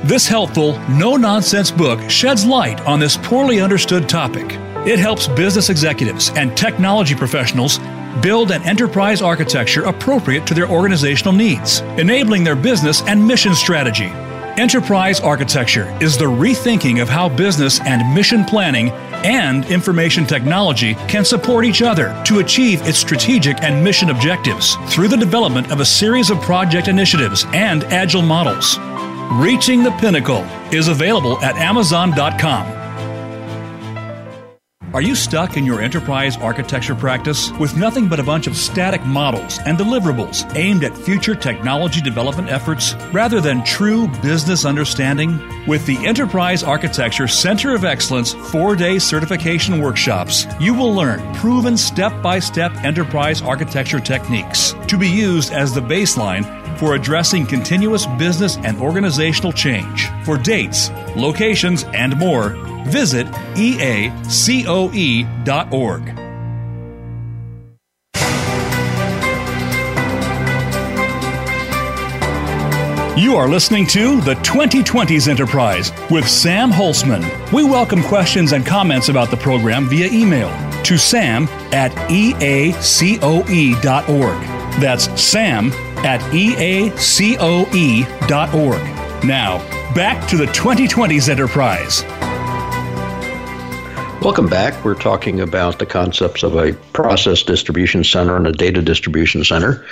This 0.06 0.28
helpful, 0.28 0.78
no 0.88 1.16
nonsense 1.16 1.72
book 1.72 2.08
sheds 2.08 2.46
light 2.46 2.80
on 2.82 3.00
this 3.00 3.16
poorly 3.16 3.60
understood 3.60 4.08
topic. 4.08 4.52
It 4.86 5.00
helps 5.00 5.26
business 5.26 5.68
executives 5.68 6.30
and 6.36 6.56
technology 6.56 7.16
professionals 7.16 7.80
build 8.22 8.52
an 8.52 8.62
enterprise 8.62 9.20
architecture 9.20 9.82
appropriate 9.82 10.46
to 10.46 10.54
their 10.54 10.70
organizational 10.70 11.34
needs, 11.34 11.80
enabling 11.98 12.44
their 12.44 12.54
business 12.54 13.02
and 13.02 13.26
mission 13.26 13.52
strategy. 13.52 14.12
Enterprise 14.60 15.18
architecture 15.18 15.88
is 16.00 16.16
the 16.16 16.24
rethinking 16.24 17.02
of 17.02 17.08
how 17.08 17.28
business 17.28 17.80
and 17.80 18.14
mission 18.14 18.44
planning 18.44 18.90
and 19.24 19.64
information 19.66 20.24
technology 20.24 20.94
can 21.08 21.24
support 21.24 21.64
each 21.64 21.82
other 21.82 22.16
to 22.24 22.38
achieve 22.38 22.80
its 22.86 22.98
strategic 22.98 23.60
and 23.64 23.82
mission 23.82 24.10
objectives 24.10 24.76
through 24.86 25.08
the 25.08 25.16
development 25.16 25.72
of 25.72 25.80
a 25.80 25.84
series 25.84 26.30
of 26.30 26.40
project 26.42 26.86
initiatives 26.86 27.44
and 27.52 27.82
agile 27.86 28.22
models. 28.22 28.78
Reaching 29.32 29.82
the 29.82 29.90
Pinnacle 29.90 30.44
is 30.72 30.86
available 30.86 31.38
at 31.40 31.56
Amazon.com. 31.56 32.84
Are 34.94 35.02
you 35.02 35.16
stuck 35.16 35.56
in 35.56 35.66
your 35.66 35.82
enterprise 35.82 36.36
architecture 36.38 36.94
practice 36.94 37.50
with 37.58 37.76
nothing 37.76 38.08
but 38.08 38.20
a 38.20 38.22
bunch 38.22 38.46
of 38.46 38.56
static 38.56 39.04
models 39.04 39.58
and 39.66 39.76
deliverables 39.76 40.56
aimed 40.56 40.84
at 40.84 40.96
future 40.96 41.34
technology 41.34 42.00
development 42.00 42.50
efforts 42.50 42.94
rather 43.12 43.40
than 43.40 43.64
true 43.64 44.06
business 44.22 44.64
understanding? 44.64 45.38
With 45.66 45.84
the 45.86 45.98
Enterprise 46.06 46.62
Architecture 46.62 47.26
Center 47.26 47.74
of 47.74 47.84
Excellence 47.84 48.32
four 48.32 48.76
day 48.76 48.98
certification 48.98 49.82
workshops, 49.82 50.46
you 50.60 50.72
will 50.72 50.94
learn 50.94 51.34
proven 51.34 51.76
step 51.76 52.22
by 52.22 52.38
step 52.38 52.72
enterprise 52.84 53.42
architecture 53.42 54.00
techniques 54.00 54.74
to 54.86 54.96
be 54.96 55.08
used 55.08 55.52
as 55.52 55.74
the 55.74 55.80
baseline 55.80 56.44
for 56.78 56.94
addressing 56.94 57.46
continuous 57.46 58.06
business 58.18 58.56
and 58.58 58.78
organizational 58.78 59.52
change. 59.52 60.08
For 60.24 60.36
dates, 60.36 60.90
locations, 61.16 61.84
and 61.94 62.16
more, 62.18 62.50
visit 62.86 63.26
eacoe.org. 63.54 64.12
You 73.18 73.34
are 73.36 73.48
listening 73.48 73.86
to 73.88 74.20
the 74.20 74.34
2020s 74.34 75.26
Enterprise 75.26 75.90
with 76.10 76.28
Sam 76.28 76.70
Holcman. 76.70 77.24
We 77.50 77.64
welcome 77.64 78.02
questions 78.02 78.52
and 78.52 78.64
comments 78.64 79.08
about 79.08 79.30
the 79.30 79.38
program 79.38 79.88
via 79.88 80.08
email 80.12 80.50
to 80.82 80.98
sam 80.98 81.44
at 81.72 81.92
eacoe.org. 82.10 82.76
That's 84.80 85.20
sam 85.20 85.72
at 85.98 86.20
eacoe.org. 86.32 86.96
Now, 89.24 89.58
back 89.94 90.28
to 90.28 90.36
the 90.36 90.46
2020s 90.46 91.28
Enterprise. 91.28 92.04
Welcome 94.22 94.48
back. 94.48 94.84
We're 94.84 94.94
talking 94.94 95.40
about 95.40 95.78
the 95.78 95.86
concepts 95.86 96.42
of 96.42 96.56
a 96.56 96.72
process 96.92 97.42
distribution 97.42 98.02
center 98.02 98.36
and 98.36 98.46
a 98.46 98.52
data 98.52 98.82
distribution 98.82 99.44
center. 99.44 99.84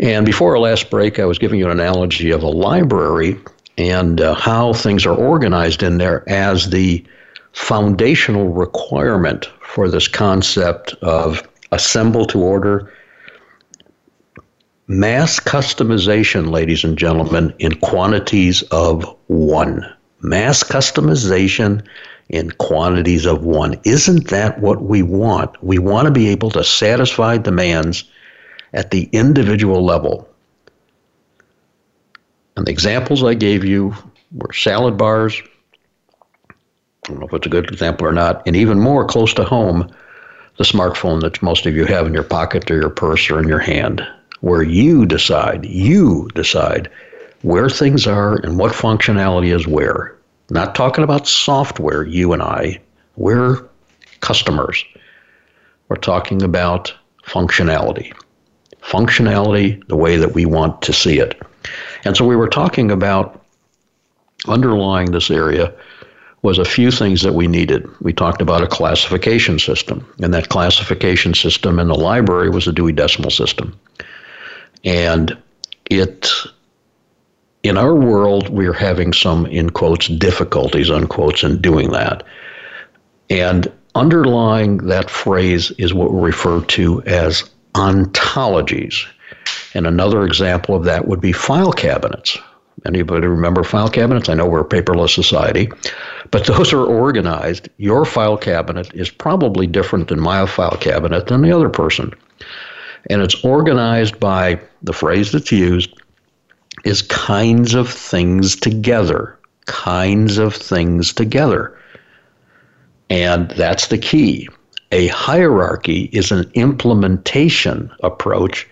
And 0.00 0.26
before 0.26 0.52
our 0.52 0.58
last 0.58 0.90
break, 0.90 1.18
I 1.18 1.24
was 1.24 1.38
giving 1.38 1.58
you 1.58 1.66
an 1.66 1.72
analogy 1.72 2.30
of 2.30 2.42
a 2.42 2.48
library 2.48 3.38
and 3.76 4.20
uh, 4.20 4.34
how 4.34 4.72
things 4.72 5.06
are 5.06 5.14
organized 5.14 5.82
in 5.82 5.98
there 5.98 6.28
as 6.28 6.70
the 6.70 7.04
foundational 7.52 8.48
requirement 8.48 9.46
for 9.60 9.88
this 9.88 10.08
concept 10.08 10.94
of 11.02 11.46
assemble 11.70 12.24
to 12.26 12.40
order 12.40 12.92
mass 14.88 15.38
customization, 15.38 16.50
ladies 16.50 16.82
and 16.82 16.96
gentlemen, 16.96 17.54
in 17.58 17.74
quantities 17.80 18.62
of 18.70 19.04
one. 19.26 19.86
Mass 20.20 20.64
customization 20.64 21.86
in 22.30 22.50
quantities 22.52 23.26
of 23.26 23.44
one. 23.44 23.78
Isn't 23.84 24.28
that 24.28 24.60
what 24.60 24.82
we 24.82 25.02
want? 25.02 25.62
We 25.62 25.78
want 25.78 26.06
to 26.06 26.10
be 26.10 26.28
able 26.28 26.50
to 26.52 26.64
satisfy 26.64 27.36
demands 27.36 28.04
at 28.72 28.90
the 28.90 29.08
individual 29.12 29.84
level. 29.84 30.28
And 32.56 32.66
the 32.66 32.72
examples 32.72 33.22
I 33.22 33.34
gave 33.34 33.64
you 33.64 33.94
were 34.32 34.52
salad 34.52 34.96
bars. 34.96 35.40
I 36.50 36.54
don't 37.04 37.20
know 37.20 37.26
if 37.26 37.34
it's 37.34 37.46
a 37.46 37.50
good 37.50 37.70
example 37.70 38.06
or 38.06 38.12
not. 38.12 38.42
And 38.46 38.56
even 38.56 38.80
more 38.80 39.06
close 39.06 39.32
to 39.34 39.44
home, 39.44 39.90
the 40.56 40.64
smartphone 40.64 41.20
that 41.20 41.42
most 41.42 41.66
of 41.66 41.74
you 41.74 41.84
have 41.84 42.06
in 42.06 42.14
your 42.14 42.24
pocket 42.24 42.70
or 42.70 42.76
your 42.76 42.90
purse 42.90 43.30
or 43.30 43.38
in 43.38 43.48
your 43.48 43.60
hand, 43.60 44.06
where 44.40 44.62
you 44.62 45.06
decide, 45.06 45.64
you 45.64 46.28
decide 46.34 46.90
where 47.42 47.68
things 47.68 48.06
are 48.06 48.36
and 48.36 48.58
what 48.58 48.72
functionality 48.72 49.54
is 49.54 49.66
where. 49.66 50.16
Not 50.50 50.74
talking 50.74 51.04
about 51.04 51.28
software, 51.28 52.06
you 52.06 52.32
and 52.32 52.42
I. 52.42 52.80
We're 53.16 53.68
customers. 54.20 54.84
We're 55.88 55.96
talking 55.96 56.42
about 56.42 56.92
functionality. 57.24 58.12
Functionality 58.82 59.86
the 59.88 59.96
way 59.96 60.16
that 60.16 60.34
we 60.34 60.46
want 60.46 60.82
to 60.82 60.92
see 60.92 61.18
it. 61.18 61.40
And 62.04 62.16
so 62.16 62.26
we 62.26 62.36
were 62.36 62.48
talking 62.48 62.90
about 62.90 63.44
underlying 64.46 65.10
this 65.10 65.30
area 65.30 65.74
was 66.42 66.58
a 66.58 66.64
few 66.64 66.90
things 66.90 67.22
that 67.22 67.34
we 67.34 67.48
needed. 67.48 67.86
We 68.00 68.12
talked 68.12 68.40
about 68.40 68.62
a 68.62 68.68
classification 68.68 69.58
system, 69.58 70.06
and 70.22 70.32
that 70.32 70.48
classification 70.48 71.34
system 71.34 71.78
in 71.78 71.88
the 71.88 71.94
library 71.94 72.48
was 72.48 72.68
a 72.68 72.72
Dewey 72.72 72.92
Decimal 72.92 73.30
System. 73.30 73.78
And 74.84 75.36
it 75.90 76.30
in 77.62 77.76
our 77.76 77.94
world, 77.94 78.48
we're 78.48 78.72
having 78.72 79.12
some, 79.12 79.46
in 79.46 79.70
quotes, 79.70 80.06
difficulties, 80.08 80.90
unquotes, 80.90 81.42
in 81.42 81.60
doing 81.60 81.90
that. 81.90 82.22
And 83.30 83.70
underlying 83.94 84.78
that 84.88 85.10
phrase 85.10 85.70
is 85.72 85.92
what 85.92 86.12
we 86.12 86.20
refer 86.20 86.62
to 86.62 87.02
as 87.02 87.48
ontologies. 87.74 89.04
And 89.74 89.86
another 89.86 90.24
example 90.24 90.74
of 90.74 90.84
that 90.84 91.08
would 91.08 91.20
be 91.20 91.32
file 91.32 91.72
cabinets. 91.72 92.38
Anybody 92.86 93.26
remember 93.26 93.64
file 93.64 93.90
cabinets? 93.90 94.28
I 94.28 94.34
know 94.34 94.46
we're 94.46 94.60
a 94.60 94.64
paperless 94.64 95.14
society, 95.14 95.68
but 96.30 96.46
those 96.46 96.72
are 96.72 96.84
organized. 96.84 97.68
Your 97.78 98.04
file 98.04 98.36
cabinet 98.36 98.94
is 98.94 99.10
probably 99.10 99.66
different 99.66 100.08
than 100.08 100.20
my 100.20 100.46
file 100.46 100.76
cabinet 100.80 101.26
than 101.26 101.42
the 101.42 101.52
other 101.52 101.68
person. 101.68 102.12
And 103.10 103.22
it's 103.22 103.44
organized 103.44 104.18
by 104.20 104.60
the 104.82 104.92
phrase 104.92 105.32
that's 105.32 105.52
used 105.52 105.94
is 106.84 107.02
kinds 107.02 107.74
of 107.74 107.88
things 107.88 108.56
together. 108.56 109.38
Kinds 109.66 110.38
of 110.38 110.54
things 110.54 111.12
together. 111.12 111.78
And 113.10 113.50
that's 113.50 113.88
the 113.88 113.98
key. 113.98 114.48
A 114.92 115.08
hierarchy 115.08 116.04
is 116.12 116.30
an 116.30 116.50
implementation 116.54 117.90
approach, 118.02 118.66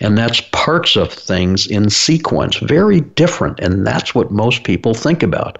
and 0.00 0.16
that's 0.16 0.40
parts 0.52 0.96
of 0.96 1.12
things 1.12 1.66
in 1.66 1.90
sequence, 1.90 2.56
very 2.56 3.00
different. 3.00 3.60
And 3.60 3.86
that's 3.86 4.14
what 4.14 4.30
most 4.30 4.64
people 4.64 4.94
think 4.94 5.22
about. 5.22 5.58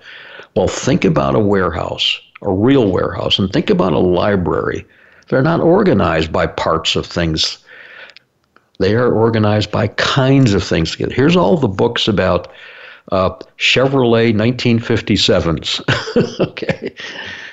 Well, 0.56 0.68
think 0.68 1.04
about 1.04 1.34
a 1.34 1.40
warehouse, 1.40 2.20
a 2.42 2.50
real 2.50 2.90
warehouse, 2.90 3.38
and 3.38 3.52
think 3.52 3.68
about 3.68 3.92
a 3.92 3.98
library. 3.98 4.86
They're 5.28 5.42
not 5.42 5.60
organized 5.60 6.32
by 6.32 6.46
parts 6.46 6.96
of 6.96 7.04
things 7.04 7.58
they 8.78 8.94
are 8.94 9.12
organized 9.12 9.70
by 9.70 9.88
kinds 9.88 10.54
of 10.54 10.62
things 10.62 10.92
together. 10.92 11.14
Here's 11.14 11.36
all 11.36 11.56
the 11.56 11.68
books 11.68 12.08
about 12.08 12.48
uh, 13.10 13.30
Chevrolet 13.58 14.34
1957s. 14.34 15.80
okay. 16.48 16.94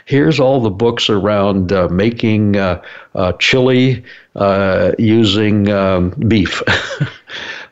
Here's 0.06 0.40
all 0.40 0.62
the 0.62 0.70
books 0.70 1.10
around 1.10 1.72
uh, 1.72 1.88
making 1.88 2.58
uh, 2.58 2.84
uh 3.16 3.32
chili 3.34 4.04
uh, 4.36 4.92
using 5.00 5.70
um, 5.70 6.12
beef. 6.28 6.62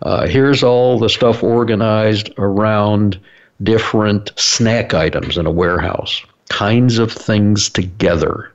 Uh, 0.03 0.27
here's 0.27 0.63
all 0.63 0.99
the 0.99 1.07
stuff 1.07 1.43
organized 1.43 2.29
around 2.37 3.17
different 3.61 4.33
snack 4.35 4.93
items 4.93 5.37
in 5.37 5.45
a 5.45 5.51
warehouse. 5.51 6.21
Kinds 6.49 6.99
of 6.99 7.09
things 7.09 7.69
together. 7.69 8.51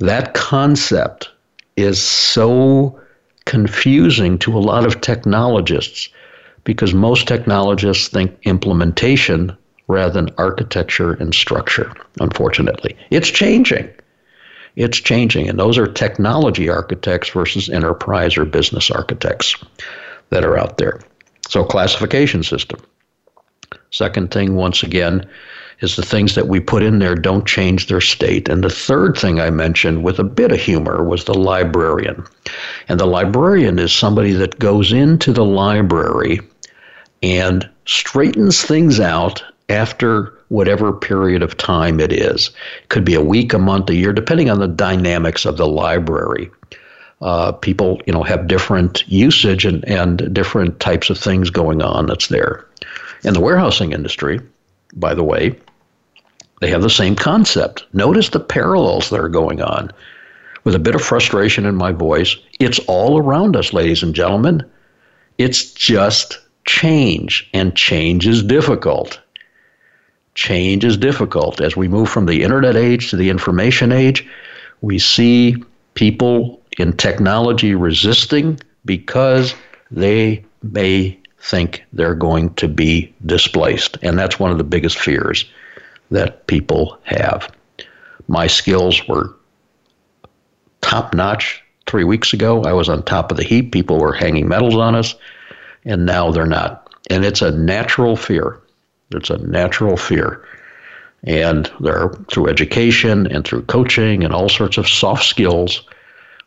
That 0.00 0.34
concept 0.34 1.30
is 1.76 2.02
so 2.02 3.00
confusing 3.46 4.38
to 4.38 4.56
a 4.56 4.60
lot 4.60 4.86
of 4.86 5.00
technologists 5.00 6.08
because 6.64 6.94
most 6.94 7.28
technologists 7.28 8.08
think 8.08 8.36
implementation 8.44 9.56
rather 9.86 10.12
than 10.12 10.34
architecture 10.38 11.12
and 11.14 11.34
structure, 11.34 11.92
unfortunately. 12.20 12.96
It's 13.10 13.28
changing. 13.28 13.88
It's 14.76 14.98
changing. 14.98 15.48
And 15.48 15.58
those 15.58 15.78
are 15.78 15.86
technology 15.86 16.68
architects 16.68 17.28
versus 17.28 17.68
enterprise 17.68 18.36
or 18.36 18.44
business 18.44 18.90
architects 18.90 19.54
that 20.30 20.44
are 20.44 20.58
out 20.58 20.78
there. 20.78 21.00
So, 21.48 21.64
classification 21.64 22.42
system. 22.42 22.80
Second 23.90 24.30
thing, 24.30 24.56
once 24.56 24.82
again, 24.82 25.28
is 25.80 25.96
the 25.96 26.02
things 26.02 26.34
that 26.34 26.48
we 26.48 26.60
put 26.60 26.82
in 26.82 26.98
there 26.98 27.14
don't 27.14 27.46
change 27.46 27.86
their 27.86 28.00
state. 28.00 28.48
And 28.48 28.62
the 28.62 28.70
third 28.70 29.16
thing 29.16 29.40
I 29.40 29.50
mentioned 29.50 30.04
with 30.04 30.18
a 30.18 30.24
bit 30.24 30.52
of 30.52 30.60
humor 30.60 31.04
was 31.04 31.24
the 31.24 31.34
librarian. 31.34 32.24
And 32.88 33.00
the 33.00 33.06
librarian 33.06 33.78
is 33.78 33.92
somebody 33.92 34.32
that 34.32 34.58
goes 34.58 34.92
into 34.92 35.32
the 35.32 35.44
library 35.44 36.40
and 37.22 37.68
straightens 37.86 38.62
things 38.62 39.00
out 39.00 39.42
after 39.68 40.32
whatever 40.48 40.92
period 40.92 41.42
of 41.42 41.56
time 41.56 41.98
it 41.98 42.12
is. 42.12 42.48
It 42.82 42.88
could 42.90 43.04
be 43.04 43.14
a 43.14 43.22
week, 43.22 43.52
a 43.52 43.58
month, 43.58 43.90
a 43.90 43.94
year, 43.94 44.12
depending 44.12 44.50
on 44.50 44.60
the 44.60 44.68
dynamics 44.68 45.44
of 45.44 45.56
the 45.56 45.66
library. 45.66 46.50
Uh, 47.22 47.52
people, 47.52 48.00
you 48.06 48.12
know, 48.12 48.22
have 48.22 48.46
different 48.46 49.02
usage 49.08 49.64
and, 49.64 49.84
and 49.88 50.32
different 50.34 50.80
types 50.80 51.08
of 51.08 51.18
things 51.18 51.48
going 51.48 51.80
on 51.80 52.06
that's 52.06 52.28
there. 52.28 52.66
In 53.22 53.32
the 53.32 53.40
warehousing 53.40 53.92
industry, 53.92 54.40
by 54.94 55.14
the 55.14 55.24
way, 55.24 55.56
They 56.60 56.70
have 56.70 56.82
the 56.82 56.90
same 56.90 57.14
concept. 57.16 57.84
Notice 57.92 58.30
the 58.30 58.40
parallels 58.40 59.10
that 59.10 59.20
are 59.20 59.28
going 59.28 59.60
on. 59.60 59.90
With 60.64 60.74
a 60.74 60.78
bit 60.78 60.94
of 60.94 61.02
frustration 61.02 61.66
in 61.66 61.74
my 61.74 61.92
voice, 61.92 62.36
it's 62.58 62.78
all 62.86 63.18
around 63.18 63.54
us, 63.54 63.74
ladies 63.74 64.02
and 64.02 64.14
gentlemen. 64.14 64.64
It's 65.36 65.72
just 65.74 66.38
change, 66.64 67.48
and 67.52 67.76
change 67.76 68.26
is 68.26 68.42
difficult. 68.42 69.20
Change 70.34 70.84
is 70.84 70.96
difficult. 70.96 71.60
As 71.60 71.76
we 71.76 71.86
move 71.86 72.08
from 72.08 72.26
the 72.26 72.42
internet 72.42 72.76
age 72.76 73.10
to 73.10 73.16
the 73.16 73.28
information 73.28 73.92
age, 73.92 74.26
we 74.80 74.98
see 74.98 75.56
people 75.94 76.62
in 76.78 76.96
technology 76.96 77.74
resisting 77.74 78.58
because 78.86 79.54
they 79.90 80.44
may 80.62 81.18
think 81.44 81.84
they're 81.92 82.14
going 82.14 82.54
to 82.54 82.66
be 82.66 83.14
displaced. 83.26 83.98
And 84.02 84.18
that's 84.18 84.40
one 84.40 84.50
of 84.50 84.58
the 84.58 84.64
biggest 84.64 84.98
fears 84.98 85.44
that 86.10 86.46
people 86.46 86.98
have. 87.02 87.52
My 88.28 88.46
skills 88.46 89.06
were 89.06 89.34
top 90.80 91.14
notch 91.14 91.62
three 91.86 92.04
weeks 92.04 92.32
ago. 92.32 92.62
I 92.62 92.72
was 92.72 92.88
on 92.88 93.02
top 93.02 93.30
of 93.30 93.36
the 93.36 93.44
heap. 93.44 93.72
People 93.72 93.98
were 93.98 94.14
hanging 94.14 94.48
medals 94.48 94.76
on 94.76 94.94
us, 94.94 95.14
and 95.84 96.06
now 96.06 96.30
they're 96.30 96.46
not. 96.46 96.90
And 97.10 97.24
it's 97.24 97.42
a 97.42 97.50
natural 97.50 98.16
fear. 98.16 98.58
It's 99.10 99.28
a 99.28 99.38
natural 99.38 99.98
fear. 99.98 100.46
And 101.24 101.70
there, 101.80 102.08
through 102.30 102.48
education 102.48 103.26
and 103.26 103.44
through 103.44 103.62
coaching 103.62 104.24
and 104.24 104.32
all 104.32 104.48
sorts 104.48 104.78
of 104.78 104.88
soft 104.88 105.24
skills, 105.24 105.86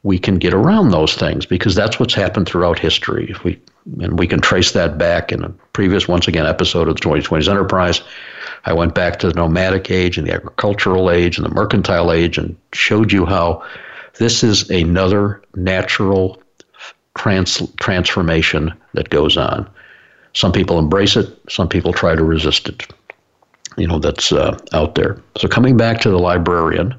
we 0.02 0.18
can 0.18 0.36
get 0.36 0.54
around 0.54 0.90
those 0.90 1.14
things 1.14 1.46
because 1.46 1.76
that's 1.76 2.00
what's 2.00 2.14
happened 2.14 2.48
throughout 2.48 2.80
history. 2.80 3.28
If 3.30 3.44
we 3.44 3.60
and 4.02 4.20
we 4.20 4.28
can 4.28 4.40
trace 4.40 4.72
that 4.72 4.98
back 4.98 5.32
in 5.32 5.44
a 5.44 5.50
previous, 5.74 6.08
once 6.08 6.28
again, 6.28 6.46
episode 6.46 6.88
of 6.88 6.96
the 6.96 7.02
2020s 7.02 7.50
Enterprise. 7.50 8.02
I 8.66 8.74
went 8.74 8.94
back 8.94 9.20
to 9.20 9.28
the 9.28 9.34
nomadic 9.34 9.90
age 9.90 10.18
and 10.18 10.28
the 10.28 10.34
agricultural 10.34 11.10
age 11.10 11.38
and 11.38 11.46
the 11.46 11.54
mercantile 11.54 12.12
age 12.12 12.38
and 12.38 12.56
showed 12.74 13.12
you 13.12 13.26
how 13.26 13.64
this 14.16 14.44
is 14.44 14.70
another 14.70 15.42
natural 15.56 16.42
trans- 17.18 17.72
transformation 17.78 18.74
that 18.94 19.10
goes 19.10 19.38
on. 19.38 19.70
Some 20.34 20.52
people 20.52 20.80
embrace 20.80 21.16
it, 21.16 21.30
some 21.50 21.70
people 21.70 21.94
try 21.94 22.16
to 22.16 22.24
resist 22.24 22.68
it. 22.68 22.88
You 23.78 23.88
know, 23.88 24.00
that's 24.00 24.32
uh, 24.32 24.58
out 24.74 24.96
there. 24.96 25.22
So, 25.38 25.48
coming 25.48 25.78
back 25.78 26.02
to 26.02 26.10
the 26.10 26.20
librarian, 26.20 26.96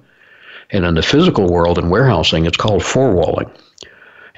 and 0.70 0.84
in 0.84 0.94
the 0.94 1.02
physical 1.02 1.48
world 1.48 1.78
and 1.78 1.90
warehousing, 1.90 2.46
it's 2.46 2.56
called 2.56 2.84
four 2.84 3.12
walling. 3.12 3.50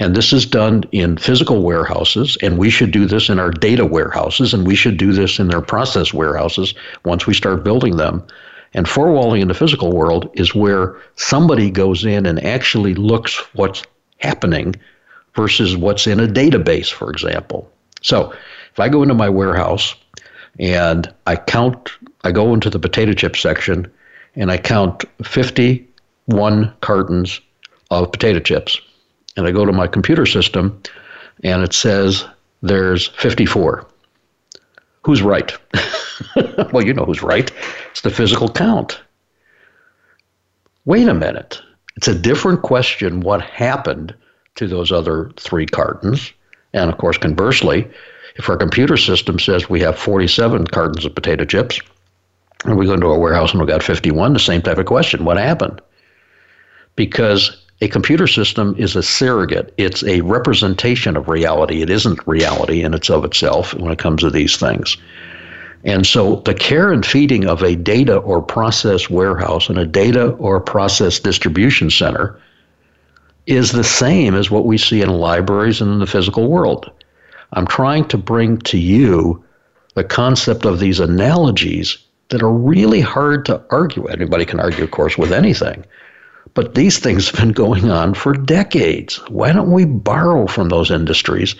And 0.01 0.17
this 0.17 0.33
is 0.33 0.47
done 0.47 0.85
in 0.93 1.19
physical 1.19 1.63
warehouses, 1.63 2.39
and 2.43 2.57
we 2.57 2.71
should 2.71 2.91
do 2.91 3.05
this 3.05 3.29
in 3.29 3.39
our 3.39 3.51
data 3.51 3.85
warehouses, 3.85 4.55
and 4.55 4.67
we 4.67 4.75
should 4.75 4.97
do 4.97 5.13
this 5.13 5.39
in 5.39 5.49
their 5.49 5.61
process 5.61 6.15
warehouses 6.15 6.73
once 7.05 7.27
we 7.27 7.35
start 7.35 7.65
building 7.65 7.99
them. 7.99 8.27
And 8.73 8.89
four 8.89 9.13
walling 9.13 9.43
in 9.43 9.49
the 9.49 9.55
physical 9.55 9.93
world 9.93 10.31
is 10.33 10.55
where 10.55 10.97
somebody 11.17 11.71
goes 11.71 12.07
in 12.07 12.25
and 12.25 12.43
actually 12.43 12.95
looks 12.95 13.37
what's 13.53 13.83
happening 14.21 14.75
versus 15.37 15.77
what's 15.77 16.07
in 16.07 16.19
a 16.19 16.27
database, 16.27 16.91
for 16.91 17.11
example. 17.11 17.71
So 18.01 18.33
if 18.73 18.81
I 18.81 18.89
go 18.89 19.03
into 19.03 19.15
my 19.15 19.29
warehouse 19.29 19.95
and 20.59 21.13
I 21.27 21.37
count, 21.37 21.91
I 22.25 22.33
go 22.33 22.55
into 22.55 22.71
the 22.71 22.79
potato 22.79 23.13
chip 23.13 23.37
section 23.37 23.91
and 24.35 24.51
I 24.51 24.57
count 24.57 25.05
51 25.23 26.73
cartons 26.81 27.41
of 27.91 28.13
potato 28.13 28.41
chips 28.41 28.81
and 29.37 29.47
I 29.47 29.51
go 29.51 29.64
to 29.64 29.72
my 29.72 29.87
computer 29.87 30.26
system 30.26 30.83
and 31.43 31.62
it 31.62 31.72
says 31.72 32.24
there's 32.62 33.09
54. 33.09 33.87
Who's 35.03 35.22
right? 35.22 35.53
well, 36.72 36.85
you 36.85 36.93
know 36.93 37.05
who's 37.05 37.22
right. 37.22 37.51
It's 37.91 38.03
the 38.03 38.11
physical 38.11 38.49
count. 38.49 39.01
Wait 40.85 41.09
a 41.09 41.14
minute. 41.14 41.61
It's 41.97 42.09
a 42.09 42.14
different 42.14 42.62
question 42.62 43.20
what 43.20 43.41
happened 43.43 44.14
to 44.57 44.66
those 44.66 44.93
other 44.93 45.31
three 45.37 45.66
cartons. 45.66 46.33
And 46.72 46.91
of 46.91 46.99
course, 46.99 47.18
conversely, 47.18 47.89
if 48.37 48.49
our 48.49 48.57
computer 48.57 48.97
system 48.97 49.39
says 49.39 49.68
we 49.68 49.81
have 49.81 49.99
47 49.99 50.66
cartons 50.68 51.05
of 51.05 51.14
potato 51.14 51.45
chips, 51.45 51.81
and 52.64 52.76
we 52.76 52.87
go 52.87 52.93
into 52.93 53.07
a 53.07 53.18
warehouse 53.18 53.53
and 53.53 53.61
we've 53.61 53.68
got 53.68 53.83
51, 53.83 54.35
the 54.35 54.39
same 54.39 54.62
type 54.62 54.78
of 54.78 54.87
question 54.87 55.24
what 55.24 55.39
happened? 55.39 55.81
Because 56.95 57.64
a 57.81 57.89
computer 57.89 58.26
system 58.26 58.74
is 58.78 58.95
a 58.95 59.03
surrogate. 59.03 59.72
It's 59.78 60.05
a 60.05 60.20
representation 60.20 61.16
of 61.16 61.28
reality. 61.28 61.83
It 61.83 61.89
isn't 61.89 62.26
reality 62.26 62.83
in 62.83 62.93
its 62.93 63.09
of 63.09 63.24
itself 63.24 63.72
when 63.74 63.91
it 63.91 63.99
comes 63.99 64.20
to 64.20 64.31
these 64.31 64.57
things. 64.57 64.97
And 65.85 66.07
so 66.07 66.37
the 66.45 66.53
care 66.53 66.93
and 66.93 67.05
feeding 67.07 67.47
of 67.47 67.62
a 67.62 67.74
data 67.74 68.18
or 68.18 68.43
process 68.43 69.09
warehouse 69.09 69.70
and 69.70 69.78
a 69.78 69.87
data 69.87 70.33
or 70.33 70.61
process 70.61 71.18
distribution 71.18 71.89
center 71.89 72.39
is 73.47 73.72
the 73.72 73.85
same 73.85 74.35
as 74.35 74.51
what 74.51 74.66
we 74.66 74.76
see 74.76 75.01
in 75.01 75.09
libraries 75.09 75.81
and 75.81 75.91
in 75.91 75.99
the 76.01 76.07
physical 76.07 76.49
world. 76.49 76.91
I'm 77.55 77.66
trying 77.66 78.07
to 78.09 78.18
bring 78.18 78.59
to 78.59 78.78
you 78.78 79.43
the 79.95 80.05
concept 80.05 80.66
of 80.66 80.81
these 80.81 81.01
analogies 81.01 81.97
that 82.28 82.43
are 82.43 82.53
really 82.53 83.01
hard 83.01 83.47
to 83.47 83.62
argue. 83.70 84.05
Anybody 84.05 84.45
can 84.45 84.61
argue, 84.61 84.85
of 84.85 84.91
course, 84.91 85.16
with 85.16 85.33
anything. 85.33 85.85
But 86.55 86.75
these 86.75 86.99
things 86.99 87.31
have 87.31 87.39
been 87.39 87.53
going 87.53 87.91
on 87.91 88.15
for 88.15 88.33
decades. 88.33 89.17
Why 89.29 89.53
don't 89.53 89.73
we 89.73 89.85
borrow 89.85 90.47
from 90.47 90.69
those 90.69 90.91
industries 90.91 91.55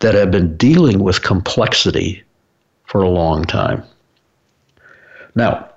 that 0.00 0.14
have 0.14 0.30
been 0.30 0.56
dealing 0.56 1.00
with 1.00 1.22
complexity 1.22 2.22
for 2.84 3.02
a 3.02 3.08
long 3.08 3.44
time? 3.44 3.82
Now, 5.34 5.68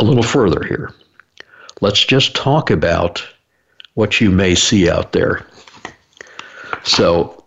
a 0.00 0.04
little 0.04 0.22
further 0.22 0.62
here. 0.64 0.92
Let's 1.80 2.04
just 2.04 2.34
talk 2.34 2.70
about 2.70 3.24
what 3.94 4.20
you 4.20 4.30
may 4.30 4.54
see 4.54 4.88
out 4.88 5.12
there. 5.12 5.44
So, 6.84 7.44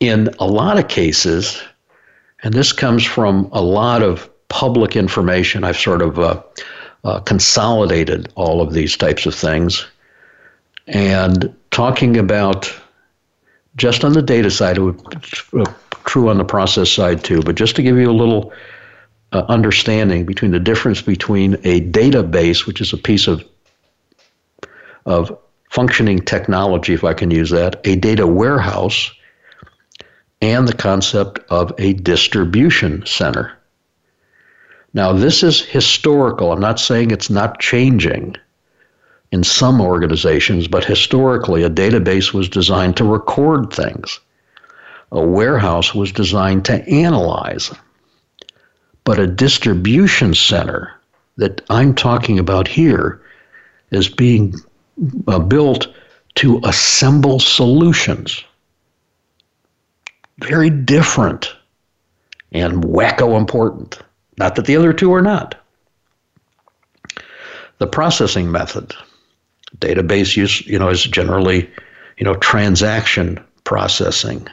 in 0.00 0.28
a 0.38 0.46
lot 0.46 0.78
of 0.78 0.88
cases, 0.88 1.62
and 2.42 2.54
this 2.54 2.72
comes 2.72 3.04
from 3.04 3.48
a 3.52 3.62
lot 3.62 4.02
of 4.02 4.28
public 4.48 4.96
information 4.96 5.64
I've 5.64 5.78
sort 5.78 6.02
of 6.02 6.18
uh, 6.18 6.42
uh, 7.06 7.20
consolidated 7.20 8.32
all 8.34 8.60
of 8.60 8.72
these 8.72 8.96
types 8.96 9.26
of 9.26 9.34
things. 9.34 9.86
And 10.88 11.54
talking 11.70 12.16
about 12.16 12.74
just 13.76 14.04
on 14.04 14.12
the 14.12 14.22
data 14.22 14.50
side, 14.50 14.76
it 14.76 14.80
would 14.80 15.00
uh, 15.56 15.72
true 16.04 16.28
on 16.28 16.38
the 16.38 16.44
process 16.44 16.90
side 16.90 17.22
too, 17.22 17.42
but 17.42 17.54
just 17.54 17.76
to 17.76 17.82
give 17.82 17.96
you 17.96 18.10
a 18.10 18.12
little 18.12 18.52
uh, 19.30 19.44
understanding 19.48 20.26
between 20.26 20.50
the 20.50 20.58
difference 20.58 21.00
between 21.00 21.54
a 21.62 21.80
database, 21.80 22.66
which 22.66 22.80
is 22.80 22.92
a 22.92 22.98
piece 22.98 23.28
of 23.28 23.44
of 25.04 25.38
functioning 25.70 26.18
technology, 26.18 26.92
if 26.92 27.04
I 27.04 27.14
can 27.14 27.30
use 27.30 27.50
that, 27.50 27.80
a 27.86 27.94
data 27.94 28.26
warehouse, 28.26 29.12
and 30.42 30.66
the 30.66 30.74
concept 30.74 31.38
of 31.50 31.72
a 31.78 31.92
distribution 31.92 33.06
center. 33.06 33.56
Now, 34.96 35.12
this 35.12 35.42
is 35.42 35.60
historical. 35.60 36.52
I'm 36.52 36.60
not 36.60 36.80
saying 36.80 37.10
it's 37.10 37.28
not 37.28 37.60
changing 37.60 38.34
in 39.30 39.44
some 39.44 39.78
organizations, 39.78 40.68
but 40.68 40.86
historically, 40.86 41.62
a 41.62 41.68
database 41.68 42.32
was 42.32 42.48
designed 42.48 42.96
to 42.96 43.04
record 43.04 43.70
things. 43.70 44.20
A 45.12 45.20
warehouse 45.20 45.94
was 45.94 46.12
designed 46.12 46.64
to 46.64 46.82
analyze. 46.88 47.70
But 49.04 49.18
a 49.18 49.26
distribution 49.26 50.32
center 50.32 50.94
that 51.36 51.60
I'm 51.68 51.94
talking 51.94 52.38
about 52.38 52.66
here 52.66 53.20
is 53.90 54.08
being 54.08 54.54
uh, 55.28 55.40
built 55.40 55.88
to 56.36 56.58
assemble 56.64 57.38
solutions. 57.38 58.42
Very 60.38 60.70
different 60.70 61.54
and 62.50 62.82
wacko 62.82 63.36
important. 63.36 63.98
Not 64.38 64.56
that 64.56 64.66
the 64.66 64.76
other 64.76 64.92
two 64.92 65.12
are 65.14 65.22
not. 65.22 65.54
The 67.78 67.86
processing 67.86 68.50
method, 68.50 68.94
database 69.78 70.36
use, 70.36 70.66
you 70.66 70.78
know, 70.78 70.88
is 70.88 71.02
generally, 71.04 71.70
you 72.18 72.24
know, 72.24 72.34
transaction 72.36 73.42
processing. 73.64 74.46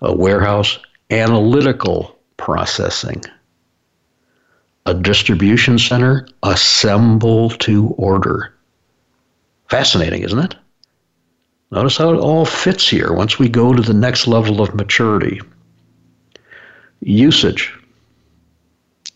A 0.00 0.14
warehouse, 0.14 0.78
analytical 1.10 2.18
processing. 2.36 3.22
A 4.86 4.94
distribution 4.94 5.78
center, 5.78 6.28
assemble 6.42 7.50
to 7.50 7.88
order. 7.96 8.54
Fascinating, 9.68 10.22
isn't 10.22 10.38
it? 10.38 10.54
Notice 11.72 11.96
how 11.96 12.12
it 12.12 12.18
all 12.18 12.44
fits 12.44 12.88
here 12.88 13.12
once 13.12 13.38
we 13.38 13.48
go 13.48 13.72
to 13.72 13.82
the 13.82 13.94
next 13.94 14.28
level 14.28 14.60
of 14.60 14.74
maturity. 14.74 15.40
Usage 17.00 17.72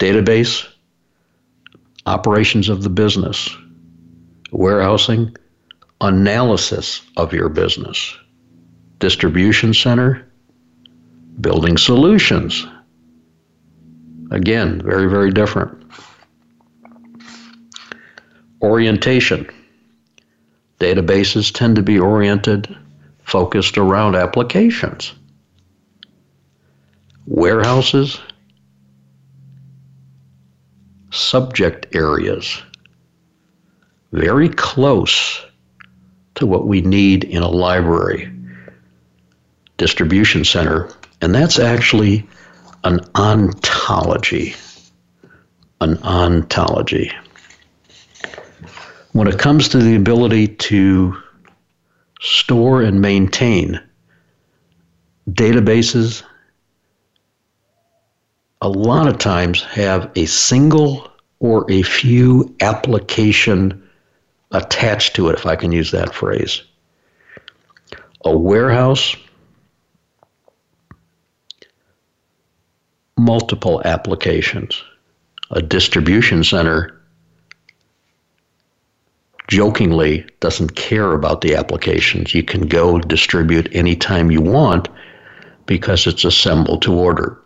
database, 0.00 0.66
operations 2.06 2.68
of 2.68 2.82
the 2.82 2.90
business, 2.90 3.48
warehousing, 4.50 5.36
analysis 6.00 7.02
of 7.16 7.32
your 7.32 7.48
business, 7.48 8.16
distribution 8.98 9.72
center, 9.72 10.26
building 11.40 11.76
solutions. 11.76 12.66
Again, 14.32 14.80
very, 14.82 15.08
very 15.08 15.30
different. 15.30 15.80
orientation. 18.62 19.48
Databases 20.78 21.52
tend 21.52 21.76
to 21.76 21.82
be 21.82 21.98
oriented, 21.98 22.74
focused 23.22 23.78
around 23.78 24.14
applications. 24.14 25.14
Warehouses, 27.26 28.20
subject 31.10 31.94
areas, 31.94 32.62
very 34.12 34.48
close 34.48 35.44
to 36.36 36.46
what 36.46 36.66
we 36.66 36.80
need 36.80 37.24
in 37.24 37.42
a 37.42 37.48
library, 37.48 38.32
distribution 39.76 40.44
center, 40.44 40.90
and 41.20 41.34
that's 41.34 41.58
actually 41.58 42.26
an 42.84 43.00
ontology. 43.14 44.54
An 45.80 45.96
ontology. 46.02 47.10
When 49.12 49.26
it 49.26 49.38
comes 49.38 49.68
to 49.70 49.78
the 49.78 49.96
ability 49.96 50.48
to 50.48 51.16
store 52.20 52.82
and 52.82 53.00
maintain 53.00 53.80
databases, 55.30 56.22
a 58.60 58.68
lot 58.68 59.08
of 59.08 59.18
times 59.18 59.62
have 59.62 60.10
a 60.16 60.26
single 60.26 61.10
or 61.38 61.70
a 61.70 61.82
few 61.82 62.54
application 62.60 63.82
attached 64.52 65.16
to 65.16 65.28
it, 65.28 65.34
if 65.38 65.46
I 65.46 65.56
can 65.56 65.72
use 65.72 65.90
that 65.92 66.14
phrase. 66.14 66.62
A 68.24 68.36
warehouse, 68.36 69.16
multiple 73.16 73.80
applications. 73.84 74.82
A 75.50 75.62
distribution 75.62 76.44
center, 76.44 77.00
jokingly, 79.48 80.26
doesn't 80.40 80.76
care 80.76 81.12
about 81.12 81.40
the 81.40 81.56
applications. 81.56 82.34
You 82.34 82.42
can 82.42 82.68
go 82.68 82.98
distribute 82.98 83.68
anytime 83.74 84.30
you 84.30 84.42
want 84.42 84.88
because 85.66 86.06
it's 86.06 86.24
assembled 86.24 86.82
to 86.82 86.94
order. 86.94 87.40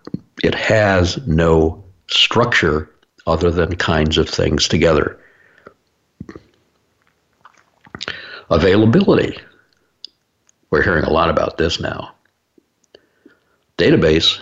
It 0.45 0.55
has 0.57 1.27
no 1.27 1.83
structure 2.07 2.91
other 3.27 3.51
than 3.51 3.77
kinds 3.77 4.19
of 4.19 4.29
things 4.29 4.69
together. 4.69 5.19
Availability. 8.51 9.39
We're 10.69 10.83
hearing 10.83 11.05
a 11.05 11.11
lot 11.11 11.31
about 11.31 11.57
this 11.57 11.81
now. 11.81 12.15
Database, 13.79 14.39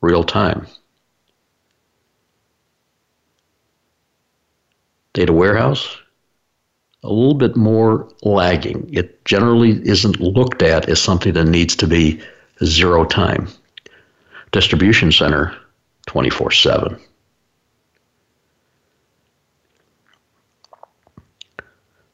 real 0.00 0.22
time. 0.22 0.68
Data 5.12 5.32
warehouse, 5.32 5.98
a 7.02 7.08
little 7.08 7.34
bit 7.34 7.56
more 7.56 8.08
lagging. 8.22 8.88
It 8.92 9.24
generally 9.24 9.70
isn't 9.88 10.20
looked 10.20 10.62
at 10.62 10.88
as 10.88 11.02
something 11.02 11.32
that 11.32 11.46
needs 11.46 11.74
to 11.74 11.88
be 11.88 12.22
zero 12.62 13.04
time. 13.04 13.48
Distribution 14.52 15.12
center, 15.12 15.56
24 16.06 16.50
7. 16.50 17.00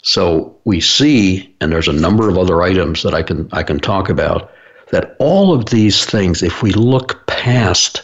So 0.03 0.57
we 0.65 0.81
see, 0.81 1.55
and 1.61 1.73
there's 1.73 1.89
a 1.89 1.93
number 1.93 2.29
of 2.29 2.39
other 2.39 2.63
items 2.63 3.03
that 3.03 3.15
I 3.15 3.23
can 3.23 3.49
I 3.53 3.63
can 3.63 3.81
talk 3.81 4.09
about, 4.09 4.53
that 4.91 5.17
all 5.19 5.53
of 5.53 5.67
these 5.67 6.05
things, 6.05 6.43
if 6.43 6.63
we 6.63 6.71
look 6.73 7.27
past 7.27 8.03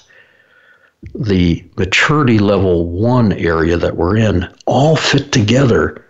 the 1.15 1.65
maturity 1.77 2.39
level 2.39 2.89
one 2.89 3.33
area 3.33 3.77
that 3.77 3.97
we're 3.97 4.17
in, 4.17 4.49
all 4.67 4.97
fit 4.97 5.31
together 5.33 6.05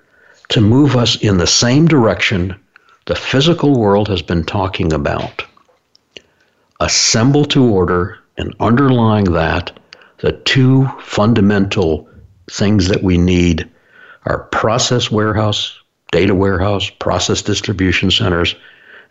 to 0.49 0.61
move 0.61 0.97
us 0.97 1.17
in 1.17 1.39
the 1.39 1.47
same 1.47 1.87
direction 1.87 2.59
the 3.07 3.17
physical 3.17 3.79
world 3.79 4.09
has 4.09 4.23
been 4.23 4.45
talking 4.45 4.93
about. 4.93 5.45
Assemble 6.83 7.45
to 7.47 7.65
order, 7.65 8.19
and 8.37 8.55
underlying 8.59 9.33
that, 9.33 9.79
the 10.19 10.33
two 10.33 10.87
fundamental 11.01 12.09
things 12.51 12.89
that 12.89 13.05
we 13.05 13.19
need 13.19 13.71
are 14.25 14.45
process 14.51 15.11
warehouse 15.11 15.79
data 16.11 16.35
warehouse, 16.35 16.91
process 16.91 17.41
distribution 17.43 18.11
centers, 18.11 18.55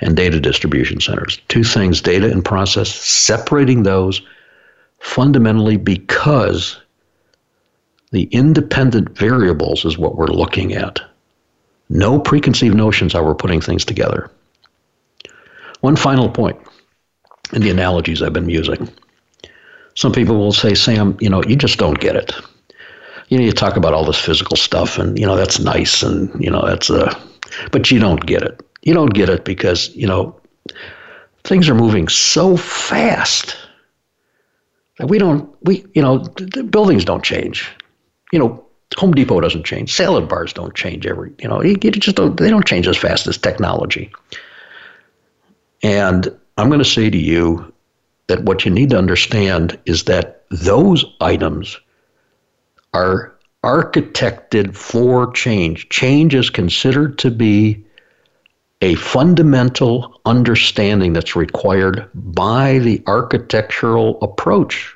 and 0.02 0.16
data 0.16 0.40
distribution 0.40 1.02
centers. 1.02 1.40
Two 1.48 1.64
things 1.64 2.02
data 2.02 2.32
and 2.32 2.46
process, 2.46 2.90
separating 2.90 3.84
those 3.84 4.22
fundamentally 5.00 5.78
because 5.78 6.78
the 8.12 8.24
independent 8.32 9.18
variables 9.18 9.84
is 9.84 9.98
what 9.98 10.16
we're 10.16 10.28
looking 10.28 10.74
at. 10.74 11.00
No 11.90 12.20
preconceived 12.20 12.76
notions 12.76 13.14
how 13.14 13.24
we're 13.24 13.34
putting 13.36 13.62
things 13.62 13.84
together. 13.84 14.30
One 15.82 15.96
final 15.96 16.30
point 16.30 16.58
in 17.54 17.62
the 17.62 17.70
analogies 17.70 18.22
I've 18.22 18.34
been 18.34 18.50
using. 18.50 18.90
Some 19.96 20.14
people 20.14 20.38
will 20.38 20.54
say, 20.54 20.74
Sam, 20.74 21.18
you 21.20 21.30
know, 21.30 21.44
you 21.44 21.56
just 21.56 21.78
don't 21.78 22.00
get 22.00 22.16
it 22.16 22.34
you 23.32 23.38
know, 23.38 23.46
you 23.46 23.54
talk 23.54 23.78
about 23.78 23.94
all 23.94 24.04
this 24.04 24.20
physical 24.20 24.58
stuff, 24.58 25.00
and 25.00 25.18
you 25.18 25.26
know 25.26 25.38
that's 25.38 25.58
nice, 25.58 26.04
and 26.04 26.30
you 26.44 26.52
know 26.52 26.62
that's 26.66 26.90
a, 26.90 27.18
but 27.72 27.90
you 27.90 27.98
don't 27.98 28.26
get 28.26 28.44
it. 28.44 28.62
You 28.82 28.94
don't 28.94 29.14
get 29.14 29.30
it 29.30 29.46
because 29.46 29.90
you 29.96 30.06
know 30.06 30.38
things 31.46 31.70
are 31.70 31.74
moving 31.74 32.10
so 32.10 32.58
fast 32.58 33.56
that 34.98 35.08
we 35.08 35.18
don't 35.18 35.50
we 35.64 35.86
you 35.94 36.02
know 36.02 36.18
the 36.36 36.62
buildings 36.62 37.06
don't 37.06 37.24
change. 37.24 37.72
You 38.34 38.40
know, 38.40 38.66
Home 38.98 39.14
Depot 39.14 39.40
doesn't 39.40 39.64
change. 39.64 39.94
Salad 39.94 40.28
bars 40.28 40.52
don't 40.52 40.76
change 40.76 41.08
every 41.08 41.32
you 41.40 41.48
know 41.48 41.64
you 41.64 41.78
just 41.78 42.18
don't, 42.18 42.36
they 42.36 42.50
don't 42.50 42.68
change 42.68 42.86
as 42.86 42.98
fast 42.98 43.28
as 43.28 43.38
technology. 43.38 44.12
And 45.84 46.38
I'm 46.62 46.70
going 46.70 46.78
to 46.78 46.86
say 46.86 47.10
to 47.10 47.18
you 47.18 47.74
that 48.28 48.44
what 48.44 48.66
you 48.66 48.72
need 48.72 48.92
to 48.92 48.98
understand 48.98 49.80
is 49.86 50.04
that 50.04 50.44
those 50.52 51.04
items 51.20 51.80
are 52.94 53.34
architected 53.64 54.76
for 54.76 55.32
change. 55.32 55.90
Change 55.90 56.36
is 56.36 56.52
considered 56.52 57.18
to 57.20 57.32
be 57.32 57.84
a 58.84 58.94
fundamental 58.96 60.22
understanding 60.26 61.14
that's 61.14 61.36
required 61.36 62.08
by 62.14 62.78
the 62.78 63.02
architectural 63.08 64.20
approach. 64.22 64.96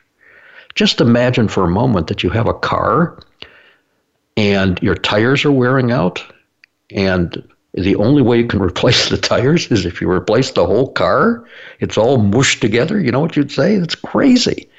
Just 0.76 1.02
imagine 1.02 1.48
for 1.48 1.64
a 1.64 1.70
moment 1.70 2.08
that 2.08 2.22
you 2.22 2.30
have 2.30 2.48
a 2.48 2.54
car 2.54 3.20
and 4.38 4.80
your 4.84 4.96
tires 4.96 5.46
are 5.46 5.52
wearing 5.52 5.92
out, 5.92 6.24
and 6.92 7.44
the 7.76 7.96
only 7.98 8.22
way 8.22 8.38
you 8.38 8.48
can 8.48 8.62
replace 8.72 9.10
the 9.10 9.18
tires 9.18 9.72
is 9.72 9.86
if 9.86 10.02
you 10.02 10.10
replace 10.10 10.52
the 10.52 10.66
whole 10.66 10.92
car. 10.92 11.46
It's 11.80 11.98
all 11.98 12.18
mushed 12.18 12.62
together. 12.62 13.00
You 13.00 13.12
know 13.12 13.20
what 13.20 13.36
you'd 13.36 13.52
say? 13.52 13.78
That's 13.78 13.96
crazy. 13.96 14.70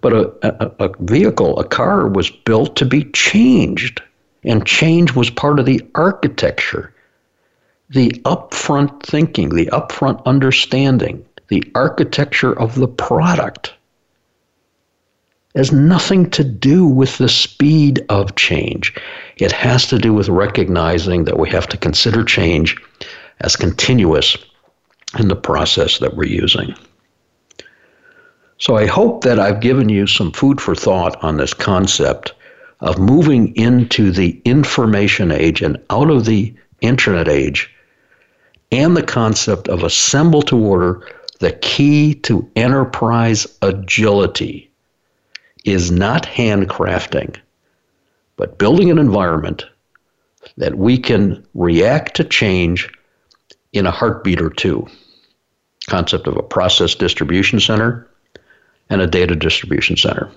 But 0.00 0.12
a, 0.12 0.32
a, 0.42 0.86
a 0.86 0.90
vehicle, 1.00 1.58
a 1.58 1.64
car, 1.64 2.08
was 2.08 2.30
built 2.30 2.76
to 2.76 2.84
be 2.84 3.04
changed, 3.12 4.00
and 4.44 4.64
change 4.64 5.14
was 5.14 5.28
part 5.28 5.58
of 5.58 5.66
the 5.66 5.84
architecture. 5.94 6.94
The 7.90 8.10
upfront 8.24 9.02
thinking, 9.02 9.54
the 9.54 9.66
upfront 9.66 10.24
understanding, 10.24 11.24
the 11.48 11.64
architecture 11.74 12.56
of 12.58 12.76
the 12.76 12.86
product 12.86 13.74
has 15.58 15.72
nothing 15.72 16.30
to 16.30 16.44
do 16.44 16.86
with 16.86 17.18
the 17.18 17.28
speed 17.28 18.06
of 18.10 18.36
change. 18.36 18.94
It 19.38 19.50
has 19.50 19.88
to 19.88 19.98
do 19.98 20.14
with 20.14 20.28
recognizing 20.28 21.24
that 21.24 21.36
we 21.36 21.50
have 21.50 21.66
to 21.70 21.76
consider 21.76 22.22
change 22.22 22.76
as 23.40 23.56
continuous 23.56 24.36
in 25.18 25.26
the 25.26 25.34
process 25.34 25.98
that 25.98 26.14
we're 26.14 26.28
using. 26.28 26.76
So 28.58 28.76
I 28.76 28.86
hope 28.86 29.24
that 29.24 29.40
I've 29.40 29.58
given 29.58 29.88
you 29.88 30.06
some 30.06 30.30
food 30.30 30.60
for 30.60 30.76
thought 30.76 31.20
on 31.24 31.38
this 31.38 31.54
concept 31.54 32.34
of 32.78 33.00
moving 33.00 33.52
into 33.56 34.12
the 34.12 34.40
information 34.44 35.32
age 35.32 35.60
and 35.60 35.76
out 35.90 36.08
of 36.08 36.24
the 36.24 36.54
internet 36.82 37.26
age 37.26 37.68
and 38.70 38.96
the 38.96 39.02
concept 39.02 39.66
of 39.66 39.82
assemble 39.82 40.42
to 40.42 40.56
order. 40.56 41.04
The 41.40 41.50
key 41.50 42.14
to 42.14 42.48
enterprise 42.54 43.44
agility 43.60 44.67
is 45.64 45.90
not 45.90 46.24
handcrafting, 46.24 47.36
but 48.36 48.58
building 48.58 48.90
an 48.90 48.98
environment 48.98 49.66
that 50.56 50.76
we 50.76 50.98
can 50.98 51.44
react 51.54 52.16
to 52.16 52.24
change 52.24 52.90
in 53.72 53.86
a 53.86 53.90
heartbeat 53.90 54.40
or 54.40 54.50
two. 54.50 54.86
Concept 55.88 56.26
of 56.26 56.36
a 56.36 56.42
process 56.42 56.94
distribution 56.94 57.60
center 57.60 58.08
and 58.90 59.00
a 59.00 59.06
data 59.06 59.34
distribution 59.34 59.96
center. 59.96 60.30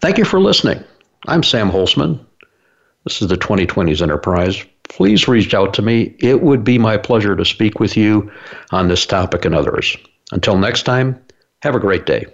Thank 0.00 0.18
you 0.18 0.24
for 0.24 0.40
listening. 0.40 0.82
I'm 1.26 1.42
Sam 1.42 1.70
Holcman. 1.70 2.20
This 3.04 3.22
is 3.22 3.28
the 3.28 3.36
2020s 3.36 4.02
Enterprise. 4.02 4.64
Please 4.88 5.28
reach 5.28 5.54
out 5.54 5.74
to 5.74 5.82
me. 5.82 6.14
It 6.18 6.42
would 6.42 6.64
be 6.64 6.78
my 6.78 6.96
pleasure 6.96 7.36
to 7.36 7.44
speak 7.44 7.80
with 7.80 7.96
you 7.96 8.30
on 8.70 8.88
this 8.88 9.06
topic 9.06 9.44
and 9.44 9.54
others. 9.54 9.96
Until 10.32 10.58
next 10.58 10.82
time, 10.82 11.20
have 11.62 11.74
a 11.74 11.80
great 11.80 12.06
day. 12.06 12.26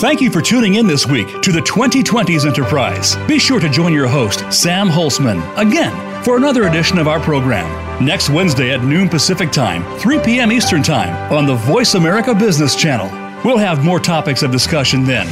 Thank 0.00 0.20
you 0.20 0.30
for 0.30 0.40
tuning 0.40 0.76
in 0.76 0.86
this 0.86 1.08
week 1.08 1.40
to 1.42 1.50
the 1.50 1.58
2020s 1.58 2.46
Enterprise. 2.46 3.16
Be 3.26 3.36
sure 3.36 3.58
to 3.58 3.68
join 3.68 3.92
your 3.92 4.06
host, 4.06 4.44
Sam 4.52 4.88
Holcman, 4.88 5.42
again 5.58 6.22
for 6.22 6.36
another 6.36 6.68
edition 6.68 6.98
of 6.98 7.08
our 7.08 7.18
program 7.18 7.66
next 8.04 8.30
Wednesday 8.30 8.72
at 8.72 8.84
noon 8.84 9.08
Pacific 9.08 9.50
Time, 9.50 9.82
3 9.98 10.20
p.m. 10.20 10.52
Eastern 10.52 10.84
Time 10.84 11.32
on 11.32 11.46
the 11.46 11.56
Voice 11.56 11.94
America 11.94 12.32
Business 12.32 12.76
Channel. 12.76 13.08
We'll 13.44 13.58
have 13.58 13.84
more 13.84 13.98
topics 13.98 14.44
of 14.44 14.52
discussion 14.52 15.02
then. 15.02 15.26